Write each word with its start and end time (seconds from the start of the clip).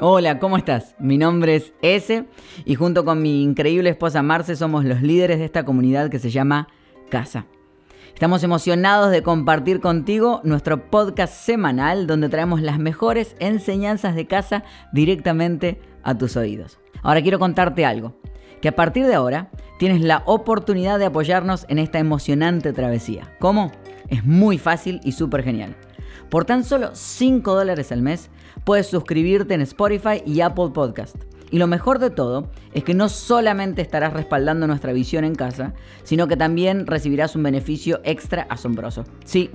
Hola, 0.00 0.40
¿cómo 0.40 0.56
estás? 0.56 0.96
Mi 0.98 1.18
nombre 1.18 1.54
es 1.54 1.72
Ese 1.80 2.24
y 2.64 2.74
junto 2.74 3.04
con 3.04 3.22
mi 3.22 3.44
increíble 3.44 3.90
esposa 3.90 4.24
Marce 4.24 4.56
somos 4.56 4.84
los 4.84 5.02
líderes 5.02 5.38
de 5.38 5.44
esta 5.44 5.64
comunidad 5.64 6.10
que 6.10 6.18
se 6.18 6.30
llama 6.30 6.66
Casa. 7.10 7.46
Estamos 8.12 8.42
emocionados 8.42 9.12
de 9.12 9.22
compartir 9.22 9.80
contigo 9.80 10.40
nuestro 10.42 10.90
podcast 10.90 11.32
semanal 11.32 12.08
donde 12.08 12.28
traemos 12.28 12.60
las 12.60 12.80
mejores 12.80 13.36
enseñanzas 13.38 14.16
de 14.16 14.26
casa 14.26 14.64
directamente 14.92 15.80
a 16.02 16.18
tus 16.18 16.36
oídos. 16.36 16.80
Ahora 17.04 17.22
quiero 17.22 17.38
contarte 17.38 17.86
algo, 17.86 18.16
que 18.60 18.68
a 18.68 18.74
partir 18.74 19.06
de 19.06 19.14
ahora 19.14 19.52
tienes 19.78 20.00
la 20.00 20.24
oportunidad 20.26 20.98
de 20.98 21.04
apoyarnos 21.04 21.66
en 21.68 21.78
esta 21.78 22.00
emocionante 22.00 22.72
travesía. 22.72 23.32
¿Cómo? 23.38 23.70
Es 24.08 24.24
muy 24.24 24.58
fácil 24.58 25.00
y 25.04 25.12
súper 25.12 25.44
genial. 25.44 25.76
Por 26.30 26.44
tan 26.46 26.64
solo 26.64 26.90
5 26.94 27.54
dólares 27.54 27.92
al 27.92 28.02
mes 28.02 28.28
puedes 28.62 28.86
suscribirte 28.86 29.54
en 29.54 29.62
Spotify 29.62 30.22
y 30.24 30.40
Apple 30.40 30.70
Podcast. 30.72 31.16
Y 31.50 31.58
lo 31.58 31.66
mejor 31.66 31.98
de 31.98 32.10
todo 32.10 32.50
es 32.72 32.84
que 32.84 32.94
no 32.94 33.08
solamente 33.08 33.82
estarás 33.82 34.12
respaldando 34.12 34.66
nuestra 34.66 34.92
visión 34.92 35.24
en 35.24 35.34
casa, 35.34 35.74
sino 36.02 36.26
que 36.26 36.36
también 36.36 36.86
recibirás 36.86 37.36
un 37.36 37.42
beneficio 37.42 38.00
extra 38.04 38.46
asombroso. 38.50 39.04
Sí, 39.24 39.50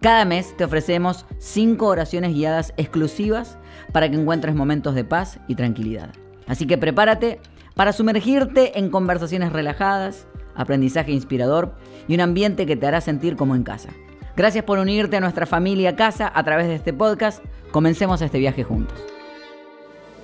cada 0.00 0.24
mes 0.24 0.56
te 0.56 0.64
ofrecemos 0.64 1.26
5 1.38 1.86
oraciones 1.86 2.32
guiadas 2.32 2.72
exclusivas 2.76 3.58
para 3.92 4.08
que 4.08 4.16
encuentres 4.16 4.54
momentos 4.54 4.94
de 4.94 5.04
paz 5.04 5.40
y 5.48 5.54
tranquilidad. 5.54 6.10
Así 6.46 6.66
que 6.66 6.78
prepárate 6.78 7.40
para 7.74 7.92
sumergirte 7.92 8.78
en 8.78 8.90
conversaciones 8.90 9.52
relajadas, 9.52 10.26
aprendizaje 10.54 11.12
inspirador 11.12 11.74
y 12.08 12.14
un 12.14 12.20
ambiente 12.20 12.66
que 12.66 12.76
te 12.76 12.86
hará 12.86 13.00
sentir 13.00 13.36
como 13.36 13.54
en 13.54 13.62
casa. 13.62 13.90
Gracias 14.38 14.64
por 14.64 14.78
unirte 14.78 15.16
a 15.16 15.20
nuestra 15.20 15.46
familia 15.46 15.96
casa 15.96 16.30
a 16.32 16.44
través 16.44 16.68
de 16.68 16.76
este 16.76 16.92
podcast. 16.92 17.42
Comencemos 17.72 18.22
este 18.22 18.38
viaje 18.38 18.62
juntos. 18.62 18.96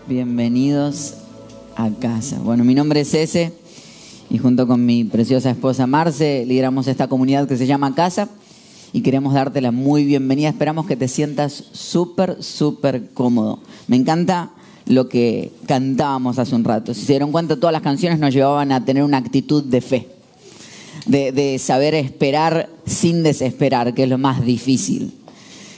Bienvenidos 0.07 1.17
a 1.75 1.91
casa. 1.91 2.39
Bueno, 2.39 2.63
mi 2.63 2.77
nombre 2.77 3.01
es 3.01 3.13
Ese 3.13 3.53
y 4.31 4.39
junto 4.39 4.69
con 4.69 4.87
mi 4.87 5.03
preciosa 5.03 5.51
esposa 5.51 5.89
Marce 5.89 6.45
lideramos 6.47 6.87
esta 6.87 7.09
comunidad 7.09 7.49
que 7.49 7.57
se 7.57 7.67
llama 7.67 7.93
Casa 7.97 8.29
y 8.93 9.01
queremos 9.01 9.35
darte 9.35 9.61
la 9.61 9.73
muy 9.73 10.05
bienvenida. 10.05 10.49
Esperamos 10.49 10.87
que 10.87 10.95
te 10.95 11.09
sientas 11.09 11.65
súper, 11.73 12.41
súper 12.41 13.11
cómodo. 13.15 13.59
Me 13.89 13.97
encanta 13.97 14.51
lo 14.87 15.09
que 15.09 15.51
cantábamos 15.67 16.39
hace 16.39 16.55
un 16.55 16.63
rato. 16.63 16.95
Si 16.95 17.01
se 17.01 17.15
dieron 17.15 17.33
cuenta, 17.33 17.57
todas 17.57 17.73
las 17.73 17.83
canciones 17.83 18.21
nos 18.21 18.33
llevaban 18.33 18.71
a 18.71 18.85
tener 18.85 19.03
una 19.03 19.17
actitud 19.17 19.65
de 19.65 19.81
fe 19.81 20.14
de, 21.07 21.59
saber 21.59 21.95
esperar 21.95 22.69
sin 22.87 23.23
desesperar, 23.23 23.95
que 23.95 24.05
es 24.05 24.09
lo 24.09 24.19
más 24.19 24.45
difícil. 24.45 25.13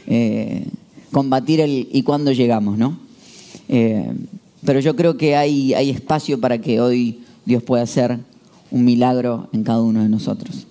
Eh, 0.07 0.67
combatir 1.13 1.61
el 1.61 1.89
y 1.93 2.03
cuándo 2.03 2.33
llegamos, 2.33 2.79
¿no? 2.79 2.99
Eh, 3.69 4.13
pero 4.65 4.81
yo 4.81 4.97
creo 4.97 5.17
que 5.17 5.37
hay, 5.37 5.75
hay 5.75 5.91
espacio 5.91 6.41
para 6.41 6.59
que 6.59 6.81
hoy 6.81 7.21
Dios 7.45 7.63
pueda 7.63 7.83
hacer 7.83 8.19
un 8.71 8.85
milagro 8.85 9.49
en 9.53 9.63
cada 9.63 9.83
uno 9.83 10.03
de 10.03 10.09
nosotros. 10.09 10.67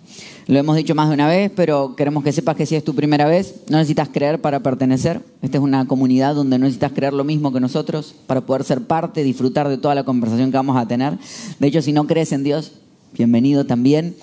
Lo 0.48 0.60
hemos 0.60 0.76
dicho 0.76 0.94
más 0.94 1.08
de 1.08 1.16
una 1.16 1.28
vez, 1.28 1.52
pero 1.56 1.96
queremos 1.96 2.24
que 2.24 2.32
sepas 2.32 2.56
que 2.56 2.68
si 2.68 2.76
es 2.76 2.84
tu 2.84 2.94
primera 2.94 3.26
vez, 3.26 3.62
no 3.68 3.78
necesitas 3.78 4.10
creer 4.10 4.42
para 4.42 4.60
pertenecer. 4.60 5.22
Esta 5.42 5.58
es 5.58 5.64
una 5.64 5.88
comunidad 5.88 6.36
donde 6.36 6.60
no 6.60 6.66
necesitas 6.66 6.92
creer 6.92 7.14
lo 7.14 7.24
mismo 7.24 7.52
que 7.52 7.60
nosotros 7.60 8.14
para 8.28 8.42
poder 8.42 8.64
ser 8.64 8.82
parte, 8.82 9.24
disfrutar 9.24 9.68
de 9.70 9.80
toda 9.80 9.96
la 9.96 10.04
conversación 10.04 10.52
que 10.52 10.58
vamos 10.58 10.78
a 10.78 10.88
tener. 10.88 11.18
De 11.58 11.68
hecho, 11.68 11.82
si 11.82 11.94
no 11.94 12.06
crees 12.06 12.32
en 12.32 12.44
Dios, 12.44 12.74
bienvenido 13.14 13.66
también. 13.66 14.16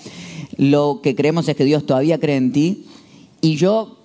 Lo 0.57 0.99
que 1.01 1.15
creemos 1.15 1.47
es 1.47 1.55
que 1.55 1.65
Dios 1.65 1.85
todavía 1.85 2.19
cree 2.19 2.37
en 2.37 2.51
ti 2.51 2.85
y 3.41 3.55
yo 3.55 3.97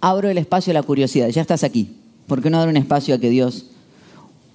abro 0.00 0.28
el 0.28 0.38
espacio 0.38 0.70
a 0.70 0.74
la 0.74 0.82
curiosidad. 0.82 1.28
Ya 1.28 1.42
estás 1.42 1.64
aquí. 1.64 1.90
¿Por 2.26 2.42
qué 2.42 2.50
no 2.50 2.58
dar 2.58 2.68
un 2.68 2.76
espacio 2.76 3.14
a 3.14 3.18
que 3.18 3.30
Dios 3.30 3.66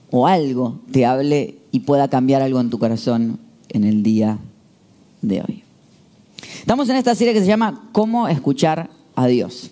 o 0.10 0.28
algo 0.28 0.80
te 0.92 1.06
hable 1.06 1.56
y 1.72 1.82
pueda 1.82 2.10
cambiar 2.10 2.42
algo 2.42 2.60
en 2.60 2.70
tu 2.70 2.80
corazón 2.80 3.40
en 3.70 3.84
el 3.84 4.04
día 4.04 4.40
de 5.22 5.42
hoy? 5.42 5.64
Estamos 6.60 6.90
en 6.90 6.96
esta 6.96 7.16
serie 7.16 7.34
que 7.34 7.40
se 7.40 7.48
llama 7.48 7.90
¿Cómo 7.92 8.28
escuchar 8.28 8.90
a 9.16 9.28
Dios? 9.28 9.72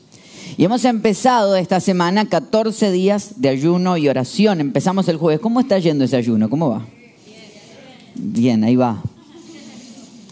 Y 0.57 0.65
hemos 0.65 0.83
empezado 0.85 1.55
esta 1.55 1.79
semana 1.79 2.27
14 2.27 2.91
días 2.91 3.41
de 3.41 3.49
ayuno 3.49 3.97
y 3.97 4.09
oración. 4.09 4.59
Empezamos 4.59 5.07
el 5.07 5.17
jueves. 5.17 5.39
¿Cómo 5.39 5.59
está 5.59 5.77
yendo 5.79 6.03
ese 6.03 6.17
ayuno? 6.17 6.49
¿Cómo 6.49 6.69
va? 6.69 6.85
Bien, 8.15 8.63
ahí 8.63 8.75
va. 8.75 9.01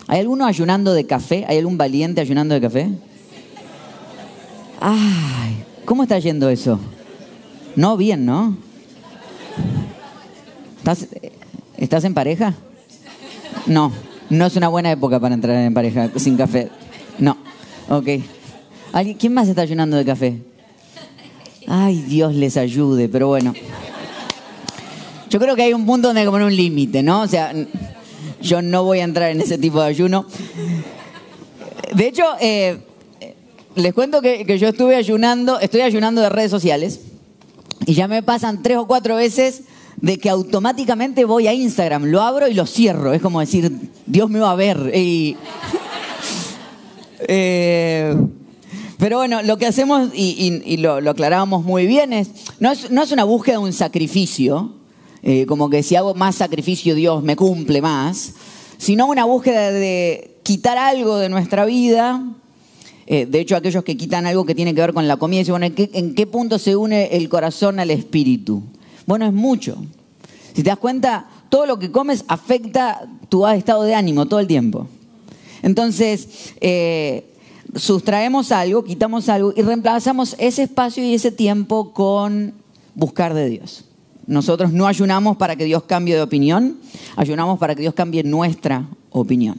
¿Hay 0.08 0.22
alguno 0.22 0.46
ayunando 0.46 0.94
de 0.94 1.06
café? 1.06 1.46
¿Hay 1.48 1.58
algún 1.58 1.78
valiente 1.78 2.22
ayunando 2.22 2.56
de 2.56 2.62
café? 2.62 2.90
Ay, 4.80 5.64
¿cómo 5.86 6.04
está 6.04 6.18
yendo 6.20 6.50
eso? 6.50 6.80
No, 7.76 7.98
bien, 7.98 8.26
¿no? 8.26 8.56
¿Estás, 10.78 11.08
¿Estás 11.78 12.06
en 12.06 12.14
pareja? 12.14 12.54
No, 13.66 13.92
no 14.30 14.46
es 14.46 14.56
una 14.56 14.70
buena 14.70 14.92
época 14.92 15.20
para 15.20 15.36
entrar 15.36 15.58
en 15.58 15.74
pareja 15.74 16.10
sin 16.16 16.38
café. 16.38 16.70
No, 17.20 17.38
ok. 17.90 18.08
¿Quién 19.20 19.34
más 19.34 19.50
está 19.50 19.64
ayunando 19.64 19.98
de 19.98 20.06
café? 20.06 20.42
Ay, 21.68 22.02
Dios 22.04 22.34
les 22.34 22.56
ayude, 22.56 23.10
pero 23.10 23.28
bueno. 23.28 23.54
Yo 25.30 25.40
creo 25.40 25.56
que 25.58 25.64
hay 25.64 25.74
un 25.74 25.86
punto 25.86 26.08
donde 26.08 26.22
hay 26.22 26.28
poner 26.28 26.48
un 26.48 26.56
límite, 26.56 27.04
¿no? 27.04 27.22
O 27.22 27.28
sea, 27.28 27.54
yo 28.42 28.62
no 28.62 28.84
voy 28.84 29.00
a 29.00 29.04
entrar 29.04 29.32
en 29.32 29.42
ese 29.42 29.58
tipo 29.58 29.82
de 29.82 29.88
ayuno. 29.88 30.26
De 31.94 32.08
hecho, 32.08 32.24
eh, 32.40 32.80
les 33.76 33.94
cuento 33.94 34.22
que, 34.22 34.58
yo 34.58 34.68
estuve 34.70 34.96
ayunando, 34.96 35.60
estoy 35.60 35.82
ayunando 35.82 36.22
de 36.22 36.30
redes 36.30 36.52
sociales 36.52 37.02
y 37.86 37.94
ya 37.94 38.08
me 38.08 38.24
pasan 38.24 38.64
tres 38.64 38.78
o 38.78 38.88
cuatro 38.88 39.16
veces 39.16 39.64
de 39.98 40.18
que 40.18 40.30
automáticamente 40.30 41.26
voy 41.26 41.48
a 41.48 41.54
Instagram, 41.54 42.06
lo 42.06 42.22
abro 42.22 42.48
y 42.48 42.54
lo 42.54 42.66
cierro. 42.66 43.14
Es 43.14 43.22
como 43.22 43.40
decir, 43.40 43.72
Dios 44.06 44.30
me 44.30 44.40
va 44.40 44.52
a 44.52 44.56
ver. 44.56 44.92
Eh, 47.30 48.16
pero 49.00 49.18
bueno, 49.18 49.42
lo 49.42 49.58
que 49.58 49.66
hacemos, 49.66 50.12
y, 50.14 50.78
lo, 50.78 50.98
aclarábamos 50.98 51.66
muy 51.66 51.88
bien, 51.88 52.14
es 52.14 52.30
no, 52.60 52.72
es, 52.72 52.92
no 52.92 53.02
es 53.02 53.12
una 53.12 53.24
búsqueda 53.24 53.58
de 53.58 53.64
un 53.64 53.74
sacrificio, 53.74 54.77
eh, 55.30 55.46
como 55.46 55.70
que 55.70 55.84
si 55.84 55.98
hago 55.98 56.14
más 56.14 56.36
sacrificio 56.36 56.96
Dios 56.96 57.22
me 57.22 57.36
cumple 57.36 57.82
más, 57.82 58.32
sino 58.78 59.08
una 59.08 59.26
búsqueda 59.26 59.74
de 59.74 60.38
quitar 60.42 60.78
algo 60.78 61.18
de 61.18 61.28
nuestra 61.28 61.66
vida. 61.66 62.24
Eh, 63.08 63.26
de 63.26 63.42
hecho, 63.42 63.58
aquellos 63.58 63.84
que 63.84 63.98
quitan 63.98 64.26
algo 64.26 64.46
que 64.46 64.56
tiene 64.56 64.74
que 64.74 64.80
ver 64.80 64.94
con 64.94 65.06
la 65.06 65.18
comida, 65.18 65.40
dicen, 65.40 65.52
bueno, 65.52 65.66
¿en 65.66 65.76
qué, 65.76 65.90
¿en 65.92 66.16
qué 66.16 66.28
punto 66.28 66.58
se 66.58 66.78
une 66.78 67.08
el 67.08 67.28
corazón 67.28 67.82
al 67.82 67.92
espíritu? 67.92 68.64
Bueno, 69.06 69.26
es 69.26 69.34
mucho. 69.34 69.76
Si 70.54 70.64
te 70.64 70.70
das 70.70 70.78
cuenta, 70.78 71.28
todo 71.50 71.66
lo 71.66 71.78
que 71.78 71.92
comes 71.92 72.24
afecta 72.30 73.06
tu 73.28 73.46
estado 73.48 73.84
de 73.84 73.96
ánimo 73.96 74.28
todo 74.28 74.40
el 74.40 74.48
tiempo. 74.48 74.88
Entonces, 75.62 76.54
eh, 76.62 77.26
sustraemos 77.76 78.54
algo, 78.54 78.86
quitamos 78.86 79.28
algo 79.28 79.52
y 79.58 79.62
reemplazamos 79.62 80.38
ese 80.40 80.64
espacio 80.64 81.04
y 81.04 81.16
ese 81.16 81.34
tiempo 81.34 81.92
con 81.92 82.54
buscar 82.96 83.34
de 83.34 83.50
Dios. 83.50 83.87
Nosotros 84.28 84.74
no 84.74 84.88
ayunamos 84.88 85.38
para 85.38 85.56
que 85.56 85.64
Dios 85.64 85.84
cambie 85.84 86.16
de 86.16 86.22
opinión, 86.22 86.78
ayunamos 87.16 87.58
para 87.58 87.74
que 87.76 87.82
Dios 87.82 87.94
cambie 87.94 88.24
nuestra 88.24 88.86
opinión. 89.10 89.58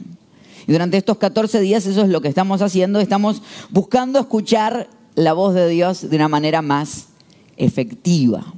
Y 0.67 0.71
durante 0.71 0.97
estos 0.97 1.17
14 1.17 1.59
días 1.59 1.87
eso 1.87 2.03
es 2.03 2.09
lo 2.09 2.21
que 2.21 2.27
estamos 2.27 2.61
haciendo, 2.61 2.99
estamos 2.99 3.41
buscando 3.71 4.19
escuchar 4.19 4.87
la 5.15 5.33
voz 5.33 5.55
de 5.55 5.67
Dios 5.67 6.07
de 6.07 6.15
una 6.15 6.27
manera 6.27 6.61
más 6.61 7.07
efectiva. 7.57 8.53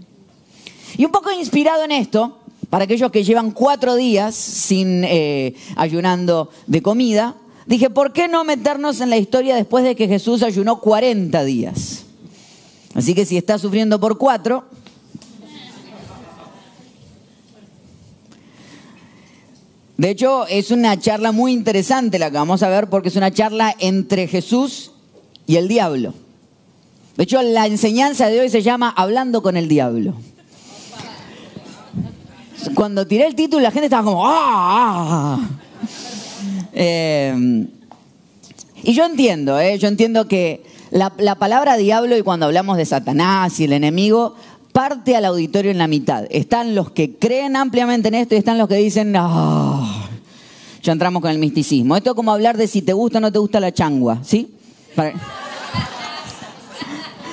Y 0.98 1.06
un 1.06 1.12
poco 1.12 1.32
inspirado 1.32 1.86
en 1.86 1.92
esto, 1.92 2.38
para 2.70 2.84
aquellos 2.84 3.12
que 3.12 3.24
llevan 3.24 3.52
cuatro 3.52 3.96
días 3.96 4.36
sin 4.36 5.04
eh, 5.06 5.56
ayunando 5.78 6.50
de 6.68 6.82
comida, 6.82 7.36
dije, 7.66 7.90
¿por 7.90 8.12
qué 8.12 8.28
no 8.28 8.44
meternos 8.44 9.00
en 9.00 9.10
la 9.10 9.18
historia 9.18 9.56
después 9.56 9.86
de 9.86 9.96
que 9.96 10.10
Jesús 10.10 10.44
ayunó 10.44 10.82
40 10.82 11.44
días? 11.46 12.06
Así 12.94 13.16
que 13.16 13.26
si 13.26 13.38
estás 13.38 13.62
sufriendo 13.62 14.00
por 14.00 14.18
cuatro, 14.18 14.66
De 20.02 20.10
hecho, 20.10 20.48
es 20.48 20.72
una 20.72 21.00
charla 21.00 21.32
muy 21.32 21.54
interesante 21.54 22.18
la 22.18 22.32
que 22.32 22.38
vamos 22.38 22.64
a 22.64 22.70
ver 22.70 22.90
porque 22.90 23.10
es 23.10 23.16
una 23.18 23.30
charla 23.30 23.76
entre 23.78 24.28
Jesús 24.28 24.94
y 25.46 25.58
el 25.58 25.68
diablo. 25.68 26.16
De 27.18 27.26
hecho, 27.26 27.40
la 27.44 27.68
enseñanza 27.68 28.28
de 28.28 28.40
hoy 28.40 28.50
se 28.50 28.64
llama 28.64 28.92
Hablando 28.98 29.44
con 29.44 29.58
el 29.58 29.68
diablo. 29.68 30.16
Cuando 32.74 33.06
tiré 33.06 33.28
el 33.28 33.36
título, 33.36 33.62
la 33.62 33.70
gente 33.70 33.86
estaba 33.86 34.04
como 34.04 34.24
¡Ah! 34.26 35.40
Eh, 36.74 37.68
y 38.82 38.94
yo 38.94 39.06
entiendo, 39.06 39.60
¿eh? 39.60 39.78
yo 39.78 39.88
entiendo 39.88 40.28
que 40.28 40.64
la, 40.90 41.14
la 41.20 41.36
palabra 41.36 41.78
diablo 41.78 42.18
y 42.18 42.24
cuando 42.24 42.48
hablamos 42.48 42.78
de 42.78 42.86
Satanás 42.88 43.60
y 43.60 43.66
el 43.66 43.74
enemigo, 43.74 44.36
parte 44.72 45.16
al 45.16 45.26
auditorio 45.26 45.72
en 45.72 45.78
la 45.78 45.88
mitad. 45.88 46.26
Están 46.30 46.76
los 46.76 46.92
que 46.92 47.16
creen 47.16 47.56
ampliamente 47.56 48.08
en 48.08 48.16
esto 48.16 48.36
y 48.36 48.38
están 48.38 48.58
los 48.58 48.68
que 48.68 48.76
dicen, 48.76 49.14
ah, 49.18 50.10
ya 50.82 50.92
entramos 50.92 51.22
con 51.22 51.32
el 51.32 51.38
misticismo. 51.38 51.96
Esto 51.96 52.12
es 52.12 52.16
como 52.16 52.32
hablar 52.32 52.58
de 52.58 52.68
si 52.68 52.82
te 52.82 52.94
gusta 52.94 53.20
o 53.20 53.22
no 53.22 53.32
te 53.32 53.40
gusta 53.40 53.60
la 53.60 53.72
changua, 53.74 54.20
¿sí? 54.24 54.54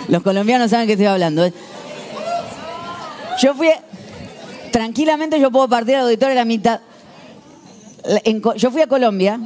Los 0.09 0.23
colombianos 0.23 0.71
saben 0.71 0.87
que 0.87 0.95
estoy 0.95 1.07
hablando. 1.07 1.45
¿eh? 1.45 1.53
Yo 3.41 3.55
fui, 3.55 3.69
Tranquilamente 4.71 5.41
yo 5.41 5.51
puedo 5.51 5.69
partir 5.69 5.97
al 5.97 6.05
auditorio 6.05 6.33
a 6.33 6.37
la 6.37 6.45
mitad. 6.45 6.81
Yo 8.57 8.71
fui 8.71 8.83
a 8.83 8.87
Colombia 8.87 9.41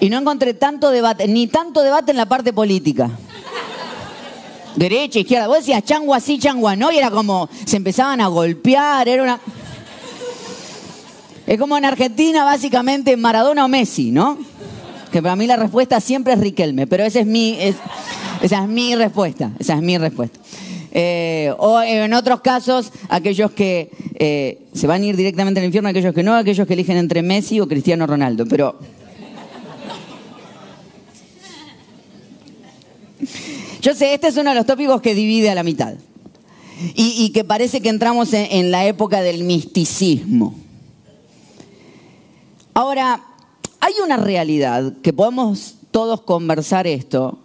y 0.00 0.10
no 0.10 0.18
encontré 0.18 0.54
tanto 0.54 0.90
debate, 0.90 1.28
ni 1.28 1.46
tanto 1.46 1.82
debate 1.82 2.10
en 2.10 2.16
la 2.16 2.26
parte 2.26 2.52
política. 2.52 3.10
Derecha, 4.76 5.18
izquierda. 5.18 5.48
Vos 5.48 5.58
decías 5.58 5.84
changua 5.84 6.20
sí, 6.20 6.38
changua 6.38 6.76
no, 6.76 6.90
y 6.92 6.98
era 6.98 7.10
como, 7.10 7.48
se 7.64 7.76
empezaban 7.76 8.20
a 8.20 8.28
golpear, 8.28 9.08
era 9.08 9.22
una... 9.22 9.40
Es 11.46 11.58
como 11.58 11.76
en 11.76 11.84
Argentina, 11.84 12.44
básicamente, 12.44 13.16
Maradona 13.16 13.64
o 13.64 13.68
Messi, 13.68 14.12
¿no? 14.12 14.38
Que 15.10 15.20
para 15.20 15.34
mí 15.34 15.46
la 15.48 15.56
respuesta 15.56 16.00
siempre 16.00 16.34
es 16.34 16.38
Riquelme, 16.38 16.86
pero 16.86 17.02
esa 17.02 17.20
es 17.20 17.26
mi, 17.26 17.58
esa 17.60 18.62
es 18.62 18.68
mi 18.68 18.94
respuesta, 18.94 19.50
esa 19.58 19.74
es 19.74 19.82
mi 19.82 19.98
respuesta. 19.98 20.38
Eh, 20.92 21.52
o 21.58 21.80
en 21.82 22.12
otros 22.14 22.40
casos, 22.40 22.92
aquellos 23.08 23.50
que 23.52 23.90
eh, 24.14 24.58
se 24.74 24.86
van 24.86 25.02
a 25.02 25.06
ir 25.06 25.16
directamente 25.16 25.60
al 25.60 25.66
infierno, 25.66 25.88
aquellos 25.88 26.14
que 26.14 26.22
no, 26.22 26.34
aquellos 26.34 26.66
que 26.66 26.74
eligen 26.74 26.96
entre 26.96 27.22
Messi 27.22 27.60
o 27.60 27.68
Cristiano 27.68 28.06
Ronaldo. 28.06 28.46
Pero 28.46 28.78
Yo 33.80 33.94
sé, 33.94 34.14
este 34.14 34.28
es 34.28 34.36
uno 34.36 34.50
de 34.50 34.56
los 34.56 34.66
tópicos 34.66 35.00
que 35.00 35.14
divide 35.14 35.50
a 35.50 35.54
la 35.54 35.62
mitad. 35.62 35.94
Y, 36.94 37.30
que 37.30 37.44
parece 37.44 37.82
que 37.82 37.90
entramos 37.90 38.32
en, 38.32 38.70
la 38.70 38.86
época 38.86 39.20
del 39.20 39.44
misticismo. 39.44 40.54
Ahora, 42.72 43.22
hay 43.80 43.92
una 44.02 44.16
realidad 44.16 44.94
que 45.02 45.12
podemos 45.12 45.74
todos 45.90 46.22
conversar 46.22 46.86
esto, 46.86 47.38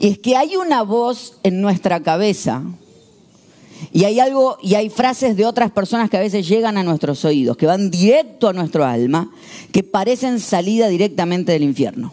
y 0.00 0.08
es 0.08 0.18
que 0.18 0.36
hay 0.36 0.56
una 0.56 0.82
voz 0.82 1.38
en 1.44 1.60
nuestra 1.60 2.02
cabeza 2.02 2.64
y 3.92 4.04
hay 4.04 4.18
algo 4.18 4.58
y 4.60 4.74
hay 4.74 4.88
frases 4.90 5.36
de 5.36 5.46
otras 5.46 5.70
personas 5.70 6.10
que 6.10 6.16
a 6.16 6.20
veces 6.20 6.48
llegan 6.48 6.76
a 6.76 6.82
nuestros 6.82 7.24
oídos, 7.24 7.56
que 7.56 7.66
van 7.66 7.90
directo 7.90 8.48
a 8.48 8.52
nuestro 8.52 8.84
alma, 8.84 9.30
que 9.70 9.84
parecen 9.84 10.40
salida 10.40 10.88
directamente 10.88 11.52
del 11.52 11.62
infierno. 11.62 12.12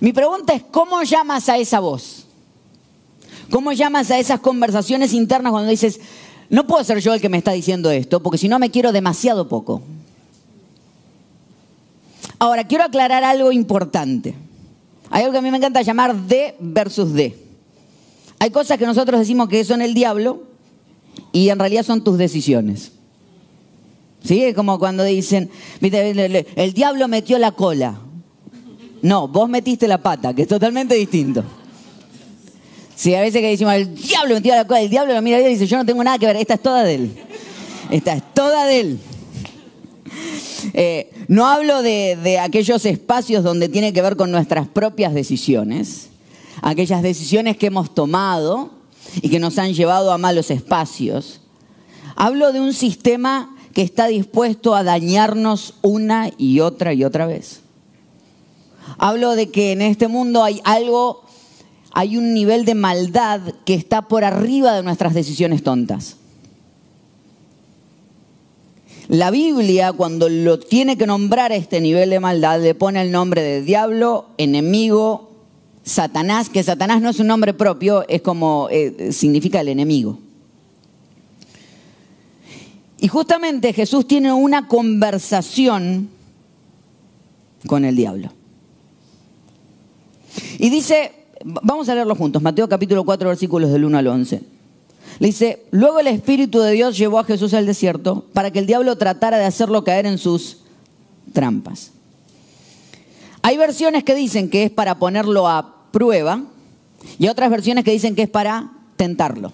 Mi 0.00 0.12
pregunta 0.12 0.54
es, 0.54 0.62
¿cómo 0.70 1.02
llamas 1.02 1.48
a 1.48 1.58
esa 1.58 1.80
voz? 1.80 2.26
¿Cómo 3.50 3.72
llamas 3.72 4.10
a 4.10 4.18
esas 4.18 4.40
conversaciones 4.40 5.12
internas 5.12 5.52
cuando 5.52 5.70
dices, 5.70 6.00
no 6.48 6.66
puedo 6.66 6.82
ser 6.84 7.00
yo 7.00 7.14
el 7.14 7.20
que 7.20 7.28
me 7.28 7.38
está 7.38 7.52
diciendo 7.52 7.90
esto, 7.90 8.22
porque 8.22 8.38
si 8.38 8.48
no 8.48 8.58
me 8.58 8.70
quiero 8.70 8.92
demasiado 8.92 9.48
poco? 9.48 9.82
Ahora, 12.38 12.66
quiero 12.66 12.84
aclarar 12.84 13.24
algo 13.24 13.52
importante. 13.52 14.34
Hay 15.10 15.22
algo 15.22 15.32
que 15.32 15.38
a 15.38 15.42
mí 15.42 15.50
me 15.50 15.58
encanta 15.58 15.82
llamar 15.82 16.16
D 16.16 16.56
versus 16.58 17.12
D. 17.12 17.36
Hay 18.38 18.50
cosas 18.50 18.78
que 18.78 18.86
nosotros 18.86 19.20
decimos 19.20 19.48
que 19.48 19.64
son 19.64 19.80
el 19.80 19.94
diablo 19.94 20.42
y 21.32 21.48
en 21.48 21.58
realidad 21.58 21.84
son 21.84 22.02
tus 22.02 22.18
decisiones. 22.18 22.92
¿Sí? 24.22 24.42
Es 24.42 24.54
como 24.54 24.78
cuando 24.78 25.04
dicen, 25.04 25.50
el 25.80 26.74
diablo 26.74 27.08
metió 27.08 27.38
la 27.38 27.52
cola. 27.52 28.00
No, 29.04 29.28
vos 29.28 29.50
metiste 29.50 29.86
la 29.86 29.98
pata, 29.98 30.32
que 30.32 30.42
es 30.42 30.48
totalmente 30.48 30.94
distinto. 30.94 31.44
Sí, 32.96 33.14
a 33.14 33.20
veces 33.20 33.42
que 33.42 33.48
decimos, 33.48 33.74
el 33.74 33.94
diablo 33.94 34.36
metió 34.36 34.54
la 34.54 34.66
cola, 34.66 34.80
el 34.80 34.88
diablo 34.88 35.12
lo 35.12 35.20
mira 35.20 35.38
y 35.40 35.46
dice, 35.46 35.66
yo 35.66 35.76
no 35.76 35.84
tengo 35.84 36.02
nada 36.02 36.18
que 36.18 36.24
ver, 36.24 36.36
esta 36.36 36.54
es 36.54 36.62
toda 36.62 36.84
de 36.84 36.94
él. 36.94 37.10
Esta 37.90 38.14
es 38.14 38.22
toda 38.32 38.64
de 38.64 38.80
él. 38.80 38.98
Eh, 40.72 41.12
no 41.28 41.46
hablo 41.46 41.82
de 41.82 42.38
aquellos 42.42 42.86
espacios 42.86 43.44
donde 43.44 43.68
tiene 43.68 43.92
que 43.92 44.00
ver 44.00 44.16
con 44.16 44.30
nuestras 44.30 44.68
propias 44.68 45.12
decisiones, 45.12 46.08
aquellas 46.62 47.02
decisiones 47.02 47.58
que 47.58 47.66
hemos 47.66 47.94
tomado 47.94 48.70
y 49.20 49.28
que 49.28 49.38
nos 49.38 49.58
han 49.58 49.74
llevado 49.74 50.12
a 50.12 50.18
malos 50.18 50.50
espacios. 50.50 51.42
Hablo 52.16 52.54
de 52.54 52.60
un 52.60 52.72
sistema 52.72 53.54
que 53.74 53.82
está 53.82 54.06
dispuesto 54.06 54.74
a 54.74 54.82
dañarnos 54.82 55.74
una 55.82 56.30
y 56.38 56.60
otra 56.60 56.94
y 56.94 57.04
otra 57.04 57.26
vez. 57.26 57.63
Hablo 58.98 59.34
de 59.34 59.50
que 59.50 59.72
en 59.72 59.82
este 59.82 60.08
mundo 60.08 60.44
hay 60.44 60.60
algo, 60.64 61.22
hay 61.92 62.16
un 62.16 62.34
nivel 62.34 62.64
de 62.64 62.74
maldad 62.74 63.40
que 63.64 63.74
está 63.74 64.02
por 64.02 64.24
arriba 64.24 64.74
de 64.74 64.82
nuestras 64.82 65.14
decisiones 65.14 65.62
tontas. 65.62 66.16
La 69.08 69.30
Biblia, 69.30 69.92
cuando 69.92 70.28
lo 70.28 70.58
tiene 70.58 70.96
que 70.96 71.06
nombrar 71.06 71.52
este 71.52 71.80
nivel 71.80 72.10
de 72.10 72.20
maldad, 72.20 72.62
le 72.62 72.74
pone 72.74 73.02
el 73.02 73.12
nombre 73.12 73.42
de 73.42 73.62
diablo, 73.62 74.26
enemigo, 74.38 75.30
Satanás, 75.82 76.48
que 76.48 76.62
Satanás 76.62 77.02
no 77.02 77.10
es 77.10 77.20
un 77.20 77.26
nombre 77.26 77.52
propio, 77.52 78.08
es 78.08 78.22
como 78.22 78.68
eh, 78.70 79.12
significa 79.12 79.60
el 79.60 79.68
enemigo. 79.68 80.18
Y 82.98 83.08
justamente 83.08 83.74
Jesús 83.74 84.08
tiene 84.08 84.32
una 84.32 84.66
conversación 84.66 86.08
con 87.66 87.84
el 87.84 87.96
diablo. 87.96 88.32
Y 90.58 90.70
dice, 90.70 91.12
vamos 91.44 91.88
a 91.88 91.94
leerlo 91.94 92.14
juntos, 92.14 92.42
Mateo 92.42 92.68
capítulo 92.68 93.04
4 93.04 93.28
versículos 93.28 93.70
del 93.70 93.84
1 93.84 93.98
al 93.98 94.06
11. 94.06 94.42
Le 95.18 95.26
dice, 95.26 95.64
luego 95.70 96.00
el 96.00 96.08
Espíritu 96.08 96.60
de 96.60 96.72
Dios 96.72 96.98
llevó 96.98 97.18
a 97.18 97.24
Jesús 97.24 97.54
al 97.54 97.66
desierto 97.66 98.26
para 98.32 98.50
que 98.50 98.58
el 98.58 98.66
diablo 98.66 98.96
tratara 98.96 99.38
de 99.38 99.44
hacerlo 99.44 99.84
caer 99.84 100.06
en 100.06 100.18
sus 100.18 100.58
trampas. 101.32 101.92
Hay 103.42 103.56
versiones 103.56 104.04
que 104.04 104.14
dicen 104.14 104.48
que 104.48 104.64
es 104.64 104.70
para 104.70 104.98
ponerlo 104.98 105.46
a 105.48 105.74
prueba 105.92 106.42
y 107.18 107.28
otras 107.28 107.50
versiones 107.50 107.84
que 107.84 107.92
dicen 107.92 108.14
que 108.14 108.22
es 108.22 108.30
para 108.30 108.72
tentarlo. 108.96 109.52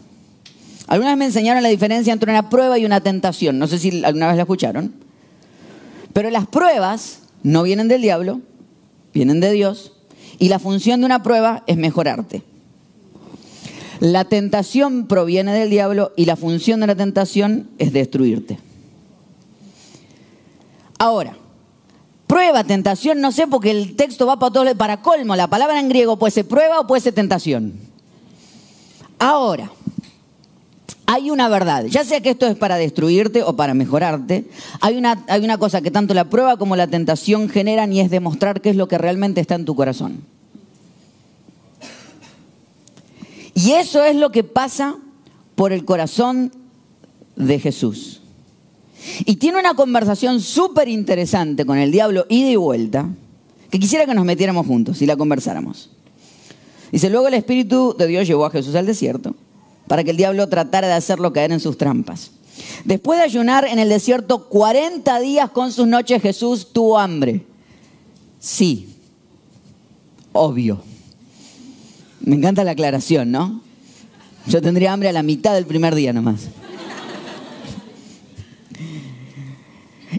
Algunas 0.86 1.16
me 1.16 1.26
enseñaron 1.26 1.62
la 1.62 1.68
diferencia 1.68 2.12
entre 2.12 2.30
una 2.30 2.48
prueba 2.48 2.78
y 2.78 2.84
una 2.84 3.00
tentación. 3.00 3.58
No 3.58 3.66
sé 3.66 3.78
si 3.78 4.02
alguna 4.04 4.28
vez 4.28 4.36
la 4.36 4.42
escucharon. 4.42 4.92
Pero 6.12 6.30
las 6.30 6.46
pruebas 6.46 7.20
no 7.42 7.62
vienen 7.62 7.88
del 7.88 8.02
diablo, 8.02 8.40
vienen 9.12 9.40
de 9.40 9.52
Dios 9.52 9.92
y 10.40 10.48
la 10.48 10.58
función 10.58 11.00
de 11.00 11.06
una 11.06 11.22
prueba 11.22 11.62
es 11.69 11.76
mejorarte. 11.76 12.42
La 14.00 14.25
tentación 14.25 15.06
proviene 15.06 15.52
del 15.52 15.69
diablo 15.69 16.12
y 16.16 16.25
la 16.25 16.34
función 16.34 16.81
de 16.81 16.87
la 16.87 16.96
tentación 16.96 17.69
es 17.78 17.92
destruirte. 17.92 18.58
Ahora, 20.98 21.37
prueba, 22.26 22.64
tentación, 22.64 23.20
no 23.20 23.32
sé 23.32 23.46
porque 23.46 23.70
el 23.70 23.96
texto 23.96 24.26
va 24.26 24.38
para 24.38 24.52
todo, 24.52 24.75
para 24.76 25.02
colmo, 25.02 25.37
la 25.37 25.48
palabra 25.48 25.78
en 25.78 25.90
griego 25.90 26.19
puede 26.19 26.31
ser 26.31 26.48
prueba 26.48 26.81
o 26.81 26.87
puede 26.87 27.02
ser 27.02 27.12
tentación. 27.12 27.75
Ahora, 29.19 29.70
hay 31.12 31.28
una 31.28 31.48
verdad, 31.48 31.86
ya 31.86 32.04
sea 32.04 32.20
que 32.20 32.30
esto 32.30 32.46
es 32.46 32.56
para 32.56 32.76
destruirte 32.76 33.42
o 33.42 33.56
para 33.56 33.74
mejorarte, 33.74 34.44
hay 34.80 34.96
una, 34.96 35.25
hay 35.26 35.42
una 35.42 35.58
cosa 35.58 35.80
que 35.80 35.90
tanto 35.90 36.14
la 36.14 36.30
prueba 36.30 36.56
como 36.56 36.76
la 36.76 36.87
tentación 36.87 37.49
generan 37.49 37.92
y 37.92 37.99
es 37.99 38.11
demostrar 38.11 38.61
qué 38.61 38.70
es 38.70 38.76
lo 38.76 38.87
que 38.87 38.96
realmente 38.96 39.40
está 39.40 39.56
en 39.56 39.64
tu 39.64 39.75
corazón. 39.75 40.20
Y 43.56 43.73
eso 43.73 44.04
es 44.04 44.14
lo 44.14 44.30
que 44.30 44.44
pasa 44.44 44.99
por 45.56 45.73
el 45.73 45.85
corazón 45.85 46.52
de 47.35 47.58
Jesús. 47.58 48.23
Y 49.25 49.35
tiene 49.35 49.58
una 49.58 49.75
conversación 49.75 50.40
súper 50.40 50.87
interesante 50.87 51.66
con 51.66 51.76
el 51.78 51.90
diablo 51.90 52.25
ida 52.28 52.50
y 52.50 52.56
vuelta, 52.56 53.08
que 53.68 53.80
quisiera 53.80 54.06
que 54.06 54.14
nos 54.14 54.25
metiéramos 54.25 54.64
juntos 54.64 55.02
y 55.02 55.06
la 55.06 55.16
conversáramos. 55.16 55.90
Dice, 56.92 57.11
luego 57.11 57.26
el 57.26 57.35
Espíritu 57.35 57.96
de 57.99 58.06
Dios 58.06 58.28
llevó 58.28 58.46
a 58.46 58.50
Jesús 58.50 58.76
al 58.76 58.87
desierto 58.87 59.35
para 59.90 60.04
que 60.04 60.12
el 60.12 60.16
diablo 60.16 60.49
tratara 60.49 60.87
de 60.87 60.92
hacerlo 60.94 61.32
caer 61.32 61.50
en 61.50 61.59
sus 61.59 61.76
trampas. 61.76 62.30
Después 62.85 63.18
de 63.18 63.25
ayunar 63.25 63.64
en 63.64 63.80
el 63.80 63.88
desierto 63.88 64.49
40 64.49 65.18
días 65.18 65.50
con 65.50 65.73
sus 65.73 65.88
noches, 65.88 66.23
Jesús 66.23 66.68
tuvo 66.73 66.97
hambre. 66.97 67.44
Sí, 68.38 68.94
obvio. 70.30 70.80
Me 72.20 72.37
encanta 72.37 72.62
la 72.62 72.70
aclaración, 72.70 73.32
¿no? 73.32 73.62
Yo 74.47 74.62
tendría 74.62 74.92
hambre 74.92 75.09
a 75.09 75.12
la 75.12 75.25
mitad 75.25 75.54
del 75.54 75.66
primer 75.66 75.97
día 75.97 76.12
nomás. 76.12 76.42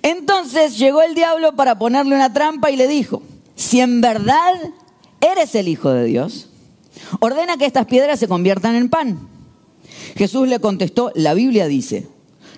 Entonces 0.01 0.77
llegó 0.77 1.01
el 1.01 1.15
diablo 1.15 1.55
para 1.55 1.79
ponerle 1.79 2.13
una 2.13 2.33
trampa 2.33 2.71
y 2.71 2.75
le 2.75 2.89
dijo, 2.89 3.23
si 3.55 3.79
en 3.79 4.01
verdad 4.01 4.51
eres 5.21 5.55
el 5.55 5.69
Hijo 5.69 5.91
de 5.91 6.03
Dios, 6.03 6.49
ordena 7.21 7.55
que 7.55 7.65
estas 7.65 7.85
piedras 7.85 8.19
se 8.19 8.27
conviertan 8.27 8.75
en 8.75 8.89
pan. 8.89 9.30
Jesús 10.15 10.47
le 10.47 10.59
contestó, 10.59 11.11
la 11.15 11.33
Biblia 11.33 11.67
dice, 11.67 12.07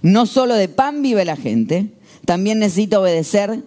no 0.01 0.25
solo 0.25 0.55
de 0.55 0.67
pan 0.67 1.01
vive 1.01 1.25
la 1.25 1.35
gente, 1.35 1.87
también 2.25 2.59
necesita 2.59 2.99
obedecer 2.99 3.61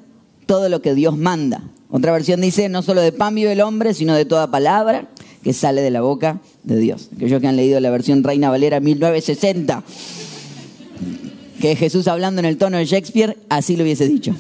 todo 0.47 0.69
lo 0.69 0.83
que 0.83 0.95
Dios 0.95 1.17
manda. 1.17 1.63
Otra 1.91 2.13
versión 2.13 2.41
dice, 2.41 2.69
no 2.69 2.83
solo 2.83 3.01
de 3.01 3.13
pan 3.13 3.35
vive 3.35 3.53
el 3.53 3.61
hombre, 3.61 3.95
sino 3.95 4.15
de 4.15 4.25
toda 4.25 4.51
palabra 4.51 5.09
que 5.43 5.53
sale 5.53 5.81
de 5.81 5.91
la 5.91 6.01
boca 6.01 6.41
de 6.65 6.77
Dios. 6.79 7.11
Aquellos 7.15 7.41
que 7.41 7.47
han 7.47 7.57
leído 7.57 7.79
la 7.81 7.91
versión 7.91 8.25
Reina 8.25 8.51
Valera 8.51 8.81
1960, 8.81 9.83
que 11.61 11.73
es 11.73 11.79
Jesús 11.79 12.09
hablando 12.09 12.41
en 12.41 12.47
el 12.47 12.59
tono 12.59 12.79
de 12.79 12.85
Shakespeare, 12.85 13.37
así 13.49 13.77
lo 13.77 13.85
hubiese 13.85 14.09
dicho. 14.09 14.35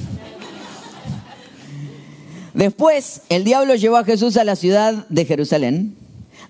Después, 2.54 3.22
el 3.28 3.44
diablo 3.44 3.74
llevó 3.74 3.98
a 3.98 4.04
Jesús 4.04 4.36
a 4.36 4.44
la 4.44 4.56
ciudad 4.56 5.06
de 5.08 5.24
Jerusalén 5.24 5.94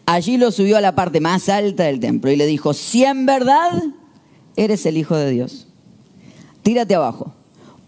Allí 0.06 0.36
lo 0.36 0.52
subió 0.52 0.76
a 0.76 0.80
la 0.80 0.94
parte 0.94 1.20
más 1.20 1.48
alta 1.48 1.82
del 1.84 1.98
templo 1.98 2.30
y 2.30 2.36
le 2.36 2.46
dijo, 2.46 2.72
si 2.72 3.04
en 3.04 3.26
verdad 3.26 3.82
eres 4.54 4.86
el 4.86 4.96
Hijo 4.96 5.16
de 5.16 5.30
Dios, 5.30 5.66
tírate 6.62 6.94
abajo. 6.94 7.34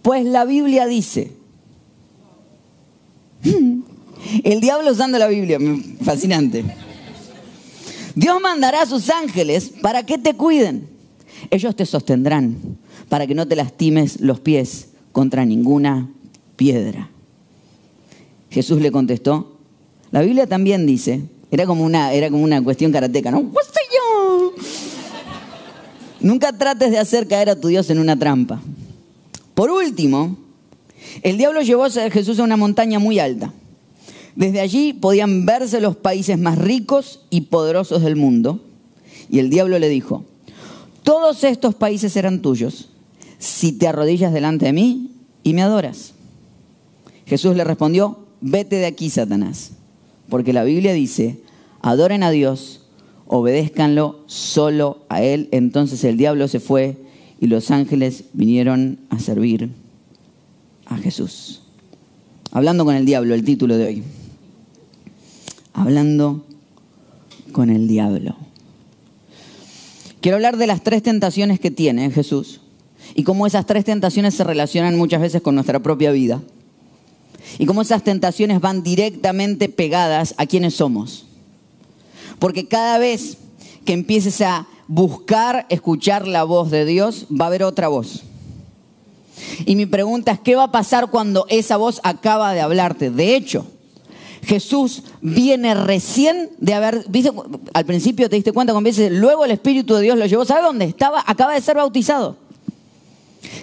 Pues 0.03 0.27
la 0.27 0.45
Biblia 0.45 0.87
dice, 0.87 1.33
el 4.45 4.61
diablo 4.61 4.91
usando 4.91 5.17
la 5.19 5.29
Biblia, 5.29 5.59
fascinante. 6.03 6.65
Dios 8.17 8.41
mandará 8.41 8.83
a 8.83 8.87
sus 8.87 9.11
ángeles 9.11 9.71
para 9.81 10.05
que 10.05 10.19
te 10.19 10.35
cuiden. 10.35 10.89
Ellos 11.51 11.77
te 11.77 11.87
sostendrán 11.87 12.79
para 13.09 13.29
que 13.29 13.35
no 13.37 13.47
te 13.47 13.55
lastimes 13.55 14.21
los 14.21 14.41
pies 14.41 14.89
contra 15.13 15.45
ninguna 15.45 16.11
piedra. 16.57 17.11
Jesús 18.51 18.81
le 18.81 18.91
contestó, 18.91 19.57
la 20.11 20.23
Biblia 20.23 20.49
también 20.49 20.85
dice, 20.85 21.23
era 21.51 21.67
como 21.67 21.85
una, 21.85 22.13
era 22.13 22.31
como 22.31 22.43
una 22.43 22.63
cuestión 22.63 22.93
karateca, 22.93 23.31
¿no? 23.31 23.41
yo? 23.43 24.53
Nunca 26.21 26.53
trates 26.53 26.91
de 26.91 26.99
hacer 26.99 27.27
caer 27.29 27.51
a 27.51 27.57
tu 27.57 27.69
Dios 27.69 27.89
en 27.91 27.99
una 27.99 28.19
trampa. 28.19 28.61
Por 29.55 29.71
último, 29.71 30.37
el 31.23 31.39
diablo 31.39 31.63
llevó 31.63 31.85
a 31.85 31.91
Jesús 31.91 32.39
a 32.39 32.45
una 32.45 32.57
montaña 32.57 32.99
muy 32.99 33.19
alta. 33.19 33.53
Desde 34.37 34.61
allí 34.61 34.93
podían 34.93 35.47
verse 35.47 35.81
los 35.81 35.97
países 35.97 36.39
más 36.39 36.59
ricos 36.59 37.25
y 37.31 37.43
poderosos 37.43 38.03
del 38.03 38.17
mundo. 38.17 38.65
Y 39.31 39.41
el 39.41 39.51
diablo 39.51 39.79
le 39.79 39.89
dijo, 39.89 40.25
todos 41.03 41.45
estos 41.45 41.75
países 41.75 42.13
serán 42.13 42.41
tuyos 42.41 42.91
si 43.39 43.73
te 43.73 43.89
arrodillas 43.89 44.33
delante 44.33 44.67
de 44.67 44.73
mí 44.73 45.11
y 45.43 45.55
me 45.55 45.63
adoras. 45.63 46.13
Jesús 47.27 47.57
le 47.57 47.65
respondió, 47.65 48.19
vete 48.41 48.77
de 48.77 48.87
aquí, 48.87 49.11
Satanás, 49.11 49.73
porque 50.29 50.53
la 50.53 50.65
Biblia 50.65 50.93
dice, 50.93 51.41
adoren 51.81 52.23
a 52.23 52.31
Dios, 52.31 52.83
obedézcanlo 53.27 54.21
solo 54.27 55.05
a 55.09 55.23
Él. 55.23 55.49
Entonces 55.53 56.05
el 56.05 56.17
diablo 56.17 56.49
se 56.49 56.61
fue 56.61 56.97
y 57.41 57.47
los 57.47 57.71
ángeles 57.71 58.25
vinieron 58.33 58.99
a 59.11 59.19
servir 59.19 59.71
a 60.87 60.97
Jesús. 60.97 61.63
Hablando 62.51 62.85
con 62.85 62.95
el 62.95 63.07
diablo, 63.07 63.35
el 63.35 63.45
título 63.45 63.77
de 63.77 63.87
hoy. 63.87 64.03
Hablando 65.73 66.45
con 67.53 67.71
el 67.71 67.87
diablo. 67.87 68.37
Quiero 70.21 70.37
hablar 70.37 70.57
de 70.57 70.67
las 70.67 70.83
tres 70.83 71.03
tentaciones 71.03 71.61
que 71.61 71.71
tiene 71.71 72.11
Jesús 72.11 72.61
y 73.15 73.23
cómo 73.23 73.47
esas 73.47 73.67
tres 73.67 73.85
tentaciones 73.85 74.35
se 74.35 74.45
relacionan 74.45 74.97
muchas 74.97 75.21
veces 75.21 75.43
con 75.43 75.55
nuestra 75.55 75.81
propia 75.81 76.11
vida. 76.11 76.43
Y 77.59 77.67
cómo 77.67 77.83
esas 77.83 78.05
tentaciones 78.05 78.61
van 78.61 78.83
directamente 78.83 79.69
pegadas 79.69 80.35
a 80.37 80.47
quienes 80.47 80.75
somos. 80.75 81.27
Porque 82.39 82.67
cada 82.67 82.99
vez 82.99 83.39
que 83.85 83.93
empieces 83.93 84.41
a 84.41 84.67
buscar 84.87 85.67
escuchar 85.69 86.27
la 86.27 86.45
voz 86.45 86.71
de 86.71 86.85
Dios, 86.85 87.27
va 87.31 87.47
a 87.47 87.49
haber 87.49 87.63
otra 87.63 87.89
voz. 87.89 88.23
Y 89.65 89.77
mi 89.77 89.87
pregunta 89.87 90.33
es, 90.33 90.41
¿qué 90.41 90.57
va 90.57 90.65
a 90.65 90.73
pasar 90.73 91.11
cuando 91.11 91.47
esa 91.49 91.77
voz 91.77 92.01
acaba 92.03 92.53
de 92.55 92.61
hablarte? 92.61 93.11
De 93.11 93.37
hecho, 93.37 93.67
Jesús 94.43 95.03
viene 95.21 95.75
recién 95.75 96.51
de 96.59 96.75
haber, 96.75 97.05
al 97.75 97.85
principio 97.85 98.29
te 98.29 98.37
diste 98.37 98.53
cuenta 98.53 98.73
cuando 98.73 98.89
dice, 98.89 99.11
luego 99.11 99.45
el 99.45 99.51
Espíritu 99.51 99.95
de 99.95 100.03
Dios 100.03 100.19
lo 100.19 100.27
llevó, 100.27 100.45
¿sabe 100.45 100.63
dónde 100.63 100.87
estaba? 100.87 101.23
Acaba 101.27 101.55
de 101.55 101.61
ser 101.61 101.77
bautizado. 101.77 102.37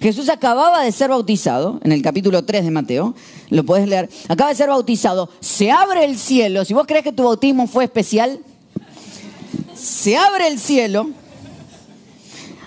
Jesús 0.02 0.30
acababa 0.30 0.84
de 0.84 0.92
ser 0.92 1.10
bautizado, 1.10 1.80
en 1.84 1.92
el 1.92 2.02
capítulo 2.02 2.46
3 2.46 2.66
de 2.66 2.72
Mateo, 2.72 3.16
lo 3.50 3.64
puedes 3.64 3.88
leer, 3.88 4.10
acaba 4.28 4.50
de 4.50 4.56
ser 4.56 4.70
bautizado, 4.70 5.30
se 5.40 5.72
abre 5.72 6.06
el 6.06 6.18
cielo, 6.18 6.66
si 6.66 6.74
vos 6.74 6.86
crees 6.88 7.04
que 7.04 7.12
tu 7.12 7.24
bautismo 7.24 7.68
fue 7.68 7.84
especial, 7.86 8.40
se 9.76 10.18
abre 10.18 10.48
el 10.48 10.60
cielo, 10.60 11.10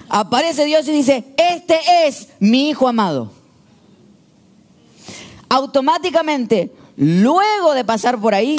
aparece 0.08 0.64
Dios 0.64 0.87
y 0.88 0.92
dice, 0.92 1.25
este 1.37 1.78
es 2.06 2.28
mi 2.38 2.70
Hijo 2.70 2.88
amado. 2.88 3.32
Automáticamente, 5.48 6.70
luego 6.96 7.72
de 7.72 7.84
pasar 7.84 8.20
por 8.20 8.34
ahí, 8.34 8.58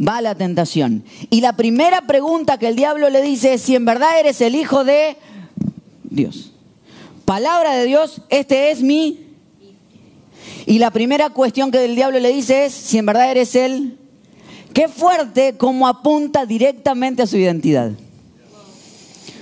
va 0.00 0.20
la 0.20 0.34
tentación. 0.34 1.04
Y 1.30 1.40
la 1.40 1.54
primera 1.54 2.02
pregunta 2.02 2.58
que 2.58 2.68
el 2.68 2.76
diablo 2.76 3.10
le 3.10 3.22
dice 3.22 3.54
es 3.54 3.62
si 3.62 3.74
en 3.74 3.84
verdad 3.84 4.18
eres 4.18 4.40
el 4.40 4.54
Hijo 4.54 4.84
de 4.84 5.16
Dios. 6.02 6.53
Palabra 7.24 7.74
de 7.74 7.86
Dios, 7.86 8.20
este 8.28 8.70
es 8.70 8.82
mi... 8.82 9.20
Y 10.66 10.78
la 10.78 10.90
primera 10.90 11.30
cuestión 11.30 11.70
que 11.70 11.84
el 11.84 11.94
diablo 11.94 12.18
le 12.20 12.32
dice 12.32 12.66
es 12.66 12.72
si 12.72 12.98
en 12.98 13.06
verdad 13.06 13.30
eres 13.30 13.54
él. 13.54 13.98
Qué 14.72 14.88
fuerte 14.88 15.56
como 15.56 15.86
apunta 15.86 16.46
directamente 16.46 17.22
a 17.22 17.26
su 17.26 17.36
identidad. 17.36 17.92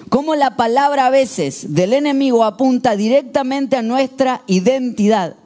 Cómo 0.09 0.35
la 0.35 0.57
palabra 0.57 1.07
a 1.07 1.11
veces 1.11 1.75
del 1.75 1.95
enemigo 1.95 2.45
apunta 2.45 2.97
directamente 2.97 3.77
a 3.77 3.83
nuestra 3.83 4.43
identidad. 4.47 5.37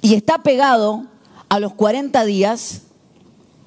Y 0.00 0.14
está 0.14 0.38
pegado 0.38 1.04
a 1.48 1.60
los 1.60 1.74
40 1.74 2.24
días 2.24 2.82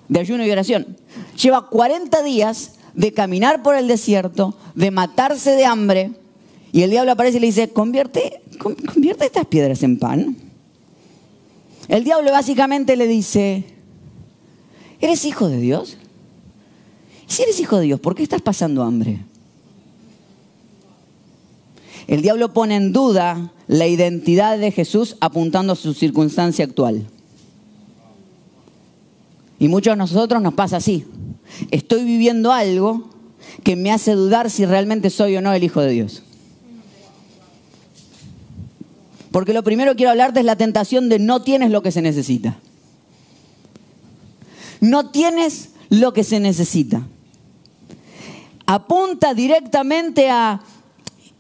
de 0.08 0.20
ayuno 0.20 0.46
y 0.46 0.52
oración. 0.52 0.98
Lleva 1.42 1.70
40 1.70 2.24
días 2.24 2.74
de 2.94 3.14
caminar 3.14 3.62
por 3.62 3.76
el 3.76 3.88
desierto, 3.88 4.56
de 4.74 4.92
matarse 4.92 5.52
de 5.52 5.66
hambre, 5.66 6.12
y 6.78 6.84
el 6.84 6.92
diablo 6.92 7.12
aparece 7.12 7.38
y 7.38 7.40
le 7.40 7.48
dice, 7.48 7.70
convierte, 7.70 8.40
convierte 8.60 9.26
estas 9.26 9.48
piedras 9.48 9.82
en 9.82 9.98
pan. 9.98 10.38
El 11.88 12.04
diablo 12.04 12.32
básicamente 12.32 12.96
le 12.96 13.08
dice, 13.08 13.64
¿eres 15.02 15.26
hijo 15.26 15.50
de 15.50 15.60
Dios? 15.60 15.98
Y 17.28 17.34
si 17.34 17.42
eres 17.42 17.60
hijo 17.60 17.78
de 17.78 17.86
Dios, 17.86 18.00
¿por 18.00 18.14
qué 18.14 18.22
estás 18.22 18.44
pasando 18.44 18.84
hambre? 18.84 19.22
El 22.06 22.22
diablo 22.22 22.54
pone 22.54 22.76
en 22.76 22.94
duda 22.94 23.52
la 23.66 23.88
identidad 23.88 24.60
de 24.60 24.72
Jesús 24.72 25.18
apuntando 25.20 25.74
a 25.74 25.76
su 25.76 25.96
circunstancia 25.96 26.64
actual. 26.64 27.08
Y 29.58 29.68
muchos 29.68 29.94
de 29.94 29.98
nosotros 29.98 30.44
nos 30.44 30.54
pasa 30.54 30.78
así. 30.78 31.06
Estoy 31.72 32.04
viviendo 32.04 32.52
algo 32.52 33.10
que 33.64 33.76
me 33.76 33.92
hace 33.92 34.12
dudar 34.12 34.52
si 34.52 34.68
realmente 34.68 35.10
soy 35.10 35.38
o 35.38 35.42
no 35.42 35.52
el 35.54 35.64
Hijo 35.64 35.82
de 35.82 35.90
Dios. 35.90 36.22
Porque 39.32 39.54
lo 39.54 39.64
primero 39.64 39.92
que 39.92 39.98
quiero 39.98 40.12
hablarte 40.12 40.40
es 40.40 40.46
la 40.46 40.56
tentación 40.56 41.10
de 41.10 41.20
no 41.20 41.42
tienes 41.42 41.72
lo 41.72 41.82
que 41.82 41.92
se 41.92 42.02
necesita. 42.02 42.58
No 44.80 45.10
tienes 45.10 45.70
lo 45.90 46.14
que 46.14 46.24
se 46.24 46.40
necesita. 46.40 47.08
Apunta 48.66 49.34
directamente 49.34 50.30
a, 50.30 50.62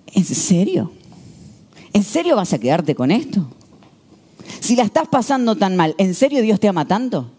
¿en 0.07 0.25
serio? 0.25 0.91
¿En 1.93 2.03
serio 2.03 2.35
vas 2.35 2.53
a 2.53 2.59
quedarte 2.59 2.95
con 2.95 3.11
esto? 3.11 3.47
Si 4.59 4.75
la 4.75 4.83
estás 4.83 5.07
pasando 5.07 5.55
tan 5.55 5.75
mal, 5.75 5.95
¿en 5.97 6.13
serio 6.13 6.41
Dios 6.41 6.59
te 6.59 6.67
ama 6.67 6.85
tanto? 6.85 7.31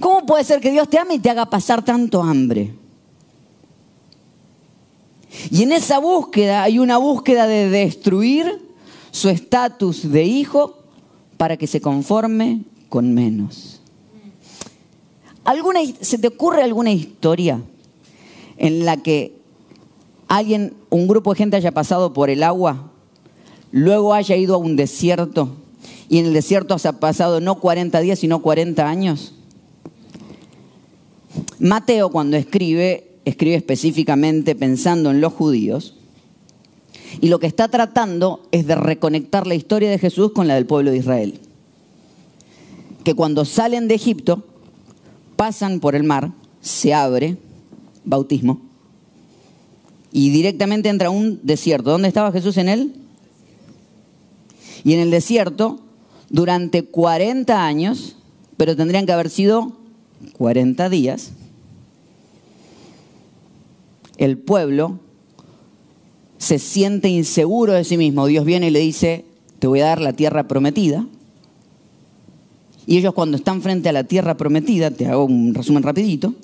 ¿Cómo 0.00 0.24
puede 0.26 0.44
ser 0.44 0.60
que 0.60 0.70
Dios 0.70 0.88
te 0.88 0.98
ame 0.98 1.14
y 1.14 1.18
te 1.18 1.30
haga 1.30 1.46
pasar 1.46 1.84
tanto 1.84 2.22
hambre? 2.22 2.72
Y 5.50 5.62
en 5.62 5.72
esa 5.72 5.98
búsqueda 5.98 6.62
hay 6.62 6.78
una 6.78 6.98
búsqueda 6.98 7.46
de 7.46 7.68
destruir 7.68 8.68
su 9.10 9.28
estatus 9.28 10.10
de 10.10 10.24
hijo 10.24 10.78
para 11.36 11.56
que 11.56 11.66
se 11.66 11.80
conforme 11.80 12.62
con 12.88 13.14
menos. 13.14 13.80
¿Alguna, 15.44 15.80
¿Se 16.00 16.18
te 16.18 16.28
ocurre 16.28 16.62
alguna 16.62 16.92
historia 16.92 17.60
en 18.56 18.84
la 18.84 18.96
que 18.98 19.34
alguien, 20.26 20.74
un 20.90 21.08
grupo 21.08 21.32
de 21.32 21.38
gente 21.38 21.56
haya 21.56 21.72
pasado 21.72 22.12
por 22.12 22.28
el 22.28 22.42
agua, 22.42 22.90
luego 23.70 24.14
haya 24.14 24.36
ido 24.36 24.54
a 24.54 24.58
un 24.58 24.76
desierto 24.76 25.50
y 26.08 26.18
en 26.18 26.26
el 26.26 26.32
desierto 26.32 26.74
haya 26.74 26.92
pasado 26.92 27.40
no 27.40 27.60
40 27.60 28.00
días, 28.00 28.18
sino 28.18 28.42
40 28.42 28.86
años? 28.86 29.34
Mateo 31.58 32.10
cuando 32.10 32.36
escribe 32.36 33.07
escribe 33.28 33.56
específicamente 33.56 34.54
pensando 34.54 35.10
en 35.10 35.20
los 35.20 35.32
judíos, 35.32 35.94
y 37.20 37.28
lo 37.28 37.38
que 37.38 37.46
está 37.46 37.68
tratando 37.68 38.46
es 38.52 38.66
de 38.66 38.74
reconectar 38.74 39.46
la 39.46 39.54
historia 39.54 39.90
de 39.90 39.98
Jesús 39.98 40.32
con 40.32 40.46
la 40.48 40.54
del 40.54 40.66
pueblo 40.66 40.90
de 40.90 40.98
Israel. 40.98 41.40
Que 43.04 43.14
cuando 43.14 43.44
salen 43.44 43.88
de 43.88 43.94
Egipto, 43.94 44.44
pasan 45.36 45.80
por 45.80 45.94
el 45.94 46.04
mar, 46.04 46.32
se 46.60 46.92
abre, 46.94 47.36
bautismo, 48.04 48.60
y 50.10 50.30
directamente 50.30 50.88
entra 50.88 51.10
un 51.10 51.40
desierto. 51.42 51.90
¿Dónde 51.90 52.08
estaba 52.08 52.32
Jesús 52.32 52.56
en 52.56 52.68
él? 52.68 52.94
Y 54.84 54.94
en 54.94 55.00
el 55.00 55.10
desierto, 55.10 55.80
durante 56.30 56.84
40 56.84 57.64
años, 57.64 58.16
pero 58.56 58.74
tendrían 58.74 59.06
que 59.06 59.12
haber 59.12 59.28
sido 59.28 59.72
40 60.38 60.88
días, 60.88 61.32
el 64.18 64.38
pueblo 64.38 65.00
se 66.38 66.58
siente 66.58 67.08
inseguro 67.08 67.72
de 67.72 67.84
sí 67.84 67.96
mismo. 67.96 68.26
Dios 68.26 68.44
viene 68.44 68.68
y 68.68 68.70
le 68.70 68.80
dice, 68.80 69.24
te 69.58 69.66
voy 69.66 69.80
a 69.80 69.86
dar 69.86 70.00
la 70.00 70.12
tierra 70.12 70.46
prometida. 70.46 71.06
Y 72.86 72.96
ellos 72.96 73.14
cuando 73.14 73.36
están 73.36 73.60
frente 73.60 73.88
a 73.88 73.92
la 73.92 74.04
tierra 74.04 74.36
prometida, 74.36 74.90
te 74.90 75.06
hago 75.06 75.24
un 75.24 75.54
resumen 75.54 75.82
rapidito, 75.82 76.34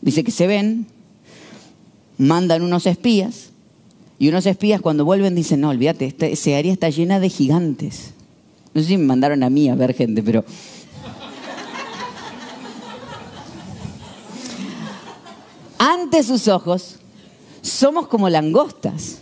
dice 0.00 0.24
que 0.24 0.32
se 0.32 0.46
ven, 0.46 0.86
mandan 2.18 2.62
unos 2.62 2.86
espías 2.86 3.50
Y 4.18 4.28
unos 4.28 4.46
espías 4.46 4.80
cuando 4.80 5.04
vuelven 5.04 5.34
dicen, 5.34 5.60
no, 5.60 5.68
olvídate, 5.68 6.06
esta, 6.06 6.26
esa 6.26 6.56
área 6.56 6.72
está 6.72 6.88
llena 6.88 7.20
de 7.20 7.28
gigantes. 7.28 8.14
No 8.72 8.80
sé 8.80 8.88
si 8.88 8.96
me 8.96 9.04
mandaron 9.04 9.42
a 9.42 9.50
mí 9.50 9.68
a 9.68 9.74
ver 9.74 9.94
gente, 9.94 10.22
pero... 10.22 10.42
Ante 15.78 16.22
sus 16.22 16.48
ojos 16.48 16.98
somos 17.66 18.08
como 18.08 18.28
langostas. 18.28 19.18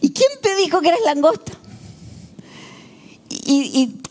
¿Y 0.00 0.10
quién 0.10 0.30
te 0.40 0.56
dijo 0.56 0.80
que 0.80 0.88
eres 0.88 1.00
langosta? 1.04 1.52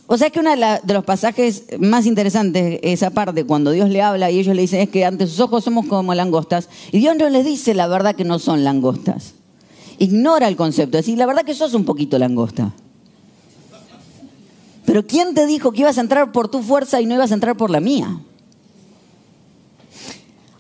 O 0.08 0.18
sea, 0.18 0.28
es 0.28 0.34
que 0.34 0.40
uno 0.40 0.52
de, 0.56 0.94
los 0.94 1.06
pasajes 1.06 1.66
más 1.80 2.06
interesantes, 2.06 2.80
esa 2.84 3.12
parte, 3.12 3.46
cuando 3.46 3.72
Dios 3.72 3.90
le 3.90 4.02
habla 4.02 4.30
y 4.30 4.40
ellos 4.40 4.56
le 4.56 4.62
dicen, 4.64 4.82
es 4.82 4.90
que 4.90 5.06
ante 5.06 5.26
sus 5.28 5.40
ojos 5.40 5.64
somos 5.64 5.86
como 5.86 6.14
langostas, 6.14 6.70
y 6.92 7.00
Dios 7.00 7.16
no 7.16 7.30
les 7.30 7.46
dice 7.46 7.74
la 7.74 7.88
verdad 7.88 8.16
que 8.16 8.26
no 8.26 8.40
son 8.40 8.64
langostas. 8.64 9.34
Ignora 10.00 10.48
el 10.48 10.56
concepto, 10.56 10.98
es 10.98 11.06
decir, 11.06 11.18
la 11.18 11.26
verdad 11.26 11.44
que 11.44 11.54
sos 11.54 11.74
un 11.74 11.86
poquito 11.86 12.18
langosta. 12.20 12.74
Pero 14.86 15.06
¿quién 15.06 15.34
te 15.34 15.46
dijo 15.46 15.72
que 15.72 15.82
ibas 15.82 15.98
a 15.98 16.02
entrar 16.02 16.32
por 16.32 16.50
tu 16.50 16.62
fuerza 16.62 17.00
y 17.00 17.06
no 17.06 17.14
ibas 17.14 17.32
a 17.32 17.36
entrar 17.36 17.56
por 17.56 17.70
la 17.70 17.80
mía? 17.80 18.20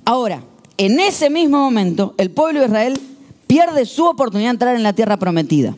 Ahora, 0.05 0.43
en 0.77 0.99
ese 0.99 1.29
mismo 1.29 1.57
momento, 1.57 2.15
el 2.17 2.31
pueblo 2.31 2.59
de 2.59 2.65
Israel 2.67 2.99
pierde 3.47 3.85
su 3.85 4.05
oportunidad 4.05 4.49
de 4.49 4.55
entrar 4.55 4.75
en 4.75 4.83
la 4.83 4.93
tierra 4.93 5.17
prometida. 5.17 5.75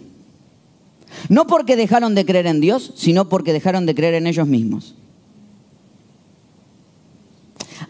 No 1.29 1.47
porque 1.47 1.75
dejaron 1.75 2.15
de 2.15 2.25
creer 2.25 2.47
en 2.47 2.61
Dios, 2.61 2.93
sino 2.95 3.29
porque 3.29 3.53
dejaron 3.53 3.85
de 3.85 3.95
creer 3.95 4.15
en 4.15 4.27
ellos 4.27 4.47
mismos. 4.47 4.95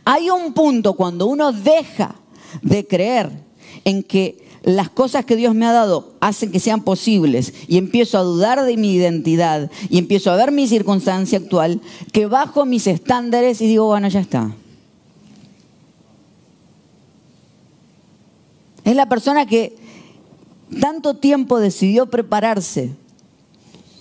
Hay 0.05 0.29
un 0.29 0.53
punto 0.53 0.93
cuando 0.93 1.27
uno 1.27 1.51
deja 1.51 2.15
de 2.61 2.85
creer 2.85 3.31
en 3.85 4.03
que 4.03 4.43
las 4.63 4.89
cosas 4.89 5.25
que 5.25 5.35
Dios 5.35 5.53
me 5.55 5.65
ha 5.65 5.73
dado 5.73 6.13
hacen 6.21 6.51
que 6.51 6.59
sean 6.59 6.83
posibles 6.83 7.53
y 7.67 7.77
empiezo 7.77 8.17
a 8.17 8.23
dudar 8.23 8.63
de 8.63 8.77
mi 8.77 8.93
identidad 8.93 9.69
y 9.89 9.97
empiezo 9.97 10.31
a 10.31 10.37
ver 10.37 10.51
mi 10.51 10.67
circunstancia 10.67 11.37
actual, 11.37 11.81
que 12.11 12.25
bajo 12.25 12.65
mis 12.65 12.87
estándares 12.87 13.61
y 13.61 13.67
digo, 13.67 13.85
bueno, 13.85 14.07
ya 14.07 14.21
está. 14.21 14.55
Es 18.83 18.95
la 18.95 19.07
persona 19.07 19.45
que 19.45 19.75
tanto 20.79 21.15
tiempo 21.15 21.59
decidió 21.59 22.07
prepararse 22.07 22.91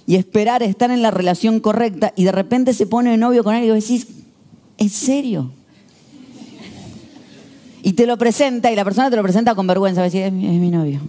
y 0.07 0.17
esperar 0.17 0.63
estar 0.63 0.91
en 0.91 1.03
la 1.03 1.11
relación 1.11 1.61
correcta 1.61 2.13
y 2.17 2.25
de 2.25 2.33
repente 2.33 2.75
se 2.75 2.87
pone 2.87 3.11
de 3.11 3.17
novio 3.17 3.45
con 3.45 3.55
alguien 3.55 3.77
y 3.77 3.81
decís, 3.81 4.09
¿en 4.79 4.91
serio? 4.91 5.51
Y 7.83 7.93
te 7.93 8.07
lo 8.07 8.17
presenta 8.17 8.71
y 8.71 8.77
la 8.77 8.85
persona 8.85 9.11
te 9.11 9.17
lo 9.17 9.23
presenta 9.23 9.55
con 9.55 9.67
vergüenza, 9.67 10.01
va 10.01 10.07
a 10.07 10.11
decir, 10.11 10.23
es 10.23 10.33
mi, 10.33 10.71
novio. 10.71 11.01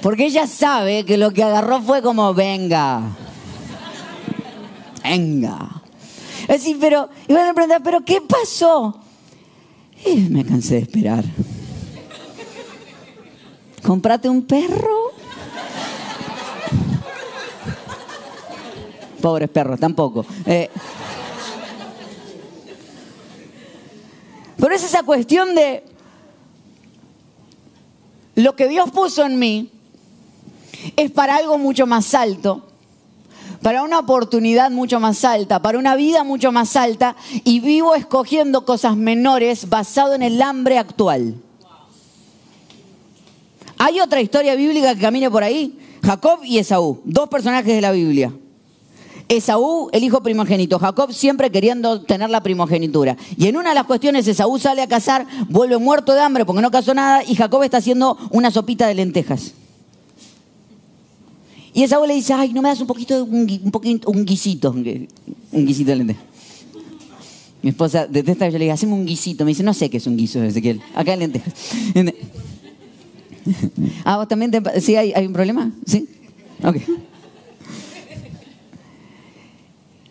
Porque 0.00 0.26
ella 0.26 0.46
sabe 0.46 1.04
que 1.04 1.16
lo 1.16 1.32
que 1.32 1.42
agarró 1.42 1.80
fue 1.80 2.02
como, 2.02 2.34
venga, 2.34 3.02
venga. 5.02 5.82
Es 6.42 6.48
decir, 6.48 6.76
pero, 6.80 7.08
y 7.28 7.32
van 7.32 7.48
a 7.48 7.54
preguntar, 7.54 7.82
¿pero 7.82 8.04
qué 8.04 8.20
pasó? 8.20 8.98
Me 10.30 10.44
cansé 10.44 10.74
de 10.76 10.80
esperar. 10.80 11.24
Comprate 13.82 14.28
un 14.28 14.42
perro. 14.46 15.12
Pobres 19.20 19.50
perros, 19.50 19.78
tampoco. 19.78 20.24
Eh, 20.46 20.68
pero 24.56 24.74
es 24.74 24.84
esa 24.84 25.02
cuestión 25.02 25.54
de 25.54 25.84
lo 28.34 28.56
que 28.56 28.68
Dios 28.68 28.90
puso 28.90 29.24
en 29.24 29.38
mí 29.38 29.70
es 30.96 31.10
para 31.10 31.36
algo 31.36 31.58
mucho 31.58 31.86
más 31.86 32.14
alto, 32.14 32.62
para 33.60 33.82
una 33.82 33.98
oportunidad 33.98 34.70
mucho 34.70 35.00
más 35.00 35.24
alta, 35.24 35.60
para 35.60 35.78
una 35.78 35.94
vida 35.96 36.24
mucho 36.24 36.50
más 36.50 36.76
alta, 36.76 37.16
y 37.44 37.60
vivo 37.60 37.94
escogiendo 37.94 38.64
cosas 38.64 38.96
menores 38.96 39.68
basado 39.68 40.14
en 40.14 40.22
el 40.22 40.40
hambre 40.40 40.78
actual. 40.78 41.36
Hay 43.84 43.98
otra 43.98 44.20
historia 44.20 44.54
bíblica 44.54 44.94
que 44.94 45.00
camine 45.00 45.28
por 45.28 45.42
ahí. 45.42 45.76
Jacob 46.04 46.38
y 46.44 46.58
Esaú, 46.58 47.00
dos 47.04 47.28
personajes 47.28 47.74
de 47.74 47.80
la 47.80 47.90
Biblia. 47.90 48.32
Esaú, 49.28 49.88
el 49.90 50.04
hijo 50.04 50.22
primogénito, 50.22 50.78
Jacob 50.78 51.12
siempre 51.12 51.50
queriendo 51.50 52.00
tener 52.02 52.30
la 52.30 52.44
primogenitura. 52.44 53.16
Y 53.36 53.48
en 53.48 53.56
una 53.56 53.70
de 53.70 53.74
las 53.74 53.86
cuestiones, 53.86 54.28
Esaú 54.28 54.56
sale 54.60 54.82
a 54.82 54.86
cazar, 54.86 55.26
vuelve 55.48 55.78
muerto 55.78 56.14
de 56.14 56.20
hambre 56.20 56.44
porque 56.44 56.62
no 56.62 56.70
cazó 56.70 56.94
nada, 56.94 57.24
y 57.24 57.34
Jacob 57.34 57.64
está 57.64 57.78
haciendo 57.78 58.16
una 58.30 58.52
sopita 58.52 58.86
de 58.86 58.94
lentejas. 58.94 59.52
Y 61.74 61.82
Esaú 61.82 62.06
le 62.06 62.14
dice, 62.14 62.34
ay, 62.34 62.52
¿no 62.52 62.62
me 62.62 62.68
das 62.68 62.80
un 62.80 62.86
poquito, 62.86 63.16
de 63.16 63.22
un, 63.22 63.70
poquito, 63.72 64.12
un 64.12 64.24
guisito? 64.24 64.70
Un 64.70 65.66
guisito 65.66 65.90
de 65.90 65.96
lentejas. 65.96 66.22
Mi 67.62 67.70
esposa 67.70 68.06
detesta 68.06 68.46
que 68.46 68.52
yo 68.52 68.58
le 68.58 68.66
diga, 68.66 68.74
hacemos 68.74 68.96
un 68.96 69.06
guisito. 69.06 69.44
Me 69.44 69.48
dice, 69.48 69.64
no 69.64 69.74
sé 69.74 69.90
qué 69.90 69.96
es 69.96 70.06
un 70.06 70.16
guiso, 70.16 70.40
Ezequiel. 70.40 70.80
Acá 70.94 71.14
en 71.14 71.18
lentejas. 71.18 71.52
ah, 74.04 74.18
¿vos 74.18 74.28
también 74.28 74.52
¿Sí 74.80 74.96
hay, 74.96 75.26
un 75.26 75.32
problema? 75.32 75.70
¿Sí? 75.86 76.08
Ok. 76.64 76.76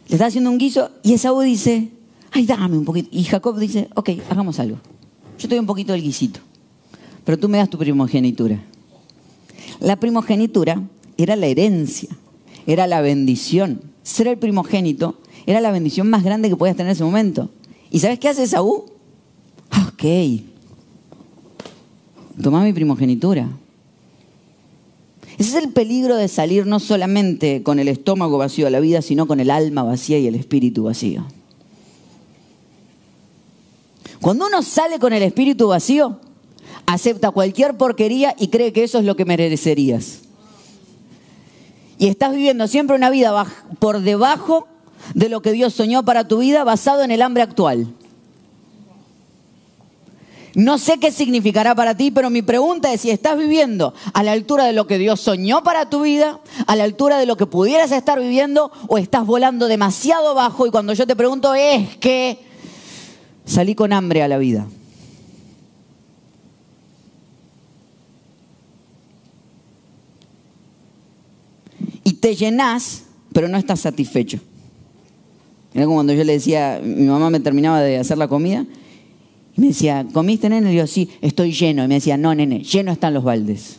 Le 0.07 0.15
está 0.15 0.25
haciendo 0.25 0.49
un 0.49 0.57
guiso 0.57 0.91
y 1.03 1.13
Esaú 1.13 1.39
dice, 1.39 1.89
ay, 2.31 2.45
dame 2.45 2.77
un 2.77 2.85
poquito. 2.85 3.09
Y 3.11 3.23
Jacob 3.23 3.57
dice, 3.57 3.87
ok, 3.95 4.09
hagamos 4.29 4.59
algo. 4.59 4.77
Yo 5.39 5.47
te 5.47 5.55
doy 5.55 5.59
un 5.59 5.65
poquito 5.65 5.93
del 5.93 6.01
guisito, 6.01 6.41
pero 7.23 7.39
tú 7.39 7.47
me 7.47 7.57
das 7.57 7.69
tu 7.69 7.77
primogenitura. 7.77 8.61
La 9.79 9.95
primogenitura 9.95 10.83
era 11.17 11.35
la 11.35 11.47
herencia, 11.47 12.09
era 12.67 12.87
la 12.87 13.01
bendición. 13.01 13.81
Ser 14.03 14.27
el 14.27 14.37
primogénito 14.37 15.17
era 15.45 15.61
la 15.61 15.71
bendición 15.71 16.09
más 16.09 16.23
grande 16.23 16.49
que 16.49 16.55
podías 16.55 16.75
tener 16.75 16.89
en 16.91 16.95
ese 16.95 17.03
momento. 17.03 17.49
¿Y 17.89 17.99
sabes 17.99 18.19
qué 18.19 18.29
hace 18.29 18.43
Esaú? 18.43 18.85
Ok, 19.87 20.03
Toma 22.41 22.63
mi 22.63 22.73
primogenitura. 22.73 23.47
Ese 25.37 25.57
es 25.57 25.63
el 25.63 25.71
peligro 25.71 26.15
de 26.15 26.27
salir 26.27 26.65
no 26.65 26.79
solamente 26.79 27.63
con 27.63 27.79
el 27.79 27.87
estómago 27.87 28.37
vacío 28.37 28.67
a 28.67 28.69
la 28.69 28.79
vida, 28.79 29.01
sino 29.01 29.27
con 29.27 29.39
el 29.39 29.49
alma 29.49 29.83
vacía 29.83 30.17
y 30.19 30.27
el 30.27 30.35
espíritu 30.35 30.83
vacío. 30.83 31.25
Cuando 34.19 34.45
uno 34.47 34.61
sale 34.61 34.99
con 34.99 35.13
el 35.13 35.23
espíritu 35.23 35.67
vacío, 35.67 36.19
acepta 36.85 37.31
cualquier 37.31 37.75
porquería 37.75 38.35
y 38.37 38.49
cree 38.49 38.71
que 38.71 38.83
eso 38.83 38.99
es 38.99 39.05
lo 39.05 39.15
que 39.15 39.25
merecerías. 39.25 40.21
Y 41.97 42.07
estás 42.07 42.33
viviendo 42.33 42.67
siempre 42.67 42.95
una 42.95 43.09
vida 43.09 43.45
por 43.79 44.01
debajo 44.01 44.67
de 45.15 45.29
lo 45.29 45.41
que 45.41 45.51
Dios 45.51 45.73
soñó 45.73 46.03
para 46.03 46.27
tu 46.27 46.39
vida 46.39 46.63
basado 46.63 47.03
en 47.03 47.11
el 47.11 47.21
hambre 47.21 47.43
actual. 47.43 47.87
No 50.53 50.77
sé 50.77 50.97
qué 50.99 51.11
significará 51.11 51.75
para 51.75 51.95
ti, 51.95 52.11
pero 52.11 52.29
mi 52.29 52.41
pregunta 52.41 52.91
es 52.91 53.01
si 53.01 53.09
estás 53.09 53.37
viviendo 53.37 53.93
a 54.13 54.21
la 54.21 54.33
altura 54.33 54.65
de 54.65 54.73
lo 54.73 54.85
que 54.85 54.97
Dios 54.97 55.21
soñó 55.21 55.63
para 55.63 55.89
tu 55.89 56.01
vida, 56.01 56.41
a 56.67 56.75
la 56.75 56.83
altura 56.83 57.17
de 57.17 57.25
lo 57.25 57.37
que 57.37 57.45
pudieras 57.45 57.91
estar 57.91 58.19
viviendo, 58.19 58.71
o 58.87 58.97
estás 58.97 59.25
volando 59.25 59.67
demasiado 59.67 60.35
bajo 60.35 60.67
y 60.67 60.71
cuando 60.71 60.93
yo 60.93 61.07
te 61.07 61.15
pregunto 61.15 61.53
es 61.53 61.95
que 61.97 62.39
salí 63.45 63.75
con 63.75 63.93
hambre 63.93 64.23
a 64.23 64.27
la 64.27 64.37
vida. 64.37 64.67
Y 72.03 72.13
te 72.13 72.35
llenas, 72.35 73.03
pero 73.31 73.47
no 73.47 73.57
estás 73.57 73.79
satisfecho. 73.79 74.39
Era 75.73 75.85
como 75.85 75.97
cuando 75.97 76.11
yo 76.11 76.25
le 76.25 76.33
decía, 76.33 76.81
mi 76.83 77.05
mamá 77.05 77.29
me 77.29 77.39
terminaba 77.39 77.79
de 77.79 77.97
hacer 77.97 78.17
la 78.17 78.27
comida 78.27 78.65
y 79.55 79.61
me 79.61 79.67
decía, 79.67 80.05
¿comiste, 80.13 80.49
nene? 80.49 80.73
Y 80.73 80.77
yo, 80.77 80.87
sí, 80.87 81.09
estoy 81.21 81.51
lleno. 81.51 81.83
Y 81.83 81.87
me 81.87 81.95
decía, 81.95 82.17
no, 82.17 82.33
nene, 82.33 82.63
lleno 82.63 82.91
están 82.91 83.13
los 83.13 83.23
baldes. 83.23 83.77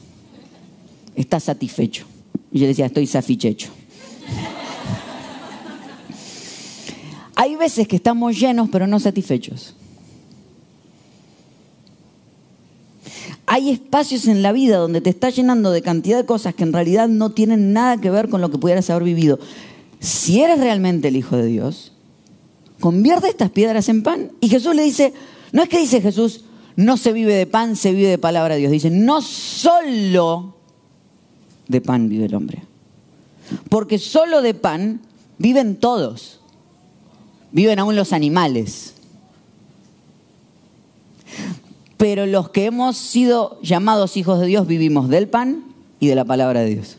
Estás 1.16 1.42
satisfecho. 1.44 2.04
Y 2.50 2.58
yo 2.58 2.66
decía, 2.66 2.87
estoy 2.87 3.06
safichecho. 3.06 3.70
Hay 7.35 7.56
veces 7.56 7.88
que 7.88 7.96
estamos 7.96 8.38
llenos, 8.38 8.68
pero 8.70 8.87
no 8.87 9.00
satisfechos. 9.00 9.74
Hay 13.46 13.70
espacios 13.70 14.28
en 14.28 14.42
la 14.42 14.52
vida 14.52 14.76
donde 14.76 15.00
te 15.00 15.11
estás 15.11 15.37
llenando 15.37 15.72
de 15.72 15.82
cantidad 15.82 16.18
de 16.18 16.26
cosas 16.26 16.54
que 16.54 16.62
en 16.62 16.72
realidad 16.72 17.08
no 17.08 17.30
tienen 17.30 17.72
nada 17.72 18.00
que 18.00 18.11
ver 18.11 18.28
con 18.28 18.40
lo 18.40 18.50
que 18.50 18.58
pudieras 18.58 18.88
haber 18.90 19.04
vivido. 19.04 19.40
Si 20.00 20.40
eres 20.40 20.61
realmente 20.61 21.08
el 21.08 21.16
Hijo 21.16 21.37
de 21.37 21.46
Dios, 21.46 21.92
convierte 22.80 23.28
estas 23.28 23.50
piedras 23.50 23.88
en 23.88 24.02
pan. 24.02 24.32
Y 24.40 24.48
Jesús 24.48 24.74
le 24.74 24.82
dice, 24.82 25.12
no 25.52 25.62
es 25.62 25.68
que 25.68 25.78
dice 25.78 26.00
Jesús, 26.00 26.44
no 26.74 26.96
se 26.96 27.12
vive 27.12 27.34
de 27.34 27.46
pan, 27.46 27.76
se 27.76 27.92
vive 27.92 28.08
de 28.08 28.18
palabra 28.18 28.54
de 28.54 28.60
Dios. 28.60 28.72
Dice, 28.72 28.90
no 28.90 29.22
solo 29.22 30.56
de 31.68 31.80
pan 31.80 32.08
vive 32.08 32.24
el 32.24 32.34
hombre. 32.34 32.62
Porque 33.68 33.98
solo 33.98 34.42
de 34.42 34.54
pan 34.54 35.00
viven 35.38 35.76
todos. 35.76 36.40
Viven 37.52 37.78
aún 37.78 37.94
los 37.94 38.12
animales. 38.12 38.94
pero 42.02 42.26
los 42.26 42.48
que 42.48 42.64
hemos 42.64 42.96
sido 42.96 43.60
llamados 43.62 44.16
hijos 44.16 44.40
de 44.40 44.46
Dios 44.46 44.66
vivimos 44.66 45.08
del 45.08 45.28
pan 45.28 45.62
y 46.00 46.08
de 46.08 46.16
la 46.16 46.24
palabra 46.24 46.58
de 46.62 46.70
Dios. 46.70 46.96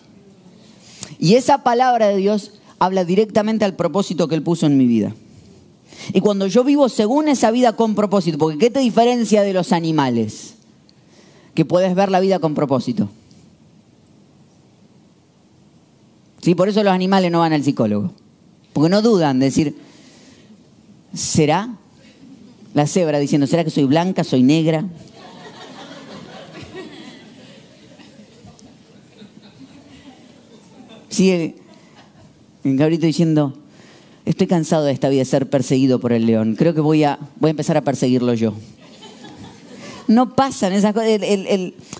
Y 1.20 1.36
esa 1.36 1.62
palabra 1.62 2.08
de 2.08 2.16
Dios 2.16 2.54
habla 2.80 3.04
directamente 3.04 3.66
al 3.66 3.76
propósito 3.76 4.30
que 4.30 4.36
Él 4.36 4.44
puso 4.44 4.66
en 4.66 4.78
mi 4.78 4.86
vida. 4.86 5.14
Y 6.14 6.20
cuando 6.20 6.48
yo 6.48 6.64
vivo 6.64 6.90
según 6.90 7.28
esa 7.28 7.52
vida 7.52 7.74
con 7.74 7.96
propósito, 7.96 8.38
porque 8.38 8.58
¿qué 8.58 8.70
te 8.70 8.80
diferencia 8.80 9.44
de 9.44 9.54
los 9.54 9.72
animales? 9.72 10.56
Que 11.54 11.66
puedes 11.66 11.96
ver 11.96 12.10
la 12.10 12.20
vida 12.20 12.40
con 12.40 12.56
propósito. 12.56 13.10
Sí, 16.42 16.56
por 16.56 16.68
eso 16.68 16.84
los 16.84 16.94
animales 16.94 17.32
no 17.32 17.40
van 17.40 17.54
al 17.54 17.64
psicólogo. 17.64 18.12
Porque 18.74 18.90
no 18.90 19.02
dudan 19.02 19.40
de 19.40 19.46
decir, 19.46 19.78
¿será? 21.14 21.76
La 22.74 22.88
cebra 22.88 23.20
diciendo, 23.20 23.48
¿será 23.48 23.64
que 23.64 23.70
soy 23.70 23.86
blanca, 23.86 24.24
soy 24.24 24.44
negra? 24.44 24.86
Sí, 31.08 31.30
el, 31.30 31.56
el 32.64 32.78
cabrito 32.78 33.06
diciendo, 33.06 33.54
estoy 34.26 34.48
cansado 34.48 34.86
de 34.86 34.92
esta 34.92 35.10
vida 35.10 35.20
de 35.20 35.26
ser 35.26 35.50
perseguido 35.50 36.00
por 36.00 36.14
el 36.14 36.26
león. 36.26 36.56
Creo 36.58 36.74
que 36.74 36.82
voy 36.82 37.04
a, 37.04 37.20
voy 37.40 37.50
a 37.50 37.52
empezar 37.52 37.78
a 37.78 37.82
perseguirlo 37.82 38.34
yo. 38.34 38.54
No 40.08 40.36
pasan 40.36 40.74
esas 40.74 40.94
cosas. 40.94 41.22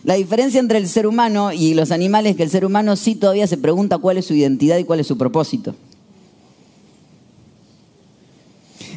la 0.04 0.16
diferencia 0.16 0.60
entre 0.60 0.78
el 0.78 0.88
ser 0.88 1.08
humano 1.08 1.54
y 1.54 1.74
los 1.74 1.92
animales 1.92 2.32
es 2.32 2.38
que 2.38 2.44
el 2.44 2.50
ser 2.50 2.66
humano 2.66 2.96
sí 2.96 3.16
todavía 3.16 3.48
se 3.48 3.58
pregunta 3.58 3.98
cuál 3.98 4.18
es 4.18 4.26
su 4.26 4.34
identidad 4.34 4.78
y 4.78 4.84
cuál 4.84 5.00
es 5.00 5.08
su 5.08 5.18
propósito. 5.18 5.74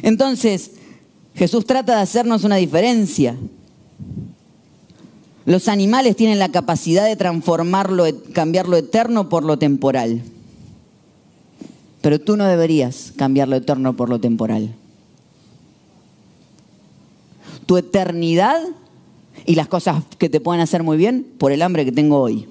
Entonces, 0.01 0.71
Jesús 1.35 1.65
trata 1.65 1.95
de 1.95 2.01
hacernos 2.01 2.43
una 2.43 2.57
diferencia. 2.57 3.35
Los 5.45 5.69
animales 5.69 6.15
tienen 6.15 6.39
la 6.39 6.49
capacidad 6.49 7.05
de 7.05 7.15
transformarlo, 7.15 8.05
cambiar 8.33 8.67
lo 8.67 8.75
eterno 8.75 9.29
por 9.29 9.43
lo 9.43 9.57
temporal. 9.57 10.21
Pero 12.01 12.19
tú 12.19 12.37
no 12.37 12.45
deberías 12.45 13.13
cambiar 13.15 13.47
lo 13.47 13.55
eterno 13.55 13.95
por 13.95 14.09
lo 14.09 14.19
temporal. 14.19 14.73
Tu 17.65 17.77
eternidad 17.77 18.61
y 19.45 19.55
las 19.55 19.67
cosas 19.67 20.03
que 20.17 20.29
te 20.29 20.39
pueden 20.39 20.61
hacer 20.61 20.83
muy 20.83 20.97
bien 20.97 21.25
por 21.37 21.51
el 21.51 21.61
hambre 21.61 21.85
que 21.85 21.91
tengo 21.91 22.19
hoy. 22.19 22.47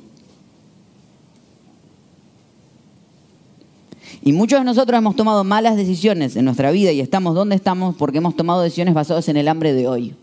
Y 4.23 4.33
muchos 4.33 4.59
de 4.59 4.65
nosotros 4.65 4.99
hemos 4.99 5.15
tomado 5.15 5.45
malas 5.45 5.77
decisiones 5.77 6.35
en 6.35 6.45
nuestra 6.45 6.73
vida 6.73 6.91
y 6.91 7.01
estamos 7.01 7.35
donde 7.35 7.55
estamos 7.55 7.95
porque 7.95 8.19
hemos 8.19 8.35
tomado 8.35 8.61
decisiones 8.61 8.93
basadas 8.93 9.29
en 9.29 9.37
el 9.37 9.47
hambre 9.47 9.73
de 9.73 9.87
hoy. 9.87 10.17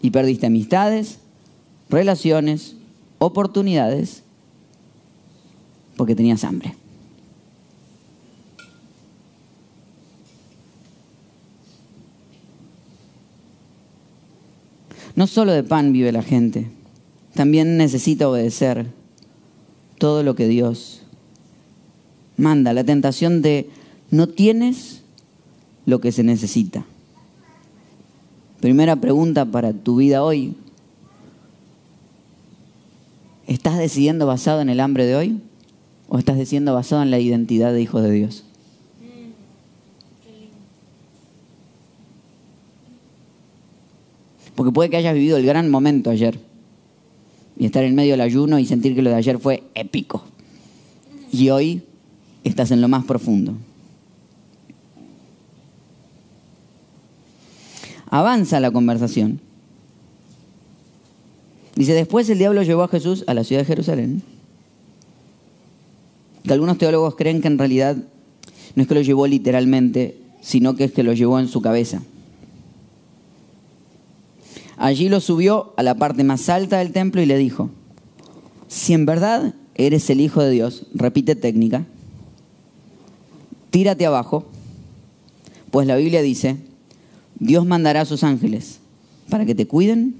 Y 0.00 0.10
perdiste 0.10 0.46
amistades, 0.46 1.18
relaciones, 1.90 2.76
oportunidades 3.18 4.23
porque 5.96 6.14
tenías 6.14 6.44
hambre. 6.44 6.74
No 15.16 15.26
solo 15.26 15.52
de 15.52 15.62
pan 15.62 15.92
vive 15.92 16.10
la 16.10 16.22
gente, 16.22 16.66
también 17.34 17.76
necesita 17.76 18.28
obedecer 18.28 18.86
todo 19.98 20.22
lo 20.22 20.34
que 20.34 20.48
Dios 20.48 21.02
manda. 22.36 22.72
La 22.72 22.84
tentación 22.84 23.42
de 23.42 23.70
no 24.10 24.28
tienes 24.28 25.02
lo 25.86 26.00
que 26.00 26.12
se 26.12 26.24
necesita. 26.24 26.84
Primera 28.60 28.96
pregunta 28.96 29.44
para 29.44 29.72
tu 29.72 29.96
vida 29.96 30.24
hoy. 30.24 30.54
¿Estás 33.46 33.78
decidiendo 33.78 34.26
basado 34.26 34.62
en 34.62 34.68
el 34.68 34.80
hambre 34.80 35.04
de 35.04 35.16
hoy? 35.16 35.40
¿O 36.08 36.18
estás 36.18 36.36
decidiendo 36.36 36.74
basado 36.74 37.02
en 37.02 37.10
la 37.10 37.18
identidad 37.18 37.72
de 37.72 37.82
hijo 37.82 38.00
de 38.00 38.10
Dios? 38.10 38.44
Porque 44.54 44.72
puede 44.72 44.90
que 44.90 44.96
hayas 44.96 45.14
vivido 45.14 45.36
el 45.36 45.46
gran 45.46 45.68
momento 45.70 46.10
ayer 46.10 46.38
y 47.56 47.66
estar 47.66 47.84
en 47.84 47.94
medio 47.94 48.12
del 48.12 48.20
ayuno 48.20 48.58
y 48.58 48.66
sentir 48.66 48.94
que 48.94 49.02
lo 49.02 49.10
de 49.10 49.16
ayer 49.16 49.38
fue 49.38 49.62
épico. 49.74 50.24
Y 51.32 51.50
hoy 51.50 51.82
estás 52.44 52.70
en 52.70 52.80
lo 52.80 52.88
más 52.88 53.04
profundo. 53.04 53.54
Avanza 58.06 58.60
la 58.60 58.70
conversación. 58.70 59.40
Dice, 61.74 61.94
después 61.94 62.28
el 62.30 62.38
diablo 62.38 62.62
llevó 62.62 62.84
a 62.84 62.88
Jesús 62.88 63.24
a 63.26 63.34
la 63.34 63.42
ciudad 63.42 63.62
de 63.62 63.66
Jerusalén. 63.66 64.22
Que 66.44 66.52
algunos 66.52 66.78
teólogos 66.78 67.16
creen 67.16 67.40
que 67.40 67.48
en 67.48 67.58
realidad 67.58 67.96
no 68.74 68.82
es 68.82 68.88
que 68.88 68.94
lo 68.94 69.02
llevó 69.02 69.26
literalmente, 69.26 70.18
sino 70.40 70.76
que 70.76 70.84
es 70.84 70.92
que 70.92 71.02
lo 71.02 71.12
llevó 71.12 71.38
en 71.38 71.48
su 71.48 71.60
cabeza. 71.62 72.02
Allí 74.76 75.08
lo 75.08 75.20
subió 75.20 75.72
a 75.76 75.82
la 75.82 75.94
parte 75.94 76.24
más 76.24 76.48
alta 76.48 76.78
del 76.78 76.92
templo 76.92 77.22
y 77.22 77.26
le 77.26 77.38
dijo, 77.38 77.70
si 78.68 78.92
en 78.92 79.06
verdad 79.06 79.54
eres 79.74 80.10
el 80.10 80.20
Hijo 80.20 80.42
de 80.42 80.50
Dios, 80.50 80.86
repite 80.92 81.36
técnica, 81.36 81.86
tírate 83.70 84.04
abajo, 84.04 84.44
pues 85.70 85.86
la 85.86 85.96
Biblia 85.96 86.22
dice, 86.22 86.56
Dios 87.38 87.64
mandará 87.66 88.02
a 88.02 88.04
sus 88.04 88.24
ángeles 88.24 88.80
para 89.30 89.46
que 89.46 89.54
te 89.54 89.66
cuiden, 89.66 90.16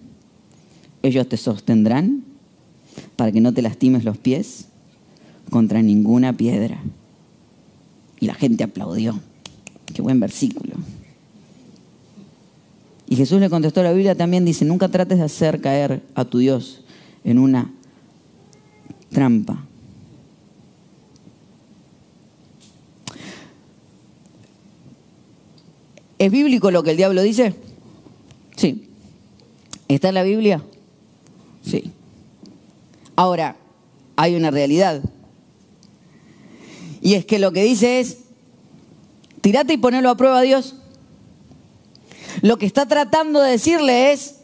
ellos 1.03 1.29
te 1.29 1.37
sostendrán, 1.37 2.25
para 3.17 3.33
que 3.33 3.41
no 3.41 3.53
te 3.53 3.63
lastimes 3.63 4.05
los 4.05 4.17
pies 4.17 4.67
contra 5.55 5.83
ninguna 5.83 6.33
piedra. 6.33 6.83
Y 8.19 8.27
la 8.27 8.35
gente 8.35 8.65
aplaudió. 8.65 9.21
Qué 9.95 10.03
buen 10.03 10.19
versículo. 10.19 10.75
Y 13.09 13.15
Jesús 13.15 13.39
le 13.39 13.49
contestó, 13.49 13.81
la 13.85 13.93
Biblia 13.93 14.17
también 14.17 14.45
dice, 14.45 14.65
nunca 14.65 14.89
trates 14.89 15.19
de 15.19 15.23
hacer 15.23 15.61
caer 15.61 16.03
a 16.17 16.25
tu 16.25 16.39
Dios 16.39 16.83
en 17.23 17.39
una 17.39 17.71
trampa. 19.13 19.65
¿Es 26.19 26.33
bíblico 26.33 26.73
lo 26.73 26.83
que 26.83 26.91
el 26.91 26.97
diablo 26.97 27.23
dice? 27.23 27.55
Sí. 28.57 28.89
¿Está 29.87 30.09
en 30.09 30.15
la 30.15 30.25
Biblia? 30.25 30.65
Sí. 31.63 31.93
Ahora, 33.15 33.55
hay 34.17 34.35
una 34.35 34.51
realidad. 34.51 35.01
Y 37.05 37.15
es 37.17 37.27
que 37.27 37.39
lo 37.39 37.53
que 37.53 37.63
dice 37.63 38.01
es, 38.01 38.17
tirate 39.43 39.75
y 39.75 39.77
ponelo 39.77 40.09
a 40.09 40.17
prueba 40.17 40.39
a 40.39 40.43
Dios. 40.43 40.77
Lo 42.41 42.57
que 42.57 42.65
está 42.65 42.87
tratando 42.87 43.43
de 43.43 43.51
decirle 43.51 44.13
es, 44.13 44.37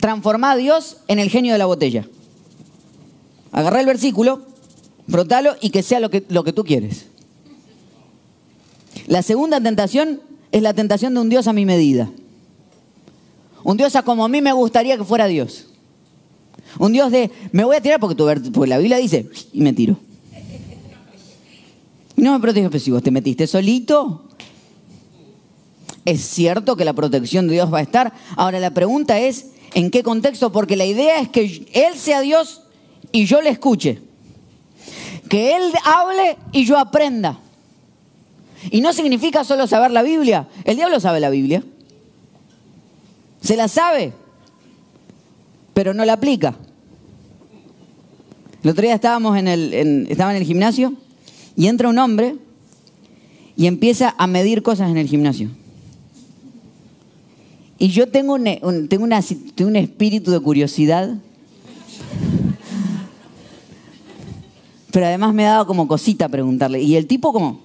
transformar 0.00 0.52
a 0.52 0.56
Dios 0.56 0.96
en 1.06 1.18
el 1.18 1.28
genio 1.28 1.52
de 1.52 1.58
la 1.58 1.66
botella. 1.66 2.08
Agarra 3.52 3.80
el 3.80 3.86
versículo, 3.86 4.46
frotalo 5.06 5.54
y 5.60 5.68
que 5.68 5.82
sea 5.82 6.00
lo 6.00 6.08
que, 6.08 6.24
lo 6.30 6.44
que 6.44 6.54
tú 6.54 6.64
quieres. 6.64 7.08
La 9.06 9.20
segunda 9.20 9.60
tentación 9.60 10.22
es 10.50 10.62
la 10.62 10.72
tentación 10.72 11.12
de 11.12 11.20
un 11.20 11.28
Dios 11.28 11.46
a 11.46 11.52
mi 11.52 11.66
medida. 11.66 12.10
Un 13.64 13.76
Dios 13.76 13.94
a 13.96 14.02
como 14.02 14.24
a 14.24 14.28
mí 14.30 14.40
me 14.40 14.54
gustaría 14.54 14.96
que 14.96 15.04
fuera 15.04 15.26
Dios. 15.26 15.66
Un 16.78 16.94
Dios 16.94 17.12
de, 17.12 17.30
me 17.52 17.64
voy 17.64 17.76
a 17.76 17.82
tirar 17.82 18.00
porque, 18.00 18.14
tu, 18.14 18.50
porque 18.50 18.70
la 18.70 18.78
Biblia 18.78 18.96
dice, 18.96 19.28
y 19.52 19.60
me 19.60 19.74
tiro. 19.74 19.98
No 22.22 22.34
me 22.34 22.38
protege, 22.38 22.70
pero 22.70 22.78
si 22.78 22.92
vos 22.92 23.02
te 23.02 23.10
metiste 23.10 23.48
solito, 23.48 24.22
es 26.04 26.20
cierto 26.20 26.76
que 26.76 26.84
la 26.84 26.92
protección 26.92 27.48
de 27.48 27.54
Dios 27.54 27.74
va 27.74 27.78
a 27.78 27.82
estar. 27.82 28.12
Ahora 28.36 28.60
la 28.60 28.70
pregunta 28.70 29.18
es, 29.18 29.46
¿en 29.74 29.90
qué 29.90 30.04
contexto? 30.04 30.52
Porque 30.52 30.76
la 30.76 30.84
idea 30.84 31.18
es 31.18 31.28
que 31.30 31.66
Él 31.72 31.96
sea 31.96 32.20
Dios 32.20 32.62
y 33.10 33.24
yo 33.24 33.42
le 33.42 33.50
escuche. 33.50 33.98
Que 35.28 35.56
Él 35.56 35.72
hable 35.84 36.36
y 36.52 36.64
yo 36.64 36.78
aprenda. 36.78 37.40
Y 38.70 38.82
no 38.82 38.92
significa 38.92 39.42
solo 39.42 39.66
saber 39.66 39.90
la 39.90 40.04
Biblia. 40.04 40.46
El 40.62 40.76
diablo 40.76 41.00
sabe 41.00 41.18
la 41.18 41.28
Biblia. 41.28 41.64
Se 43.40 43.56
la 43.56 43.66
sabe, 43.66 44.12
pero 45.74 45.92
no 45.92 46.04
la 46.04 46.12
aplica. 46.12 46.54
El 48.62 48.70
otro 48.70 48.82
día 48.82 48.94
estábamos 48.94 49.36
en 49.36 49.48
el, 49.48 50.06
estaba 50.08 50.30
en 50.30 50.36
el 50.36 50.46
gimnasio 50.46 51.01
y 51.56 51.66
entra 51.66 51.88
un 51.88 51.98
hombre 51.98 52.36
y 53.56 53.66
empieza 53.66 54.14
a 54.18 54.26
medir 54.26 54.62
cosas 54.62 54.90
en 54.90 54.96
el 54.96 55.06
gimnasio. 55.06 55.50
Y 57.78 57.88
yo 57.88 58.08
tengo 58.08 58.34
un, 58.34 58.88
tengo, 58.88 59.04
una, 59.04 59.20
tengo 59.54 59.68
un 59.68 59.76
espíritu 59.76 60.30
de 60.30 60.40
curiosidad. 60.40 61.16
Pero 64.92 65.06
además 65.06 65.34
me 65.34 65.44
dado 65.44 65.66
como 65.66 65.88
cosita 65.88 66.28
preguntarle. 66.28 66.80
Y 66.82 66.96
el 66.96 67.06
tipo 67.06 67.32
como... 67.32 67.60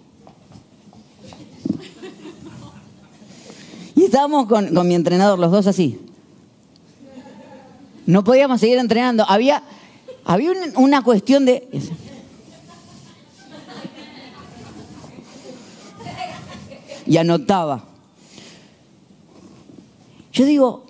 Y 3.96 4.04
estábamos 4.04 4.48
con, 4.48 4.74
con 4.74 4.88
mi 4.88 4.96
entrenador, 4.96 5.38
los 5.38 5.52
dos 5.52 5.68
así. 5.68 6.00
No 8.06 8.24
podíamos 8.24 8.60
seguir 8.62 8.78
entrenando. 8.78 9.26
Había, 9.28 9.62
había 10.24 10.52
un- 10.52 10.78
una 10.84 11.02
cuestión 11.04 11.46
de... 11.46 11.68
Y 17.08 17.18
anotaba. 17.18 17.86
Yo 20.34 20.46
digo, 20.46 20.86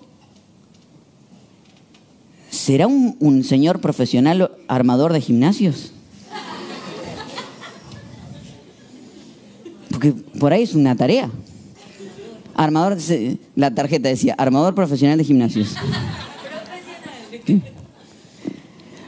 ¿será 2.50 2.86
un, 2.86 3.44
señor 3.44 3.80
profesional 3.80 4.50
armador 4.68 5.12
de 5.12 5.20
gimnasios? 5.20 5.92
Porque 9.90 10.12
por 10.12 10.52
ahí 10.52 10.64
es 10.64 10.74
una 10.74 10.96
tarea. 10.96 11.30
Armador, 12.54 12.98
la 13.54 13.74
tarjeta 13.74 14.08
decía, 14.08 14.34
armador 14.36 14.74
profesional 14.74 15.16
de 15.16 15.24
gimnasios. 15.24 15.76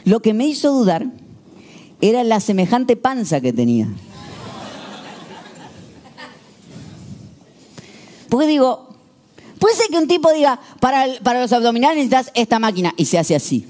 Lo 0.05 0.21
que 0.21 0.33
me 0.33 0.47
hizo 0.47 0.73
dudar 0.73 1.07
era 2.01 2.25
la 2.25 2.41
semejante 2.41 2.97
panza 2.97 3.41
que 3.41 3.53
tenía. 3.53 3.89
Porque 8.31 8.47
digo, 8.47 8.89
puede 9.59 9.75
ser 9.75 9.89
que 9.89 9.99
un 9.99 10.09
tipo 10.09 10.33
diga, 10.33 10.61
para, 10.79 11.07
los 11.07 11.53
abdominales 11.53 11.97
necesitas 11.97 12.31
esta 12.35 12.59
máquina 12.59 12.95
y 12.97 13.05
se 13.05 13.19
hace 13.19 13.35
así. 13.35 13.67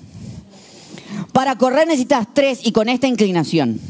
Para 1.33 1.57
correr 1.57 1.89
necesitas 1.89 2.29
tres 2.33 2.61
y 2.63 2.71
con 2.71 2.89
esta 2.89 3.09
inclinación. 3.09 3.81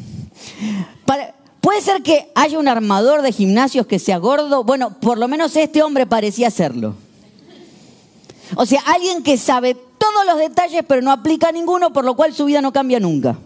Puede 1.60 1.82
ser 1.82 2.02
que 2.02 2.30
haya 2.34 2.58
un 2.58 2.68
armador 2.68 3.20
de 3.20 3.32
gimnasios 3.32 3.86
que 3.86 3.98
sea 3.98 4.16
gordo. 4.16 4.64
Bueno, 4.64 4.98
por 4.98 5.18
lo 5.18 5.28
menos 5.28 5.54
este 5.56 5.82
hombre 5.82 6.06
parecía 6.06 6.50
serlo. 6.50 6.94
O 8.56 8.64
sea, 8.64 8.80
alguien 8.86 9.22
que 9.22 9.36
sabe 9.36 9.74
todos 9.74 10.26
los 10.26 10.38
detalles 10.38 10.84
pero 10.88 11.02
no 11.02 11.12
aplica 11.12 11.52
ninguno, 11.52 11.92
por 11.92 12.04
lo 12.04 12.16
cual 12.16 12.32
su 12.32 12.46
vida 12.46 12.62
no 12.62 12.72
cambia 12.72 12.98
nunca. 12.98 13.36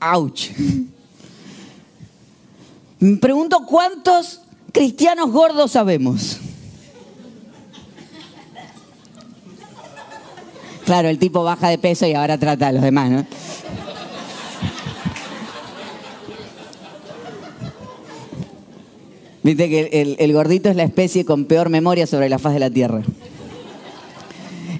Ouch. 0.00 0.50
Me 3.02 3.16
pregunto 3.16 3.66
cuántos 3.66 4.42
cristianos 4.70 5.32
gordos 5.32 5.72
sabemos. 5.72 6.38
Claro, 10.84 11.08
el 11.08 11.18
tipo 11.18 11.42
baja 11.42 11.68
de 11.68 11.78
peso 11.78 12.06
y 12.06 12.14
ahora 12.14 12.38
trata 12.38 12.68
a 12.68 12.72
los 12.72 12.80
demás, 12.80 13.10
¿no? 13.10 13.26
Viste 19.42 19.68
que 19.68 19.88
el, 20.00 20.14
el 20.20 20.32
gordito 20.32 20.68
es 20.68 20.76
la 20.76 20.84
especie 20.84 21.24
con 21.24 21.46
peor 21.46 21.70
memoria 21.70 22.06
sobre 22.06 22.28
la 22.28 22.38
faz 22.38 22.54
de 22.54 22.60
la 22.60 22.70
tierra. 22.70 23.02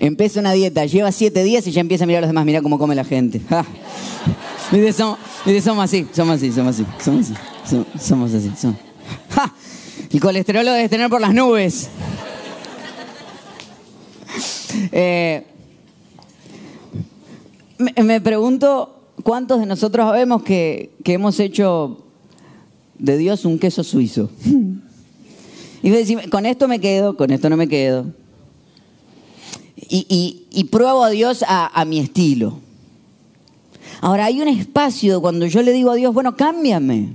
Empieza 0.03 0.41
una 0.41 0.51
dieta, 0.51 0.85
lleva 0.85 1.13
siete 1.13 1.45
días 1.45 1.65
y 1.69 1.71
ya 1.71 1.81
empieza 1.81 2.03
a 2.03 2.07
mirar 2.09 2.19
a 2.19 2.21
los 2.23 2.31
demás, 2.31 2.45
mira 2.45 2.61
cómo 2.61 2.77
come 2.77 2.97
la 2.97 3.05
gente. 3.05 3.41
Ah. 3.51 3.65
Viste, 4.73 4.93
somos, 4.95 5.19
somos 5.63 5.85
así, 5.85 6.07
somos 6.13 6.37
así, 6.37 6.51
somos 6.51 6.75
así, 6.75 6.87
somos 6.99 7.31
así, 7.31 7.35
somos, 8.01 8.35
así. 8.35 8.53
Somos. 8.57 8.77
¡Ja! 9.31 9.55
El 10.13 10.21
colesterol 10.21 10.65
lo 10.65 10.73
debes 10.73 10.91
tener 10.91 11.09
por 11.09 11.21
las 11.21 11.33
nubes. 11.33 11.89
Eh, 14.91 15.45
me, 18.03 18.21
pregunto 18.23 19.03
cuántos 19.23 19.61
de 19.61 19.67
nosotros 19.67 20.07
sabemos 20.07 20.43
que, 20.43 20.93
hemos 21.05 21.39
hecho 21.41 21.99
de 22.99 23.19
Dios 23.19 23.45
un 23.45 23.59
queso 23.59 23.85
suizo. 23.85 24.31
Y 25.83 25.91
decís, 25.91 26.17
con 26.31 26.47
esto 26.47 26.69
me 26.69 26.81
quedo, 26.81 27.19
con 27.19 27.31
esto 27.31 27.51
no 27.51 27.59
me 27.59 27.69
quedo. 27.69 28.07
Y, 29.89 30.69
pruebo 30.71 31.05
a 31.05 31.11
Dios 31.11 31.45
a, 31.47 31.69
a 31.79 31.85
mi 31.85 31.99
estilo. 31.99 32.59
Ahora, 34.01 34.27
hay 34.27 34.41
un 34.41 34.49
espacio 34.49 35.21
cuando 35.21 35.47
yo 35.47 35.63
le 35.63 35.73
digo 35.73 35.91
a 35.91 35.95
Dios, 35.95 36.15
bueno, 36.15 36.37
cámbiame. 36.37 37.15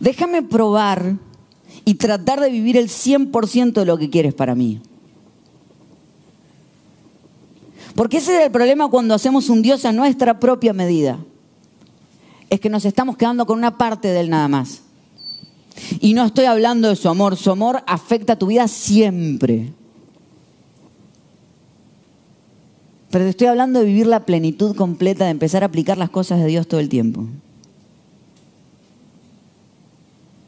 Déjame 0.00 0.42
probar 0.42 1.16
y 1.84 1.94
tratar 1.94 2.40
de 2.40 2.50
vivir 2.50 2.76
el 2.76 2.88
100% 2.88 3.72
de 3.72 3.84
lo 3.84 3.98
que 3.98 4.10
quieres 4.10 4.34
para 4.34 4.54
mí. 4.54 4.80
Porque 7.94 8.18
ese 8.18 8.36
es 8.36 8.44
el 8.44 8.52
problema 8.52 8.88
cuando 8.88 9.14
hacemos 9.14 9.48
un 9.48 9.60
Dios 9.60 9.84
a 9.84 9.92
nuestra 9.92 10.38
propia 10.38 10.72
medida. 10.72 11.18
Es 12.48 12.60
que 12.60 12.70
nos 12.70 12.84
estamos 12.84 13.16
quedando 13.16 13.44
con 13.44 13.58
una 13.58 13.76
parte 13.76 14.08
de 14.08 14.20
Él 14.20 14.30
nada 14.30 14.46
más. 14.48 14.82
Y 16.00 16.14
no 16.14 16.24
estoy 16.24 16.44
hablando 16.44 16.88
de 16.88 16.96
su 16.96 17.08
amor. 17.08 17.36
Su 17.36 17.50
amor 17.50 17.82
afecta 17.86 18.34
a 18.34 18.38
tu 18.38 18.46
vida 18.46 18.68
siempre. 18.68 19.72
Pero 23.10 23.24
te 23.24 23.30
estoy 23.30 23.46
hablando 23.46 23.80
de 23.80 23.86
vivir 23.86 24.06
la 24.06 24.26
plenitud 24.26 24.76
completa, 24.76 25.24
de 25.24 25.30
empezar 25.30 25.62
a 25.62 25.66
aplicar 25.66 25.96
las 25.96 26.10
cosas 26.10 26.40
de 26.40 26.46
Dios 26.46 26.68
todo 26.68 26.80
el 26.80 26.88
tiempo. 26.88 27.26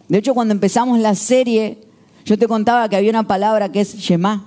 De 0.08 0.18
hecho, 0.18 0.34
cuando 0.34 0.52
empezamos 0.52 0.98
la 0.98 1.14
serie, 1.14 1.78
yo 2.24 2.36
te 2.36 2.48
contaba 2.48 2.88
que 2.88 2.96
había 2.96 3.10
una 3.10 3.26
palabra 3.26 3.70
que 3.70 3.80
es 3.80 3.96
Shema, 3.96 4.44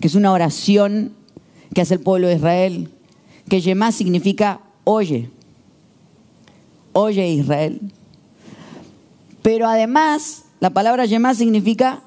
que 0.00 0.08
es 0.08 0.14
una 0.14 0.32
oración 0.32 1.12
que 1.74 1.82
hace 1.82 1.94
el 1.94 2.00
pueblo 2.00 2.28
de 2.28 2.36
Israel, 2.36 2.90
que 3.48 3.60
Shema 3.60 3.92
significa 3.92 4.60
oye, 4.84 5.30
oye 6.92 7.28
Israel. 7.28 7.80
Pero 9.42 9.68
además, 9.68 10.46
la 10.58 10.70
palabra 10.70 11.06
Shema 11.06 11.34
significa 11.34 12.02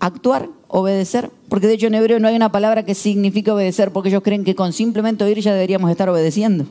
actuar, 0.00 0.48
obedecer, 0.68 1.30
porque 1.48 1.66
de 1.66 1.74
hecho 1.74 1.86
en 1.86 1.94
hebreo 1.94 2.20
no 2.20 2.28
hay 2.28 2.36
una 2.36 2.52
palabra 2.52 2.84
que 2.84 2.94
signifique 2.94 3.50
obedecer, 3.50 3.92
porque 3.92 4.10
ellos 4.10 4.22
creen 4.22 4.44
que 4.44 4.54
con 4.54 4.72
simplemente 4.72 5.24
oír 5.24 5.40
ya 5.40 5.52
deberíamos 5.52 5.90
estar 5.90 6.08
obedeciendo. 6.08 6.66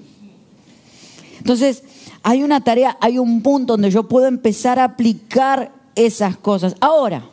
Entonces, 1.40 1.84
hay 2.24 2.44
una 2.44 2.64
tarea, 2.64 2.98
hay 3.00 3.20
un 3.20 3.42
punto 3.42 3.74
donde 3.74 3.92
yo 3.92 4.08
puedo 4.08 4.28
empezar 4.28 4.80
a 4.80 4.84
aplicar 4.84 5.72
esas 5.96 6.38
cosas. 6.38 6.76
Ahora, 6.80 7.24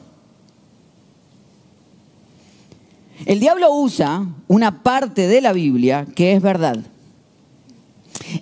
el 3.27 3.41
diablo 3.41 3.75
usa 3.75 4.27
una 4.49 4.83
parte 4.83 5.27
de 5.27 5.41
la 5.41 5.53
Biblia 5.53 6.07
que 6.15 6.33
es 6.33 6.43
verdad. 6.43 6.79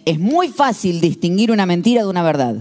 Es 0.04 0.18
muy 0.18 0.48
fácil 0.48 1.00
distinguir 1.00 1.50
una 1.50 1.66
mentira 1.66 2.02
de 2.02 2.08
una 2.08 2.22
verdad. 2.22 2.56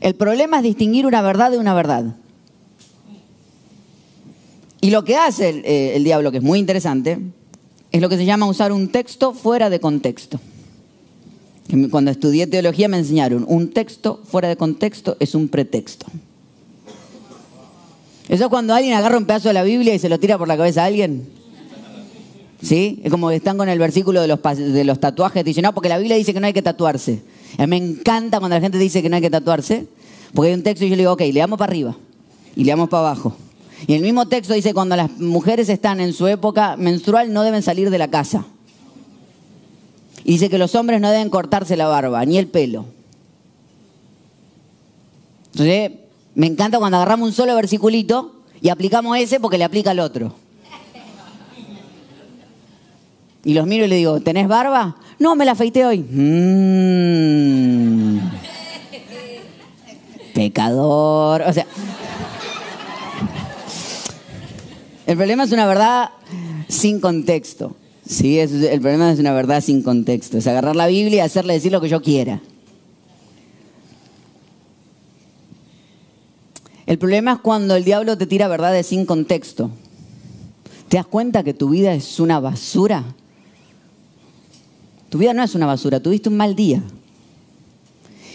El 0.00 0.14
problema 0.14 0.58
es 0.58 0.62
distinguir 0.62 1.06
una 1.06 1.22
verdad 1.22 1.50
de 1.50 1.58
una 1.58 1.74
verdad. 1.74 2.14
Y 4.80 4.90
lo 4.90 5.04
que 5.04 5.16
hace 5.16 5.48
el, 5.48 5.64
eh, 5.64 5.96
el 5.96 6.04
diablo, 6.04 6.30
que 6.30 6.38
es 6.38 6.42
muy 6.42 6.58
interesante, 6.58 7.18
es 7.90 8.00
lo 8.00 8.08
que 8.08 8.16
se 8.16 8.24
llama 8.24 8.46
usar 8.46 8.72
un 8.72 8.88
texto 8.88 9.32
fuera 9.32 9.70
de 9.70 9.80
contexto. 9.80 10.40
Cuando 11.90 12.10
estudié 12.10 12.46
teología 12.46 12.88
me 12.88 12.96
enseñaron, 12.96 13.44
un 13.46 13.70
texto 13.70 14.20
fuera 14.24 14.48
de 14.48 14.56
contexto 14.56 15.16
es 15.20 15.34
un 15.34 15.48
pretexto. 15.48 16.06
Eso 18.28 18.44
es 18.44 18.50
cuando 18.50 18.74
alguien 18.74 18.94
agarra 18.94 19.18
un 19.18 19.26
pedazo 19.26 19.48
de 19.48 19.54
la 19.54 19.62
Biblia 19.62 19.94
y 19.94 19.98
se 19.98 20.08
lo 20.08 20.18
tira 20.18 20.38
por 20.38 20.48
la 20.48 20.56
cabeza 20.56 20.82
a 20.82 20.86
alguien. 20.86 21.28
¿Sí? 22.62 23.00
Es 23.04 23.10
como 23.10 23.28
que 23.28 23.36
están 23.36 23.56
con 23.56 23.68
el 23.68 23.78
versículo 23.78 24.20
de 24.20 24.28
los, 24.28 24.40
de 24.42 24.84
los 24.84 24.98
tatuajes. 24.98 25.44
Dicen, 25.44 25.62
no, 25.62 25.74
porque 25.74 25.88
la 25.88 25.98
Biblia 25.98 26.16
dice 26.16 26.34
que 26.34 26.40
no 26.40 26.46
hay 26.46 26.52
que 26.52 26.62
tatuarse. 26.62 27.22
A 27.56 27.66
mí 27.66 27.70
me 27.70 27.76
encanta 27.76 28.38
cuando 28.38 28.56
la 28.56 28.60
gente 28.60 28.78
dice 28.78 29.00
que 29.02 29.08
no 29.08 29.16
hay 29.16 29.22
que 29.22 29.30
tatuarse. 29.30 29.86
Porque 30.34 30.50
hay 30.50 30.54
un 30.54 30.62
texto 30.62 30.84
y 30.84 30.90
yo 30.90 30.96
le 30.96 31.02
digo, 31.02 31.12
ok, 31.12 31.22
leamos 31.32 31.58
para 31.58 31.70
arriba. 31.70 31.96
Y 32.56 32.64
leamos 32.64 32.88
para 32.88 33.08
abajo. 33.08 33.36
Y 33.86 33.94
el 33.94 34.02
mismo 34.02 34.26
texto 34.26 34.54
dice, 34.54 34.74
cuando 34.74 34.96
las 34.96 35.10
mujeres 35.18 35.68
están 35.68 36.00
en 36.00 36.12
su 36.12 36.26
época 36.26 36.76
menstrual 36.76 37.32
no 37.32 37.42
deben 37.42 37.62
salir 37.62 37.90
de 37.90 37.98
la 37.98 38.08
casa. 38.08 38.46
Y 40.24 40.32
dice 40.32 40.50
que 40.50 40.58
los 40.58 40.74
hombres 40.74 41.00
no 41.00 41.10
deben 41.10 41.30
cortarse 41.30 41.76
la 41.76 41.86
barba, 41.86 42.24
ni 42.24 42.38
el 42.38 42.48
pelo. 42.48 42.86
Entonces, 45.52 45.92
me 46.34 46.46
encanta 46.46 46.78
cuando 46.78 46.98
agarramos 46.98 47.28
un 47.28 47.34
solo 47.34 47.54
versiculito 47.54 48.42
y 48.60 48.68
aplicamos 48.68 49.16
ese 49.18 49.40
porque 49.40 49.58
le 49.58 49.64
aplica 49.64 49.92
al 49.92 50.00
otro. 50.00 50.34
Y 53.44 53.54
los 53.54 53.66
miro 53.66 53.84
y 53.86 53.88
le 53.88 53.96
digo, 53.96 54.20
¿tenés 54.20 54.48
barba? 54.48 54.96
No, 55.18 55.34
me 55.34 55.44
la 55.44 55.52
afeité 55.52 55.86
hoy. 55.86 55.98
Mm. 56.00 56.98
Pecador. 60.34 61.42
O 61.42 61.52
sea. 61.52 61.66
El 65.08 65.16
problema 65.16 65.44
es 65.44 65.52
una 65.52 65.66
verdad 65.66 66.10
sin 66.68 67.00
contexto. 67.00 67.74
Sí, 68.06 68.38
el 68.38 68.80
problema 68.82 69.10
es 69.10 69.18
una 69.18 69.32
verdad 69.32 69.62
sin 69.62 69.80
contexto. 69.80 70.36
Es 70.36 70.46
agarrar 70.46 70.76
la 70.76 70.86
Biblia 70.86 71.16
y 71.16 71.20
hacerle 71.20 71.54
decir 71.54 71.72
lo 71.72 71.80
que 71.80 71.88
yo 71.88 72.02
quiera. 72.02 72.42
El 76.84 76.98
problema 76.98 77.32
es 77.32 77.38
cuando 77.38 77.74
el 77.74 77.84
diablo 77.84 78.18
te 78.18 78.26
tira 78.26 78.48
verdades 78.48 78.88
sin 78.88 79.06
contexto. 79.06 79.70
¿Te 80.88 80.98
das 80.98 81.06
cuenta 81.06 81.42
que 81.42 81.54
tu 81.54 81.70
vida 81.70 81.94
es 81.94 82.20
una 82.20 82.38
basura? 82.38 83.02
Tu 85.08 85.16
vida 85.16 85.32
no 85.32 85.42
es 85.42 85.54
una 85.54 85.64
basura, 85.64 86.00
tuviste 86.00 86.28
un 86.28 86.36
mal 86.36 86.54
día. 86.54 86.82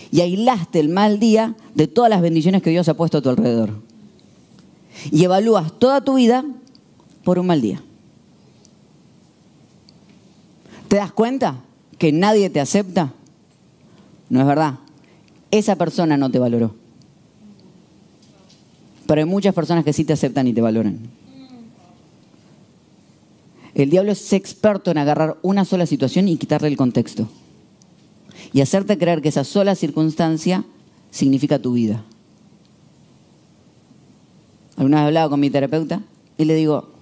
y 0.10 0.22
aislaste 0.22 0.80
el 0.80 0.90
mal 0.90 1.20
día 1.20 1.54
de 1.76 1.86
todas 1.86 2.10
las 2.10 2.24
bendiciones 2.24 2.64
que 2.64 2.72
Dios 2.72 2.90
ha 2.90 2.96
puesto 2.96 3.20
a 3.20 3.22
tu 3.22 3.30
alrededor. 3.30 3.70
Y 5.12 5.24
evalúas 5.24 5.72
toda 5.78 6.02
tu 6.02 6.16
vida 6.16 6.44
por 7.24 7.40
un 7.40 7.48
mal 7.48 7.62
día. 7.62 7.82
¿Te 10.88 10.98
das 10.98 11.12
cuenta 11.12 11.62
que 11.98 12.12
nadie 12.12 12.50
te 12.50 12.60
acepta? 12.60 13.14
No 14.30 14.42
es 14.42 14.46
verdad. 14.46 14.80
Esa 15.52 15.76
persona 15.76 16.18
no 16.18 16.30
te 16.30 16.40
valoró. 16.40 16.76
Pero 19.08 19.22
hay 19.22 19.26
muchas 19.26 19.54
personas 19.54 19.84
que 19.84 19.94
sí 19.94 20.04
te 20.04 20.14
aceptan 20.14 20.48
y 20.48 20.54
te 20.54 20.62
valoran. 20.62 21.00
El 23.76 23.90
diablo 23.90 24.12
es 24.12 24.34
experto 24.34 24.92
en 24.92 25.00
agarrar 25.00 25.38
una 25.42 25.66
sola 25.66 25.86
situación 25.86 26.28
y 26.28 26.38
quitarle 26.38 26.68
el 26.68 26.78
contexto. 26.78 27.28
Y 28.54 28.62
hacerte 28.62 28.98
creer 28.98 29.22
que 29.22 29.30
esa 29.30 29.44
sola 29.44 29.76
circunstancia 29.76 30.64
significa 31.10 31.60
tu 31.60 31.74
vida. 31.74 32.04
Alguna 34.76 34.98
vez 34.98 35.08
hablado 35.08 35.32
con 35.32 35.40
mi 35.40 35.50
terapeuta 35.50 36.02
y 36.38 36.46
le 36.46 36.56
digo, 36.56 36.93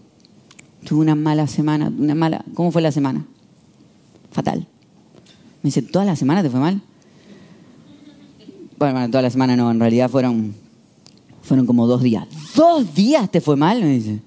tuve 0.86 1.02
una 1.02 1.15
mala 1.15 1.48
semana, 1.48 1.91
una 1.96 2.15
mala, 2.15 2.44
¿cómo 2.54 2.72
fue 2.72 2.82
la 2.82 2.91
semana? 2.91 3.26
Fatal. 4.32 4.67
Me 5.62 5.67
dice, 5.67 5.82
¿toda 5.82 6.06
la 6.06 6.15
semana 6.15 6.41
te 6.41 6.50
fue 6.50 6.60
mal? 6.60 6.82
Bueno, 8.78 8.94
bueno, 8.94 9.10
toda 9.10 9.22
la 9.22 9.30
semana 9.30 9.56
no, 9.56 9.70
en 9.70 9.80
realidad 9.80 10.10
fueron, 10.10 10.56
fueron 11.44 11.65
como 11.65 11.86
dos 11.86 12.02
días. 12.02 12.28
¿Dos 12.56 12.96
días 12.96 13.30
te 13.30 13.41
fue 13.41 13.56
mal? 13.56 13.82
Me 13.82 13.89
dice. 13.89 14.20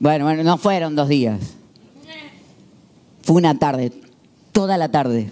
Bueno, 0.00 0.24
bueno, 0.24 0.42
no 0.42 0.58
fueron 0.58 0.96
dos 0.96 1.08
días. 1.08 1.38
Fue 3.22 3.36
una 3.36 3.58
tarde, 3.58 3.92
toda 4.52 4.76
la 4.78 4.90
tarde. 4.90 5.30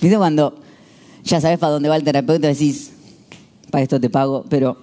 ¿Viste 0.00 0.18
cuando 0.18 0.63
ya 1.24 1.40
sabes 1.40 1.58
para 1.58 1.72
dónde 1.72 1.88
va 1.88 1.96
el 1.96 2.04
terapeuta 2.04 2.48
decís, 2.48 2.92
para 3.70 3.82
esto 3.82 4.00
te 4.00 4.10
pago, 4.10 4.44
pero... 4.48 4.76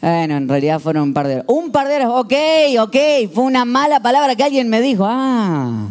Bueno, 0.00 0.36
en 0.36 0.48
realidad 0.48 0.80
fueron 0.80 1.04
un 1.04 1.14
par 1.14 1.28
de 1.28 1.34
horas. 1.34 1.46
Un 1.46 1.70
par 1.70 1.86
de 1.86 1.94
horas, 1.94 2.08
ok, 2.10 2.32
ok, 2.80 2.96
fue 3.32 3.44
una 3.44 3.64
mala 3.64 4.02
palabra 4.02 4.34
que 4.34 4.42
alguien 4.42 4.68
me 4.68 4.80
dijo. 4.80 5.04
Ah. 5.06 5.88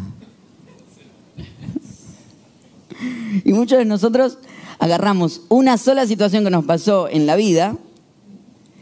Y 3.46 3.54
muchos 3.54 3.78
de 3.78 3.86
nosotros 3.86 4.38
agarramos 4.80 5.44
una 5.48 5.78
sola 5.78 6.06
situación 6.06 6.44
que 6.44 6.50
nos 6.50 6.66
pasó 6.66 7.08
en 7.08 7.26
la 7.26 7.38
vida 7.38 7.78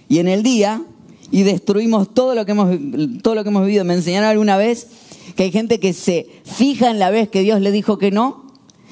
y 0.08 0.18
en 0.18 0.28
el 0.28 0.42
día 0.42 0.82
y 1.30 1.44
destruimos 1.44 2.12
todo 2.12 2.34
lo 2.34 2.46
que 2.46 2.54
hemos, 2.54 2.76
todo 3.22 3.36
lo 3.36 3.44
que 3.44 3.50
hemos 3.50 3.66
vivido. 3.66 3.86
Me 3.86 3.94
enseñaron 3.94 4.30
alguna 4.30 4.58
vez 4.58 4.88
que 5.36 5.44
hay 5.44 5.52
gente 5.52 5.80
que 5.80 5.94
se 5.94 6.28
fija 6.44 6.90
en 6.90 7.00
la 7.00 7.10
vez 7.10 7.30
que 7.30 7.42
Dios 7.42 7.62
le 7.62 7.72
dijo 7.72 7.98
que 7.98 8.12
no 8.12 8.50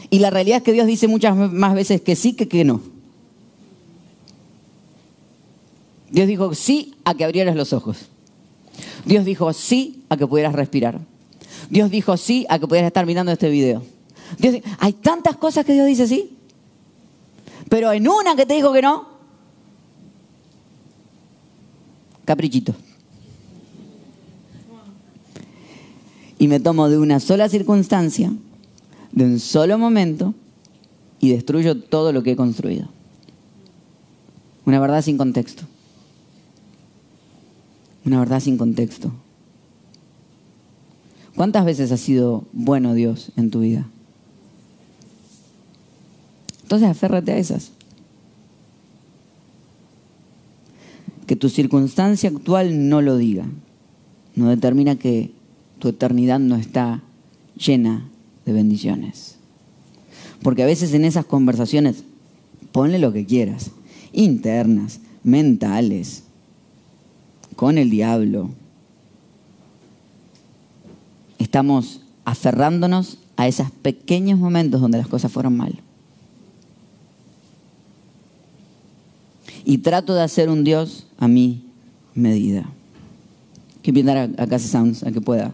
y 0.10 0.20
la 0.20 0.30
realidad 0.30 0.58
es 0.58 0.64
que 0.64 0.74
Dios 0.74 0.88
dice 0.88 1.08
muchas 1.08 1.36
más 1.36 1.74
veces 1.74 2.02
que 2.02 2.16
sí 2.16 2.34
que 2.34 2.48
que 2.48 2.64
no. 2.64 2.82
Dios 6.10 6.28
dijo 6.28 6.54
sí 6.56 6.96
a 7.04 7.14
que 7.14 7.26
abrieras 7.26 7.56
los 7.56 7.74
ojos. 7.74 8.08
Dios 9.06 9.26
dijo 9.26 9.52
sí 9.54 10.04
a 10.10 10.18
que 10.18 10.26
pudieras 10.26 10.54
respirar. 10.54 11.00
Dios 11.70 11.92
dijo 11.92 12.16
sí 12.16 12.46
a 12.50 12.60
que 12.60 12.68
pudieras 12.68 12.88
estar 12.88 13.06
mirando 13.06 13.32
este 13.32 13.50
video. 13.50 13.84
Dios, 14.38 14.56
hay 14.80 14.94
tantas 14.94 15.36
cosas 15.38 15.66
que 15.66 15.74
Dios 15.74 15.88
dice 15.88 16.08
sí. 16.08 16.38
Pero 17.70 17.92
en 17.92 18.08
una 18.08 18.36
que 18.36 18.46
te 18.46 18.54
dijo 18.54 18.72
que 18.72 18.82
no, 18.82 19.08
caprichito. 22.24 22.74
Y 26.40 26.48
me 26.48 26.60
tomo 26.60 26.90
de 26.90 26.98
una 26.98 27.20
sola 27.20 27.50
circunstancia, 27.50 28.32
de 29.12 29.26
un 29.26 29.40
solo 29.40 29.78
momento, 29.78 30.34
y 31.20 31.32
destruyo 31.32 31.82
todo 31.82 32.14
lo 32.14 32.24
que 32.24 32.32
he 32.32 32.36
construido. 32.36 32.90
Una 34.66 34.80
verdad 34.80 35.02
sin 35.02 35.18
contexto. 35.18 35.64
Una 38.06 38.20
verdad 38.20 38.40
sin 38.40 38.58
contexto. 38.58 39.12
¿Cuántas 41.36 41.66
veces 41.66 41.92
ha 41.92 41.98
sido 41.98 42.46
bueno 42.52 42.94
Dios 42.94 43.32
en 43.38 43.52
tu 43.52 43.62
vida? 43.62 43.88
Entonces 46.64 46.90
aférrate 46.90 47.32
a 47.32 47.38
esas. 47.38 47.72
Que 51.26 51.36
tu 51.36 51.50
circunstancia 51.50 52.30
actual 52.30 52.90
no 52.90 53.02
lo 53.02 53.18
diga. 53.18 53.46
No 54.36 54.50
determina 54.50 54.98
que 54.98 55.32
tu 55.80 55.90
eternidad 55.90 56.40
no 56.40 56.56
está 56.56 57.02
llena 57.58 58.08
de 58.46 58.54
bendiciones. 58.54 59.36
Porque 60.42 60.64
a 60.64 60.68
veces 60.68 60.94
en 60.94 61.06
esas 61.06 61.26
conversaciones, 61.26 62.04
ponle 62.72 63.00
lo 63.00 63.12
que 63.12 63.26
quieras, 63.26 63.72
internas, 64.14 65.00
mentales, 65.24 66.24
con 67.56 67.78
el 67.78 67.90
diablo, 67.90 68.52
estamos 71.40 72.02
aferrándonos 72.24 73.18
a 73.36 73.48
esos 73.48 73.72
pequeños 73.72 74.40
momentos 74.40 74.82
donde 74.82 74.98
las 74.98 75.08
cosas 75.08 75.32
fueron 75.32 75.58
mal. 75.58 75.80
Y 79.66 79.80
trato 79.80 80.14
de 80.14 80.22
hacer 80.22 80.50
un 80.50 80.64
Dios 80.64 81.08
a 81.18 81.28
mi 81.28 81.66
medida. 82.14 82.70
Que 83.82 83.92
invitar 83.92 84.18
a, 84.18 84.44
a 84.44 84.48
Casa 84.48 84.68
Sounds 84.68 85.04
a 85.04 85.12
que 85.12 85.20
pueda 85.20 85.54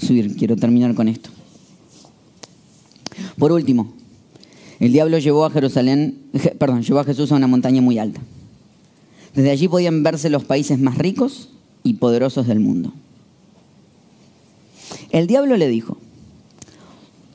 subir. 0.00 0.36
Quiero 0.36 0.56
terminar 0.56 0.94
con 0.94 1.08
esto. 1.08 1.30
Por 3.38 3.52
último, 3.52 3.92
el 4.78 4.92
diablo 4.92 5.18
llevó 5.18 5.44
a 5.44 5.50
Jerusalén, 5.50 6.18
perdón, 6.58 6.82
llevó 6.82 7.00
a 7.00 7.04
Jesús 7.04 7.30
a 7.32 7.36
una 7.36 7.46
montaña 7.46 7.82
muy 7.82 7.98
alta. 7.98 8.20
Desde 9.34 9.50
allí 9.50 9.68
podían 9.68 10.02
verse 10.02 10.30
los 10.30 10.44
países 10.44 10.78
más 10.78 10.98
ricos 10.98 11.50
y 11.82 11.94
poderosos 11.94 12.46
del 12.46 12.60
mundo. 12.60 12.92
El 15.10 15.26
diablo 15.26 15.56
le 15.56 15.68
dijo, 15.68 15.98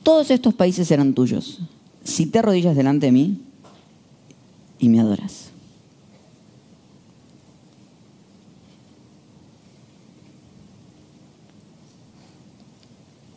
todos 0.02 0.30
estos 0.30 0.54
países 0.54 0.88
serán 0.88 1.14
tuyos 1.14 1.60
si 2.04 2.26
te 2.26 2.38
arrodillas 2.38 2.76
delante 2.76 3.06
de 3.06 3.12
mí 3.12 3.40
y 4.78 4.88
me 4.88 5.00
adoras. 5.00 5.50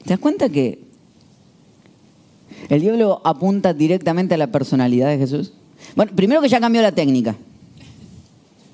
¿Te 0.10 0.13
das 0.13 0.22
cuenta 0.22 0.50
que 0.50 0.80
el 2.67 2.82
diablo 2.82 3.22
apunta 3.24 3.76
directamente 3.76 4.34
a 4.34 4.39
la 4.39 4.48
personalidad 4.48 5.08
de 5.08 5.19
Jesús? 5.19 5.54
Bueno, 5.95 6.13
primero 6.15 6.41
que 6.41 6.50
ya 6.50 6.60
cambió 6.60 6.82
la 6.82 6.91
técnica. 6.91 7.36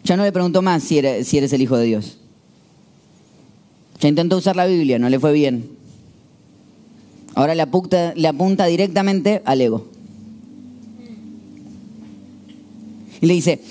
Ya 0.05 0.15
no 0.15 0.23
le 0.23 0.31
preguntó 0.31 0.61
más 0.61 0.81
si 0.81 0.97
eres, 0.97 1.33
el 1.33 1.61
Hijo 1.61 1.75
de 1.75 1.87
Dios. 1.87 2.19
Ya 3.99 4.07
intentó 4.07 4.37
usar 4.37 4.55
la 4.55 4.65
Biblia, 4.65 4.97
no 4.97 5.09
le 5.09 5.19
fue 5.19 5.33
bien. 5.33 5.71
Ahora 7.33 7.53
le 7.53 7.63
apunta 7.63 8.65
directamente 8.67 9.41
al 9.43 9.59
ego. 9.59 9.87
Y 13.19 13.25
le 13.25 13.33
dice, 13.33 13.61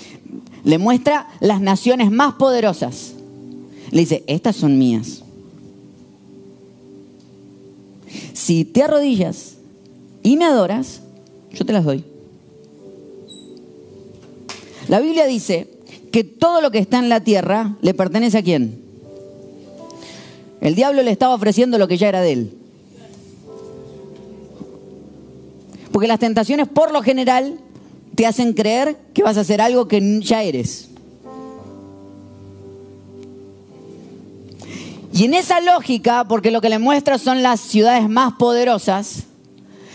le 0.63 0.77
muestra 0.77 1.29
las 1.39 1.61
naciones 1.61 2.11
más 2.11 2.35
poderosas. 2.35 3.15
Le 3.89 4.01
dice, 4.01 4.23
estas 4.27 4.55
son 4.55 4.77
mías. 4.77 5.23
Si 8.35 8.65
te 8.65 8.83
arrodillas 8.83 9.55
y 10.21 10.35
me 10.35 10.43
adoras, 10.43 10.99
yo 11.53 11.65
te 11.65 11.71
las 11.71 11.85
doy. 11.85 12.03
La 14.89 14.99
Biblia 14.99 15.25
dice 15.25 15.69
que 16.11 16.25
todo 16.25 16.59
lo 16.59 16.69
que 16.69 16.79
está 16.79 16.99
en 16.99 17.07
la 17.07 17.21
tierra 17.21 17.77
le 17.81 17.93
pertenece 17.93 18.37
a 18.37 18.43
quién? 18.43 18.83
El 20.59 20.75
diablo 20.75 21.01
le 21.01 21.11
estaba 21.11 21.33
ofreciendo 21.33 21.77
lo 21.77 21.87
que 21.87 21.97
ya 21.97 22.09
era 22.09 22.19
de 22.19 22.33
él. 22.33 22.57
Porque 25.93 26.09
las 26.09 26.19
tentaciones 26.19 26.67
por 26.67 26.91
lo 26.91 27.01
general 27.01 27.57
te 28.15 28.25
hacen 28.25 28.51
creer 28.51 28.97
que 29.13 29.23
vas 29.23 29.37
a 29.37 29.41
hacer 29.41 29.61
algo 29.61 29.87
que 29.87 30.19
ya 30.21 30.43
eres. 30.43 30.89
Y 35.13 35.25
en 35.25 35.33
esa 35.33 35.61
lógica, 35.61 36.25
porque 36.27 36.51
lo 36.51 36.61
que 36.61 36.69
le 36.69 36.79
muestra 36.79 37.17
son 37.17 37.43
las 37.43 37.59
ciudades 37.59 38.09
más 38.09 38.33
poderosas, 38.33 39.23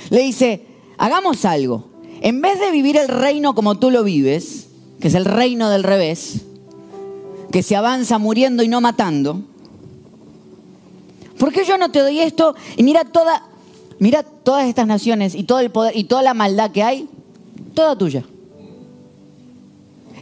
le 0.08 0.20
dice, 0.22 0.66
hagamos 0.98 1.44
algo. 1.44 1.90
En 2.20 2.40
vez 2.40 2.60
de 2.60 2.70
vivir 2.70 2.96
el 2.96 3.08
reino 3.08 3.54
como 3.54 3.78
tú 3.78 3.90
lo 3.90 4.04
vives, 4.04 4.68
que 5.00 5.08
es 5.08 5.14
el 5.14 5.24
reino 5.24 5.70
del 5.70 5.82
revés, 5.82 6.42
que 7.50 7.62
se 7.62 7.76
avanza 7.76 8.18
muriendo 8.18 8.62
y 8.62 8.68
no 8.68 8.80
matando, 8.80 9.42
¿por 11.38 11.52
qué 11.52 11.64
yo 11.64 11.78
no 11.78 11.90
te 11.90 12.00
doy 12.00 12.20
esto? 12.20 12.54
Y 12.76 12.82
mira 12.82 13.04
toda, 13.04 13.44
mira 13.98 14.22
todas 14.22 14.68
estas 14.68 14.86
naciones 14.86 15.34
y 15.34 15.44
todo 15.44 15.60
el 15.60 15.70
poder 15.70 15.96
y 15.96 16.04
toda 16.04 16.22
la 16.22 16.34
maldad 16.34 16.70
que 16.70 16.82
hay, 16.82 17.08
toda 17.74 17.96
tuya. 17.96 18.24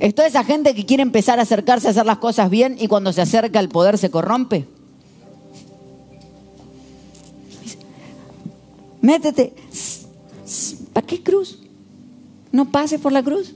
es 0.01 0.15
toda 0.15 0.29
esa 0.29 0.45
gente 0.45 0.75
que 0.75 0.87
quiere 0.87 1.03
empezar 1.03 1.41
a 1.41 1.43
acercarse 1.43 1.89
a 1.89 1.91
hacer 1.91 2.07
las 2.07 2.19
cosas 2.19 2.51
bien 2.51 2.77
y 2.79 2.87
cuando 2.87 3.13
se 3.13 3.21
acerca 3.21 3.59
al 3.59 3.69
poder 3.69 3.99
se 3.99 4.11
corrompe. 4.11 4.67
Métete. 9.01 9.55
¿Para 10.93 11.07
qué 11.07 11.23
cruz? 11.23 11.59
No 12.53 12.71
pases 12.71 13.01
por 13.01 13.13
la 13.13 13.23
cruz. 13.23 13.55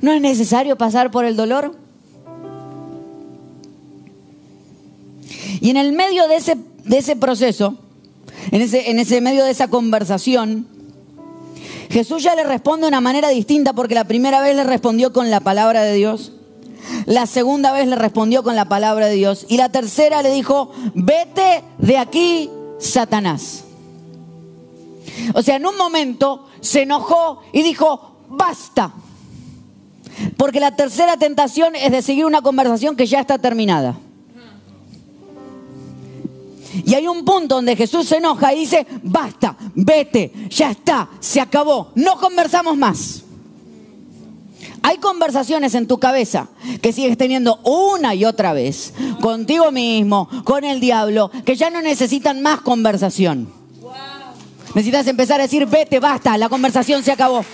No 0.00 0.12
es 0.12 0.20
necesario 0.20 0.76
pasar 0.76 1.10
por 1.10 1.24
el 1.24 1.36
dolor. 1.36 1.76
Y 5.60 5.70
en 5.70 5.76
el 5.76 5.92
medio 5.92 6.26
de 6.26 6.36
ese, 6.36 6.56
de 6.84 6.98
ese 6.98 7.14
proceso, 7.14 7.78
en 8.50 8.60
ese, 8.62 8.90
en 8.90 8.98
ese 8.98 9.20
medio 9.20 9.44
de 9.44 9.52
esa 9.52 9.68
conversación, 9.68 10.66
Jesús 11.88 12.22
ya 12.22 12.34
le 12.34 12.42
responde 12.42 12.82
de 12.82 12.88
una 12.88 13.00
manera 13.00 13.28
distinta 13.28 13.72
porque 13.72 13.94
la 13.94 14.04
primera 14.04 14.40
vez 14.40 14.56
le 14.56 14.64
respondió 14.64 15.12
con 15.12 15.30
la 15.30 15.40
palabra 15.40 15.82
de 15.82 15.94
Dios. 15.94 16.32
La 17.06 17.26
segunda 17.26 17.72
vez 17.72 17.86
le 17.86 17.96
respondió 17.96 18.42
con 18.42 18.56
la 18.56 18.64
palabra 18.64 19.06
de 19.06 19.14
Dios. 19.14 19.46
Y 19.48 19.56
la 19.56 19.68
tercera 19.68 20.22
le 20.22 20.32
dijo, 20.32 20.72
vete 20.94 21.62
de 21.78 21.98
aquí, 21.98 22.50
Satanás. 22.82 23.64
O 25.34 25.42
sea, 25.42 25.56
en 25.56 25.66
un 25.66 25.76
momento 25.76 26.48
se 26.60 26.82
enojó 26.82 27.42
y 27.52 27.62
dijo, 27.62 28.16
basta. 28.28 28.92
Porque 30.36 30.60
la 30.60 30.76
tercera 30.76 31.16
tentación 31.16 31.74
es 31.76 31.90
de 31.92 32.02
seguir 32.02 32.26
una 32.26 32.42
conversación 32.42 32.96
que 32.96 33.06
ya 33.06 33.20
está 33.20 33.38
terminada. 33.38 33.96
Y 36.84 36.94
hay 36.94 37.06
un 37.06 37.24
punto 37.24 37.56
donde 37.56 37.76
Jesús 37.76 38.08
se 38.08 38.16
enoja 38.16 38.52
y 38.54 38.60
dice, 38.60 38.86
basta, 39.02 39.56
vete, 39.74 40.32
ya 40.48 40.70
está, 40.70 41.08
se 41.20 41.40
acabó, 41.40 41.92
no 41.94 42.18
conversamos 42.18 42.76
más. 42.76 43.22
Hay 44.82 44.98
conversaciones 44.98 45.74
en 45.74 45.86
tu 45.86 45.98
cabeza 45.98 46.48
que 46.80 46.92
sigues 46.92 47.16
teniendo 47.16 47.60
una 47.62 48.14
y 48.14 48.24
otra 48.24 48.52
vez 48.52 48.92
contigo 49.20 49.70
mismo, 49.70 50.28
con 50.44 50.64
el 50.64 50.80
diablo, 50.80 51.30
que 51.44 51.56
ya 51.56 51.70
no 51.70 51.80
necesitan 51.80 52.42
más 52.42 52.60
conversación. 52.60 53.52
Necesitas 54.74 55.06
empezar 55.06 55.38
a 55.38 55.44
decir, 55.44 55.66
vete, 55.66 56.00
basta, 56.00 56.36
la 56.38 56.48
conversación 56.48 57.02
se 57.02 57.12
acabó. 57.12 57.44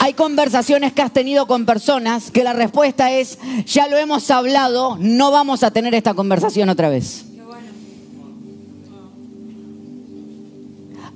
Hay 0.00 0.14
conversaciones 0.14 0.92
que 0.92 1.02
has 1.02 1.12
tenido 1.12 1.46
con 1.46 1.66
personas 1.66 2.30
que 2.30 2.44
la 2.44 2.52
respuesta 2.52 3.10
es, 3.12 3.38
ya 3.66 3.88
lo 3.88 3.96
hemos 3.96 4.30
hablado, 4.30 4.96
no 5.00 5.30
vamos 5.30 5.62
a 5.62 5.72
tener 5.72 5.94
esta 5.94 6.14
conversación 6.14 6.68
otra 6.68 6.88
vez. 6.88 7.24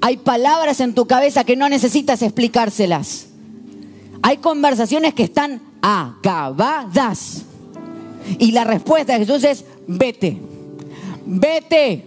Hay 0.01 0.17
palabras 0.19 0.81
en 0.81 0.95
tu 0.95 1.07
cabeza 1.07 1.45
que 1.45 1.57
no 1.57 1.69
necesitas 1.69 2.23
explicárselas. 2.23 3.27
Hay 4.23 4.39
conversaciones 4.39 5.15
que 5.15 5.25
están 5.25 5.61
acabadas. 5.83 7.45
Y 8.39 8.53
la 8.53 8.65
respuesta 8.65 9.15
de 9.15 9.27
Jesús 9.27 9.45
es, 9.45 9.65
vete, 9.87 10.39
vete. 11.27 12.05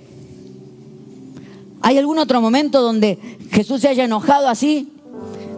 ¿Hay 1.81 1.97
algún 1.97 2.17
otro 2.17 2.39
momento 2.39 2.81
donde 2.81 3.19
Jesús 3.51 3.81
se 3.81 3.89
haya 3.89 4.05
enojado 4.05 4.47
así? 4.47 4.89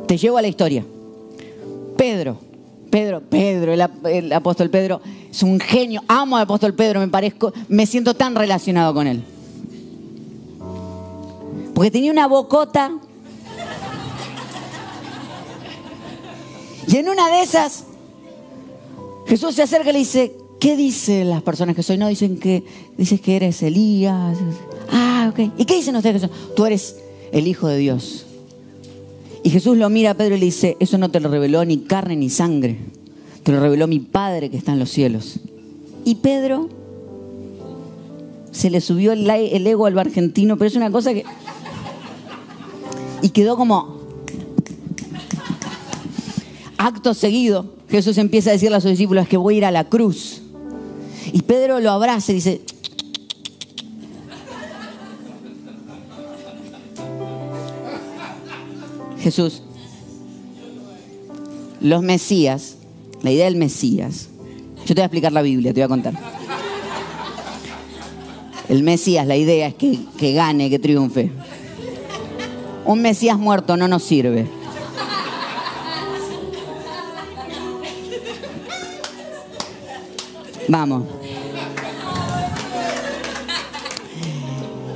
Te 0.07 0.17
llevo 0.17 0.38
a 0.38 0.41
la 0.41 0.47
historia. 0.47 0.83
Pedro, 1.97 2.39
Pedro, 2.89 3.21
Pedro, 3.21 3.73
el, 3.73 4.33
apóstol 4.33 4.69
Pedro 4.69 5.01
es 5.29 5.43
un 5.43 5.59
genio. 5.59 6.01
Amo 6.07 6.38
al 6.38 6.43
apóstol 6.43 6.73
Pedro, 6.73 6.99
me 6.99 7.07
parezco, 7.07 7.53
me 7.67 7.86
siento 7.86 8.13
tan 8.13 8.36
relacionado 8.36 8.93
con 8.93 9.07
él. 9.07 9.23
Porque 11.76 11.91
tenía 11.91 12.11
una 12.11 12.26
bocota. 12.26 12.97
Y 16.88 16.97
en 16.97 17.09
una 17.09 17.28
de 17.28 17.41
esas, 17.43 17.84
Jesús 19.28 19.55
se 19.55 19.63
acerca 19.63 19.89
y 19.89 19.93
le 19.93 19.99
dice, 19.99 20.36
¿qué 20.59 20.78
dicen 20.78 21.30
las 21.30 21.41
personas 21.43 21.76
que 21.76 21.84
soy? 21.84 21.97
No, 21.97 22.07
dicen 22.07 22.39
que, 22.39 22.63
dices 22.97 23.19
que 23.19 23.36
eres 23.36 23.61
Elías. 23.61 24.38
Ah, 24.89 25.30
ok. 25.32 25.51
¿Y 25.57 25.65
qué 25.65 25.76
dicen 25.76 25.95
ustedes? 25.97 26.30
Tú 26.55 26.65
eres 26.65 26.95
el 27.34 27.47
Hijo 27.47 27.67
de 27.67 27.78
Dios. 27.78 28.26
Y 29.43 29.49
Jesús 29.49 29.78
lo 29.78 29.89
mira 29.89 30.11
a 30.11 30.13
Pedro 30.13 30.36
y 30.36 30.39
le 30.39 30.45
dice, 30.45 30.78
eso 30.80 30.97
no 30.97 31.11
te 31.11 31.19
lo 31.19 31.30
reveló 31.30 31.65
ni 31.65 31.80
carne 31.80 32.15
ni 32.15 32.30
sangre, 32.32 32.80
te 33.43 33.51
lo 33.51 33.59
reveló 33.59 33.86
mi 33.86 33.99
Padre 33.99 34.49
que 34.49 34.57
está 34.57 34.71
en 34.71 34.80
los 34.80 34.89
cielos. 34.89 35.39
Y 36.03 36.15
Pedro 36.15 36.69
se 38.51 38.69
le 38.69 38.80
subió 38.80 39.11
el, 39.11 39.30
ego 39.67 39.86
al 39.86 39.99
argentino, 39.99 40.57
pero 40.57 40.69
es 40.69 40.76
una 40.76 40.89
cosa 40.89 41.13
que... 41.13 41.26
Y 43.22 43.30
quedó 43.30 43.57
como... 43.57 44.03
Acto 46.78 47.13
seguido, 47.13 47.74
Jesús 47.89 48.18
empieza 48.18 48.49
a 48.49 48.53
decirle 48.53 48.78
a 48.78 48.82
sus 48.82 48.91
discípulos 48.91 49.28
que 49.28 49.38
voy 49.38 49.55
a 49.55 49.57
ir 49.57 49.66
a 49.66 49.72
la 49.72 49.86
cruz. 49.86 50.41
Y 51.32 51.41
Pedro 51.41 51.80
lo 51.80 51.89
abraza 51.91 52.32
y 52.32 52.36
dice, 52.36 52.61
Jesús, 59.20 59.63
los 61.82 62.03
Mesías, 62.03 62.78
la 63.24 63.32
idea 63.32 63.45
del 63.45 63.55
Mesías, 63.55 64.30
yo 64.86 64.93
te 64.93 64.93
voy 64.93 65.01
a 65.01 65.05
explicar 65.05 65.32
la 65.32 65.41
Biblia, 65.41 65.74
te 65.74 65.80
voy 65.80 65.86
a 65.86 65.88
contar. 65.88 66.13
El 68.70 68.84
Mesías, 68.84 69.26
la 69.26 69.36
idea 69.36 69.68
es 69.68 69.76
que, 69.76 69.99
que 70.18 70.34
gane, 70.34 70.70
que 70.70 70.78
triunfe. 70.78 71.32
Un 72.86 73.01
Mesías 73.01 73.38
muerto 73.38 73.75
no 73.77 73.88
nos 73.88 74.03
sirve. 74.03 74.47
Vamos. 80.67 81.03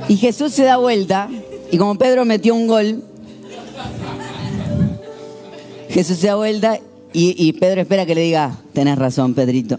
Y 0.08 0.16
Jesús 0.16 0.52
se 0.52 0.64
da 0.64 0.76
vuelta 0.76 1.28
y 1.70 1.78
como 1.78 1.94
Pedro 1.94 2.24
metió 2.24 2.52
un 2.54 2.66
gol, 2.66 3.04
Jesús 5.88 6.18
se 6.18 6.26
da 6.26 6.34
vuelta 6.34 6.80
y, 7.12 7.52
Pedro 7.54 7.80
espera 7.80 8.06
que 8.06 8.14
le 8.14 8.22
diga, 8.22 8.56
tenés 8.72 8.98
razón, 8.98 9.34
Pedrito. 9.34 9.78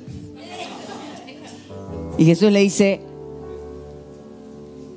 Y 2.18 2.26
Jesús 2.26 2.51
le 2.51 2.59
dice, 2.59 3.01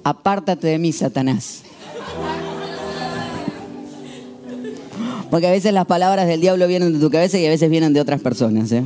apártate 0.04 0.68
de 0.68 0.78
mí, 0.78 0.92
Satanás. 0.92 1.63
Porque 5.34 5.48
a 5.48 5.50
veces 5.50 5.72
las 5.72 5.86
palabras 5.86 6.28
del 6.28 6.40
diablo 6.40 6.68
vienen 6.68 6.92
de 6.92 7.00
tu 7.00 7.10
cabeza 7.10 7.36
y 7.40 7.44
a 7.44 7.48
veces 7.48 7.68
vienen 7.68 7.92
de 7.92 8.00
otras 8.00 8.20
personas. 8.20 8.70
¿eh? 8.70 8.84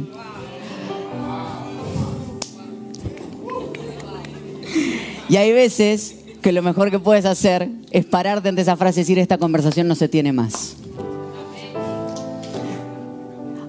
Y 5.29 5.37
hay 5.37 5.53
veces 5.53 6.15
que 6.41 6.53
lo 6.53 6.63
mejor 6.63 6.91
que 6.91 7.01
puedes 7.01 7.27
hacer 7.27 7.69
es 7.91 8.07
pararte 8.07 8.49
ante 8.49 8.63
esa 8.63 8.79
frase 8.79 9.01
y 9.01 9.03
decir, 9.03 9.19
esta 9.19 9.37
conversación 9.37 9.89
no 9.89 9.95
se 9.95 10.09
tiene 10.09 10.33
más 10.33 10.77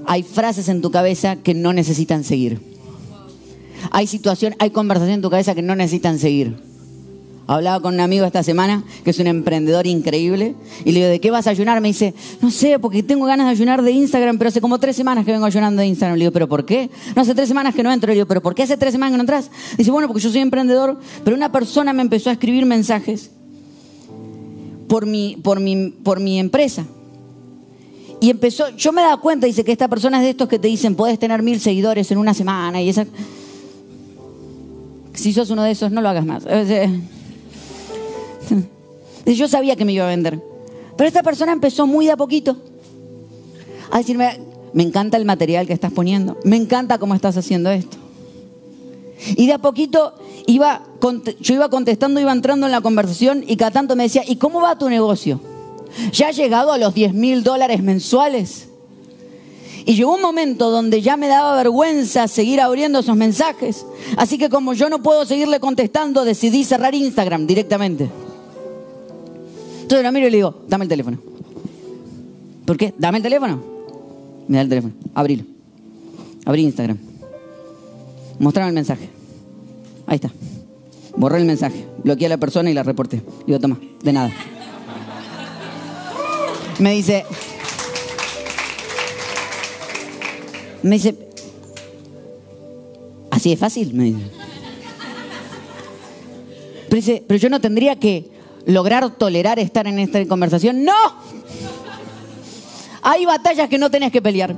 hay 0.05 0.23
frases 0.23 0.69
en 0.69 0.81
tu 0.81 0.89
cabeza 0.89 1.35
que 1.35 1.53
no 1.53 1.73
necesitan 1.73 2.23
seguir. 2.23 2.61
Hay 3.91 4.07
situación, 4.07 4.55
hay 4.57 4.69
conversación 4.69 5.15
en 5.15 5.21
tu 5.21 5.29
cabeza 5.29 5.53
que 5.53 5.61
no 5.61 5.75
necesitan 5.75 6.17
seguir. 6.17 6.68
Hablaba 7.49 7.81
con 7.81 7.95
un 7.95 7.99
amigo 7.99 8.27
esta 8.27 8.43
semana 8.43 8.83
que 9.03 9.09
es 9.09 9.17
un 9.17 9.25
emprendedor 9.25 9.87
increíble 9.87 10.53
y 10.85 10.91
le 10.91 10.99
digo, 10.99 11.09
¿de 11.09 11.19
qué 11.19 11.31
vas 11.31 11.47
a 11.47 11.49
ayunar? 11.49 11.81
Me 11.81 11.87
dice, 11.87 12.13
no 12.41 12.51
sé, 12.51 12.77
porque 12.77 13.01
tengo 13.01 13.25
ganas 13.25 13.47
de 13.47 13.51
ayunar 13.53 13.81
de 13.81 13.91
Instagram, 13.91 14.37
pero 14.37 14.49
hace 14.49 14.61
como 14.61 14.77
tres 14.77 14.95
semanas 14.95 15.25
que 15.25 15.31
vengo 15.31 15.47
ayunando 15.47 15.81
de 15.81 15.87
Instagram. 15.87 16.19
Le 16.19 16.25
digo, 16.25 16.31
¿pero 16.31 16.47
por 16.47 16.63
qué? 16.63 16.91
No, 17.15 17.23
hace 17.23 17.33
tres 17.33 17.47
semanas 17.47 17.73
que 17.73 17.81
no 17.81 17.91
entro. 17.91 18.09
Le 18.09 18.13
digo, 18.13 18.27
¿pero 18.27 18.43
por 18.43 18.53
qué 18.53 18.61
hace 18.61 18.77
tres 18.77 18.91
semanas 18.91 19.13
que 19.13 19.17
no 19.17 19.23
entras? 19.23 19.49
Dice, 19.75 19.89
bueno, 19.89 20.07
porque 20.07 20.21
yo 20.21 20.29
soy 20.29 20.41
emprendedor, 20.41 20.99
pero 21.23 21.35
una 21.35 21.51
persona 21.51 21.91
me 21.91 22.03
empezó 22.03 22.29
a 22.29 22.33
escribir 22.33 22.67
mensajes 22.67 23.31
por 24.87 25.07
mi, 25.07 25.35
por 25.41 25.59
mi, 25.59 25.89
por 25.89 26.19
mi 26.19 26.37
empresa. 26.37 26.85
Y 28.21 28.29
empezó, 28.29 28.69
yo 28.77 28.91
me 28.91 29.01
daba 29.01 29.19
cuenta, 29.21 29.47
dice 29.47 29.63
que 29.63 29.71
esta 29.71 29.87
persona 29.87 30.17
es 30.17 30.23
de 30.23 30.29
estos 30.29 30.47
que 30.49 30.59
te 30.59 30.67
dicen, 30.67 30.93
puedes 30.93 31.17
tener 31.17 31.41
mil 31.41 31.59
seguidores 31.59 32.11
en 32.11 32.19
una 32.19 32.35
semana 32.35 32.79
y 32.79 32.89
esa... 32.89 33.07
Si 35.15 35.33
sos 35.33 35.49
uno 35.49 35.63
de 35.63 35.71
esos, 35.71 35.91
no 35.91 36.03
lo 36.03 36.09
hagas 36.09 36.27
más. 36.27 36.45
Yo 39.25 39.47
sabía 39.47 39.75
que 39.75 39.85
me 39.85 39.93
iba 39.93 40.05
a 40.05 40.09
vender. 40.09 40.39
Pero 40.97 41.07
esta 41.07 41.23
persona 41.23 41.51
empezó 41.51 41.87
muy 41.87 42.05
de 42.05 42.11
a 42.11 42.17
poquito 42.17 42.57
a 43.91 43.97
decirme, 43.97 44.39
me 44.73 44.83
encanta 44.83 45.17
el 45.17 45.25
material 45.25 45.65
que 45.65 45.73
estás 45.73 45.91
poniendo, 45.91 46.37
me 46.43 46.55
encanta 46.55 46.97
cómo 46.97 47.15
estás 47.15 47.37
haciendo 47.37 47.71
esto. 47.71 47.97
Y 49.35 49.47
de 49.47 49.53
a 49.53 49.57
poquito 49.57 50.13
iba, 50.45 50.83
yo 51.39 51.53
iba 51.53 51.69
contestando, 51.69 52.19
iba 52.19 52.31
entrando 52.31 52.65
en 52.65 52.71
la 52.71 52.81
conversación 52.81 53.43
y 53.47 53.57
cada 53.57 53.71
tanto 53.71 53.95
me 53.95 54.03
decía, 54.03 54.23
¿y 54.25 54.37
cómo 54.37 54.61
va 54.61 54.77
tu 54.77 54.89
negocio? 54.89 55.41
¿Ya 56.13 56.27
ha 56.27 56.31
llegado 56.31 56.71
a 56.71 56.77
los 56.77 56.93
10 56.93 57.13
mil 57.13 57.43
dólares 57.43 57.83
mensuales? 57.83 58.67
Y 59.85 59.95
llegó 59.95 60.13
un 60.13 60.21
momento 60.21 60.69
donde 60.69 61.01
ya 61.01 61.17
me 61.17 61.27
daba 61.27 61.55
vergüenza 61.55 62.27
seguir 62.27 62.61
abriendo 62.61 62.99
esos 62.99 63.15
mensajes. 63.15 63.85
Así 64.17 64.37
que 64.37 64.49
como 64.49 64.73
yo 64.73 64.89
no 64.89 65.01
puedo 65.01 65.25
seguirle 65.25 65.59
contestando, 65.59 66.25
decidí 66.25 66.63
cerrar 66.63 66.93
Instagram 66.93 67.47
directamente. 67.47 68.09
Entonces 69.89 70.03
la 70.03 70.11
miro 70.11 70.27
y 70.27 70.29
le 70.29 70.37
digo, 70.37 70.65
dame 70.67 70.85
el 70.85 70.89
teléfono. 70.89 71.17
¿Por 72.63 72.77
qué? 72.77 72.93
Dame 72.99 73.17
el 73.17 73.23
teléfono. 73.23 73.59
Me 74.47 74.57
da 74.57 74.61
el 74.61 74.69
teléfono. 74.69 74.93
Abrilo. 75.15 75.45
Abrí 76.45 76.61
Instagram. 76.61 76.99
Mostrame 78.37 78.69
el 78.69 78.75
mensaje. 78.75 79.09
Ahí 80.05 80.17
está. 80.17 80.31
Borré 81.17 81.39
el 81.39 81.45
mensaje. 81.45 81.87
Bloqueé 82.03 82.27
a 82.27 82.29
la 82.29 82.37
persona 82.37 82.69
y 82.69 82.75
la 82.75 82.83
reporté. 82.83 83.23
Digo, 83.47 83.59
toma, 83.59 83.79
de 84.03 84.13
nada. 84.13 84.31
Me 86.77 86.93
dice. 86.93 87.25
Me 90.83 90.97
dice. 90.97 91.15
Así 93.31 93.53
es 93.53 93.59
fácil, 93.59 93.95
me 93.95 94.03
dice. 94.03 94.19
Dice, 96.91 97.23
pero 97.25 97.39
yo 97.39 97.49
no 97.49 97.59
tendría 97.59 97.95
que 97.95 98.37
lograr 98.65 99.09
tolerar 99.11 99.59
estar 99.59 99.87
en 99.87 99.99
esta 99.99 100.25
conversación. 100.25 100.83
¡No! 100.83 100.93
Hay 103.01 103.25
batallas 103.25 103.69
que 103.69 103.77
no 103.77 103.89
tenés 103.89 104.11
que 104.11 104.21
pelear. 104.21 104.55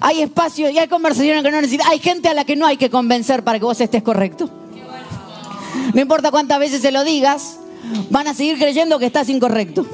Hay 0.00 0.20
espacios 0.22 0.70
y 0.70 0.78
hay 0.78 0.88
conversaciones 0.88 1.42
que 1.42 1.50
no 1.50 1.60
necesitas. 1.60 1.86
Hay 1.88 1.98
gente 1.98 2.28
a 2.28 2.34
la 2.34 2.44
que 2.44 2.56
no 2.56 2.66
hay 2.66 2.76
que 2.76 2.90
convencer 2.90 3.42
para 3.42 3.58
que 3.58 3.64
vos 3.64 3.80
estés 3.80 4.02
correcto. 4.02 4.50
No 5.92 6.00
importa 6.00 6.30
cuántas 6.30 6.58
veces 6.58 6.82
se 6.82 6.92
lo 6.92 7.04
digas, 7.04 7.58
van 8.10 8.28
a 8.28 8.34
seguir 8.34 8.58
creyendo 8.58 8.98
que 8.98 9.06
estás 9.06 9.28
incorrecto. 9.28 9.86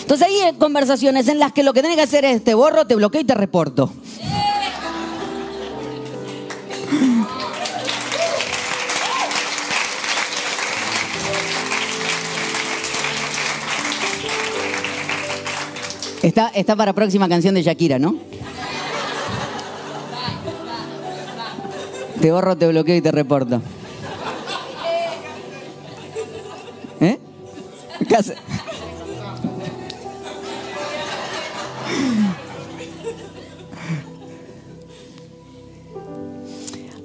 Entonces 0.00 0.28
hay 0.28 0.54
conversaciones 0.54 1.28
en 1.28 1.38
las 1.38 1.52
que 1.52 1.62
lo 1.62 1.72
que 1.72 1.82
tenés 1.82 1.96
que 1.96 2.02
hacer 2.02 2.24
es 2.24 2.44
te 2.44 2.54
borro, 2.54 2.86
te 2.86 2.94
bloqueo 2.94 3.20
y 3.20 3.24
te 3.24 3.34
reporto. 3.34 3.92
Está, 16.26 16.48
está 16.48 16.74
para 16.74 16.92
próxima 16.92 17.28
canción 17.28 17.54
de 17.54 17.62
Shakira, 17.62 18.00
¿no? 18.00 18.16
Te 22.20 22.32
borro, 22.32 22.56
te 22.56 22.66
bloqueo 22.66 22.96
y 22.96 23.00
te 23.00 23.12
reporto. 23.12 23.62
¿Eh? 27.00 27.20
Casa. 28.08 28.34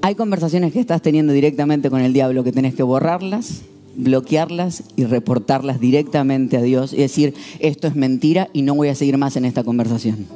Hay 0.02 0.16
conversaciones 0.16 0.74
que 0.74 0.80
estás 0.80 1.04
teniendo 1.04 1.32
directamente 1.32 1.92
con 1.92 2.02
el 2.02 2.12
diablo 2.12 2.44
que 2.44 2.52
tenés 2.52 2.74
que 2.74 2.82
borrarlas, 2.82 3.62
bloquearlas 3.96 4.84
y 4.96 5.06
reportarlas 5.06 5.80
directamente 5.80 6.58
a 6.58 6.62
Dios 6.62 6.94
y 6.94 6.98
decir, 6.98 7.34
esto 7.60 7.88
es 7.88 7.96
mentira 7.96 8.50
y 8.54 8.62
no 8.62 8.76
voy 8.76 8.90
a 8.90 8.96
seguir 8.96 9.18
más 9.18 9.36
en 9.36 9.46
esta 9.46 9.64
conversación. 9.64 10.28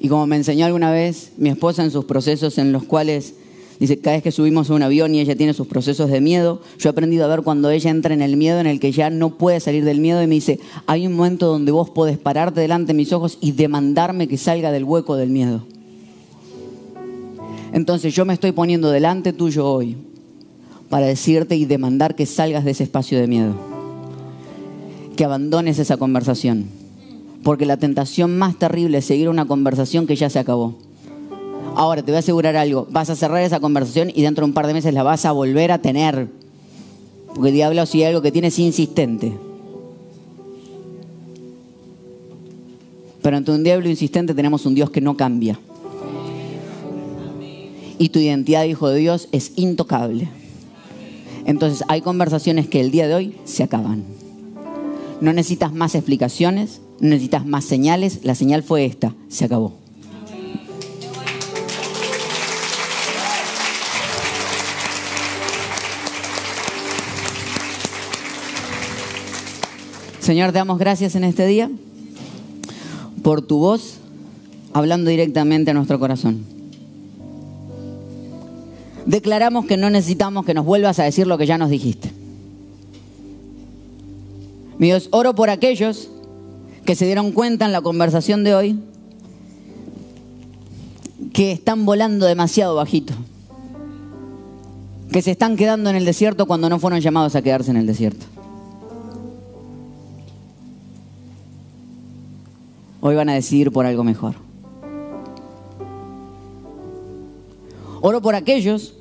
Y 0.00 0.08
como 0.08 0.26
me 0.26 0.36
enseñó 0.36 0.66
alguna 0.66 0.90
vez 0.90 1.32
mi 1.36 1.48
esposa 1.48 1.84
en 1.84 1.90
sus 1.90 2.04
procesos 2.04 2.58
en 2.58 2.72
los 2.72 2.82
cuales 2.84 3.34
dice, 3.78 3.98
cada 3.98 4.16
vez 4.16 4.22
que 4.22 4.32
subimos 4.32 4.68
a 4.68 4.74
un 4.74 4.82
avión 4.82 5.14
y 5.14 5.20
ella 5.20 5.36
tiene 5.36 5.54
sus 5.54 5.68
procesos 5.68 6.10
de 6.10 6.20
miedo, 6.20 6.60
yo 6.78 6.88
he 6.88 6.90
aprendido 6.90 7.24
a 7.24 7.28
ver 7.28 7.42
cuando 7.42 7.70
ella 7.70 7.90
entra 7.90 8.12
en 8.12 8.22
el 8.22 8.36
miedo 8.36 8.58
en 8.58 8.66
el 8.66 8.80
que 8.80 8.90
ya 8.90 9.10
no 9.10 9.38
puede 9.38 9.60
salir 9.60 9.84
del 9.84 10.00
miedo 10.00 10.22
y 10.22 10.26
me 10.26 10.34
dice, 10.34 10.58
hay 10.86 11.06
un 11.06 11.14
momento 11.14 11.46
donde 11.46 11.70
vos 11.70 11.90
podés 11.90 12.18
pararte 12.18 12.60
delante 12.60 12.88
de 12.88 12.94
mis 12.94 13.12
ojos 13.12 13.38
y 13.40 13.52
demandarme 13.52 14.26
que 14.26 14.38
salga 14.38 14.72
del 14.72 14.84
hueco 14.84 15.16
del 15.16 15.30
miedo. 15.30 15.62
Entonces 17.72 18.14
yo 18.14 18.24
me 18.24 18.34
estoy 18.34 18.52
poniendo 18.52 18.90
delante 18.90 19.32
tuyo 19.32 19.66
hoy 19.66 19.96
para 20.92 21.06
decirte 21.06 21.56
y 21.56 21.64
demandar 21.64 22.14
que 22.14 22.26
salgas 22.26 22.66
de 22.66 22.72
ese 22.72 22.84
espacio 22.84 23.18
de 23.18 23.26
miedo, 23.26 23.54
que 25.16 25.24
abandones 25.24 25.78
esa 25.78 25.96
conversación, 25.96 26.66
porque 27.42 27.64
la 27.64 27.78
tentación 27.78 28.36
más 28.36 28.58
terrible 28.58 28.98
es 28.98 29.06
seguir 29.06 29.30
una 29.30 29.46
conversación 29.46 30.06
que 30.06 30.16
ya 30.16 30.28
se 30.28 30.38
acabó. 30.38 30.74
Ahora 31.76 32.02
te 32.02 32.10
voy 32.10 32.16
a 32.16 32.18
asegurar 32.18 32.56
algo, 32.56 32.86
vas 32.90 33.08
a 33.08 33.16
cerrar 33.16 33.40
esa 33.40 33.58
conversación 33.58 34.12
y 34.14 34.20
dentro 34.20 34.44
de 34.44 34.50
un 34.50 34.52
par 34.52 34.66
de 34.66 34.74
meses 34.74 34.92
la 34.92 35.02
vas 35.02 35.24
a 35.24 35.32
volver 35.32 35.72
a 35.72 35.78
tener, 35.78 36.28
porque 37.34 37.48
el 37.48 37.54
diablo 37.54 37.86
si 37.86 38.02
hay 38.02 38.10
algo 38.10 38.20
que 38.20 38.30
tiene 38.30 38.48
es 38.48 38.58
insistente. 38.58 39.32
Pero 43.22 43.38
ante 43.38 43.50
un 43.50 43.64
diablo 43.64 43.88
insistente 43.88 44.34
tenemos 44.34 44.66
un 44.66 44.74
Dios 44.74 44.90
que 44.90 45.00
no 45.00 45.16
cambia 45.16 45.58
y 47.96 48.10
tu 48.10 48.18
identidad 48.18 48.60
de 48.60 48.68
hijo 48.68 48.90
de 48.90 48.98
Dios 48.98 49.30
es 49.32 49.52
intocable. 49.56 50.41
Entonces 51.44 51.84
hay 51.88 52.00
conversaciones 52.00 52.68
que 52.68 52.80
el 52.80 52.90
día 52.90 53.08
de 53.08 53.14
hoy 53.14 53.36
se 53.44 53.62
acaban. 53.62 54.04
No 55.20 55.32
necesitas 55.32 55.72
más 55.72 55.94
explicaciones, 55.94 56.80
no 57.00 57.10
necesitas 57.10 57.46
más 57.46 57.64
señales, 57.64 58.20
la 58.22 58.34
señal 58.34 58.62
fue 58.62 58.84
esta, 58.84 59.14
se 59.28 59.44
acabó. 59.44 59.74
Señor, 70.20 70.52
te 70.52 70.58
damos 70.58 70.78
gracias 70.78 71.16
en 71.16 71.24
este 71.24 71.46
día 71.46 71.68
por 73.22 73.42
tu 73.42 73.58
voz 73.58 73.98
hablando 74.72 75.10
directamente 75.10 75.72
a 75.72 75.74
nuestro 75.74 75.98
corazón 75.98 76.61
declaramos 79.06 79.66
que 79.66 79.76
no 79.76 79.90
necesitamos 79.90 80.44
que 80.44 80.54
nos 80.54 80.64
vuelvas 80.64 80.98
a 80.98 81.04
decir 81.04 81.26
lo 81.26 81.38
que 81.38 81.46
ya 81.46 81.58
nos 81.58 81.70
dijiste. 81.70 82.12
Mi 84.78 84.88
Dios, 84.88 85.08
oro 85.12 85.34
por 85.34 85.50
aquellos 85.50 86.10
que 86.84 86.94
se 86.96 87.06
dieron 87.06 87.32
cuenta 87.32 87.66
en 87.66 87.72
la 87.72 87.80
conversación 87.80 88.42
de 88.44 88.54
hoy 88.54 88.78
que 91.32 91.52
están 91.52 91.86
volando 91.86 92.26
demasiado 92.26 92.74
bajito, 92.74 93.14
que 95.10 95.22
se 95.22 95.30
están 95.30 95.56
quedando 95.56 95.88
en 95.90 95.96
el 95.96 96.04
desierto 96.04 96.46
cuando 96.46 96.68
no 96.68 96.78
fueron 96.78 97.00
llamados 97.00 97.36
a 97.36 97.42
quedarse 97.42 97.70
en 97.70 97.76
el 97.76 97.86
desierto. 97.86 98.26
Hoy 103.00 103.14
van 103.16 103.28
a 103.28 103.34
decidir 103.34 103.72
por 103.72 103.86
algo 103.86 104.04
mejor. 104.04 104.34
Oro 108.02 108.20
por 108.20 108.34
aquellos 108.34 108.94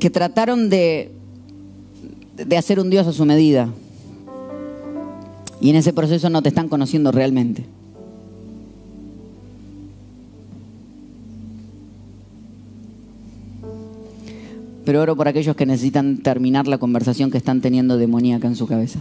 que 0.00 0.10
trataron 0.10 0.70
de, 0.70 1.12
de 2.36 2.56
hacer 2.56 2.80
un 2.80 2.90
Dios 2.90 3.06
a 3.06 3.12
su 3.12 3.24
medida 3.24 3.68
y 5.60 5.70
en 5.70 5.76
ese 5.76 5.92
proceso 5.92 6.30
no 6.30 6.42
te 6.42 6.48
están 6.48 6.68
conociendo 6.68 7.12
realmente. 7.12 7.64
Pero 14.84 15.02
oro 15.02 15.16
por 15.16 15.28
aquellos 15.28 15.54
que 15.54 15.66
necesitan 15.66 16.18
terminar 16.18 16.66
la 16.66 16.78
conversación 16.78 17.30
que 17.30 17.36
están 17.36 17.60
teniendo 17.60 17.98
demoníaca 17.98 18.48
en 18.48 18.56
su 18.56 18.66
cabeza. 18.66 19.00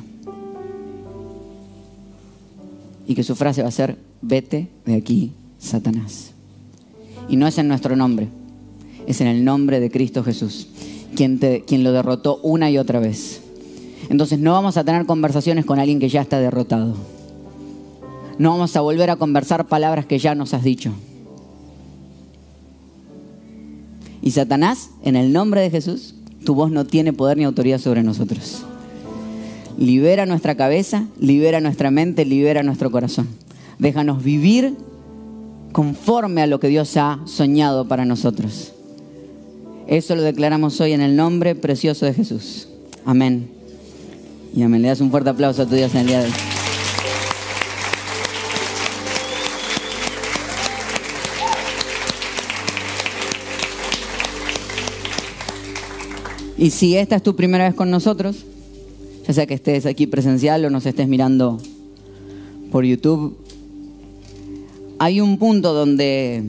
Y 3.07 3.15
que 3.15 3.23
su 3.23 3.37
frase 3.37 3.61
va 3.61 3.69
a 3.69 3.71
ser, 3.71 3.97
vete 4.21 4.67
de 4.85 4.95
aquí, 4.95 5.31
Satanás. 5.59 6.36
Y 7.29 7.35
no 7.35 7.47
es 7.47 7.57
en 7.57 7.67
nuestro 7.67 7.95
nombre, 7.95 8.29
es 9.05 9.21
en 9.21 9.27
el 9.27 9.43
nombre 9.43 9.79
de 9.79 9.91
Cristo 9.91 10.23
Jesús, 10.23 10.67
quien, 11.15 11.37
quien 11.37 11.83
lo 11.83 11.91
derrotó 11.91 12.39
una 12.43 12.69
y 12.71 12.77
otra 12.77 12.99
vez. 12.99 13.41
Entonces 14.09 14.39
no 14.39 14.53
vamos 14.53 14.77
a 14.77 14.83
tener 14.83 15.05
conversaciones 15.05 15.65
con 15.65 15.79
alguien 15.79 15.99
que 15.99 16.09
ya 16.09 16.21
está 16.21 16.39
derrotado. 16.39 16.95
No 18.37 18.51
vamos 18.51 18.75
a 18.75 18.81
volver 18.81 19.09
a 19.09 19.15
conversar 19.15 19.67
palabras 19.67 20.05
que 20.05 20.19
ya 20.19 20.35
nos 20.35 20.53
has 20.53 20.63
dicho. 20.63 20.93
Y 24.21 24.31
Satanás, 24.31 24.91
en 25.03 25.15
el 25.15 25.33
nombre 25.33 25.61
de 25.61 25.69
Jesús, 25.69 26.13
tu 26.43 26.53
voz 26.53 26.71
no 26.71 26.85
tiene 26.85 27.13
poder 27.13 27.37
ni 27.37 27.45
autoridad 27.45 27.79
sobre 27.79 28.03
nosotros. 28.03 28.63
Libera 29.77 30.25
nuestra 30.25 30.55
cabeza, 30.55 31.07
libera 31.19 31.61
nuestra 31.61 31.91
mente, 31.91 32.25
libera 32.25 32.63
nuestro 32.63 32.91
corazón. 32.91 33.27
Déjanos 33.79 34.23
vivir 34.23 34.75
conforme 35.77 36.41
a 36.41 36.47
lo 36.47 36.59
que 36.59 36.69
Dios 36.69 36.97
ha 36.97 37.19
soñado 37.25 37.87
para 37.87 38.03
nosotros. 38.03 38.73
Eso 39.85 40.15
lo 40.15 40.23
declaramos 40.23 40.81
hoy 40.81 40.93
en 40.93 41.01
el 41.01 41.15
nombre 41.15 41.53
precioso 41.53 42.07
de 42.07 42.15
Jesús. 42.15 42.67
Amén. 43.05 43.51
Y 44.55 44.63
amén. 44.63 44.81
Le 44.81 44.87
das 44.87 45.01
un 45.01 45.11
fuerte 45.11 45.29
aplauso 45.29 45.61
a 45.61 45.65
tu 45.67 45.75
Dios 45.75 45.93
en 45.93 46.01
el 46.01 46.07
día 46.07 46.19
de 46.21 46.25
hoy. 46.25 46.31
Y 56.57 56.71
si 56.71 56.97
esta 56.97 57.17
es 57.17 57.21
tu 57.21 57.35
primera 57.35 57.65
vez 57.65 57.75
con 57.75 57.91
nosotros, 57.91 58.45
ya 59.27 59.33
sea 59.35 59.45
que 59.45 59.53
estés 59.53 59.85
aquí 59.85 60.07
presencial 60.07 60.65
o 60.65 60.71
nos 60.71 60.87
estés 60.87 61.07
mirando 61.07 61.59
por 62.71 62.83
YouTube, 62.83 63.37
hay 64.99 65.21
un 65.21 65.37
punto 65.37 65.73
donde 65.73 66.43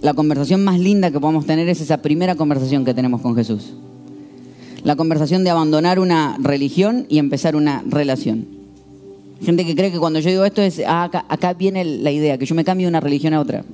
la 0.00 0.14
conversación 0.14 0.64
más 0.64 0.78
linda 0.80 1.10
que 1.10 1.20
podemos 1.20 1.46
tener 1.46 1.68
es 1.68 1.80
esa 1.80 1.98
primera 1.98 2.34
conversación 2.34 2.84
que 2.84 2.94
tenemos 2.94 3.20
con 3.20 3.34
Jesús. 3.34 3.74
la 4.84 4.96
conversación 4.96 5.44
de 5.44 5.50
abandonar 5.50 6.00
una 6.00 6.36
religión 6.40 7.06
y 7.08 7.18
empezar 7.18 7.54
una 7.54 7.84
relación. 7.86 8.48
Gente 9.40 9.64
que 9.64 9.76
cree 9.76 9.92
que 9.92 9.98
cuando 10.00 10.18
yo 10.18 10.28
digo 10.28 10.44
esto 10.44 10.60
es, 10.60 10.82
ah, 10.84 11.04
acá, 11.04 11.24
acá 11.28 11.54
viene 11.54 11.84
la 11.84 12.10
idea, 12.10 12.36
que 12.36 12.46
yo 12.46 12.56
me 12.56 12.64
cambio 12.64 12.86
de 12.86 12.88
una 12.88 12.98
religión 12.98 13.32
a 13.32 13.40
otra. 13.40 13.64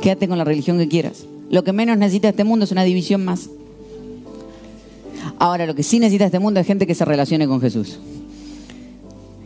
Quédate 0.00 0.28
con 0.28 0.38
la 0.38 0.44
religión 0.44 0.78
que 0.78 0.86
quieras. 0.86 1.26
Lo 1.50 1.64
que 1.64 1.72
menos 1.72 1.98
necesita 1.98 2.28
este 2.28 2.44
mundo 2.44 2.64
es 2.64 2.70
una 2.70 2.84
división 2.84 3.24
más. 3.24 3.50
Ahora, 5.40 5.66
lo 5.66 5.74
que 5.74 5.82
sí 5.82 5.98
necesita 5.98 6.26
este 6.26 6.38
mundo 6.38 6.60
es 6.60 6.66
gente 6.68 6.86
que 6.86 6.94
se 6.94 7.04
relacione 7.04 7.48
con 7.48 7.60
Jesús. 7.60 7.98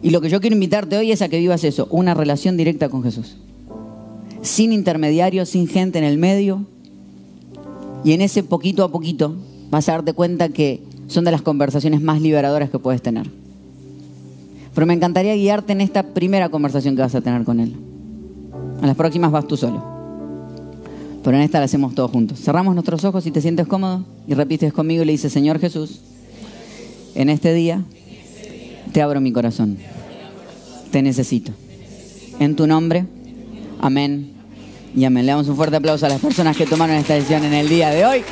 Y 0.03 0.11
lo 0.11 0.21
que 0.21 0.31
yo 0.31 0.41
quiero 0.41 0.55
invitarte 0.55 0.97
hoy 0.97 1.13
es 1.13 1.23
a 1.23 1.29
que 1.29 1.39
vivas 1.39 1.65
eso, 1.65 1.87
una 1.91 2.15
relación 2.15 2.57
directa 2.57 2.89
con 2.89 3.03
Jesús. 3.03 3.37
Sin 4.43 4.73
intermediarios, 4.73 5.51
sin 5.51 5.69
gente 5.69 5.99
en 5.99 6.05
el 6.05 6.17
medio. 6.17 6.65
Y 8.03 8.13
en 8.13 8.23
ese 8.23 8.43
poquito 8.43 8.83
a 8.83 8.91
poquito 8.91 9.37
vas 9.71 9.89
a 9.89 9.93
darte 9.93 10.15
cuenta 10.15 10.49
que 10.49 10.83
son 11.07 11.25
de 11.25 11.31
las 11.31 11.43
conversaciones 11.43 12.01
más 12.01 12.23
liberadoras 12.23 12.71
que 12.71 12.79
puedes 12.79 13.03
tener. 13.03 13.31
Pero 14.75 14.87
me 14.87 14.95
encantaría 14.95 15.35
guiarte 15.35 15.73
en 15.73 15.81
esta 15.81 16.03
primera 16.03 16.49
conversación 16.49 16.97
que 16.97 17.03
vas 17.03 17.15
a 17.15 17.21
tener 17.21 17.45
con 17.45 17.61
Él. 17.61 17.75
En 18.81 18.87
las 18.87 18.97
próximas 18.97 19.31
vas 19.31 19.47
tú 19.47 19.57
solo. 19.57 19.85
Pero 21.23 21.37
en 21.37 21.43
esta 21.43 21.59
la 21.59 21.67
hacemos 21.67 21.95
todos 21.95 22.11
juntos. 22.11 22.41
Cerramos 22.41 22.75
nuestros 22.75 23.05
ojos 23.05 23.25
si 23.25 23.31
te 23.31 23.43
sientes 23.43 23.67
cómodo 23.67 24.05
y 24.27 24.33
repites 24.33 24.73
conmigo 24.73 25.03
y 25.03 25.07
le 25.07 25.13
dices, 25.13 25.33
Señor 25.33 25.59
Jesús, 25.59 26.01
en 27.15 27.29
este 27.29 27.53
día 27.53 27.85
te 28.91 29.03
abro 29.03 29.21
mi 29.21 29.33
corazón. 29.33 29.79
Te 30.91 31.03
necesito. 31.03 31.53
En 32.39 32.57
tu 32.57 32.67
nombre, 32.67 33.05
amén 33.81 34.33
y 34.95 35.05
amén. 35.05 35.27
Le 35.27 35.33
damos 35.33 35.49
un 35.49 35.57
fuerte 35.57 35.77
aplauso 35.77 36.07
a 36.07 36.09
las 36.09 36.21
personas 36.21 36.57
que 36.57 36.67
tomaron 36.67 36.97
esta 36.97 37.15
decisión 37.15 37.45
en 37.45 37.55
el 37.55 37.69
día 37.69 37.91
de 37.91 38.05
hoy. 38.05 38.25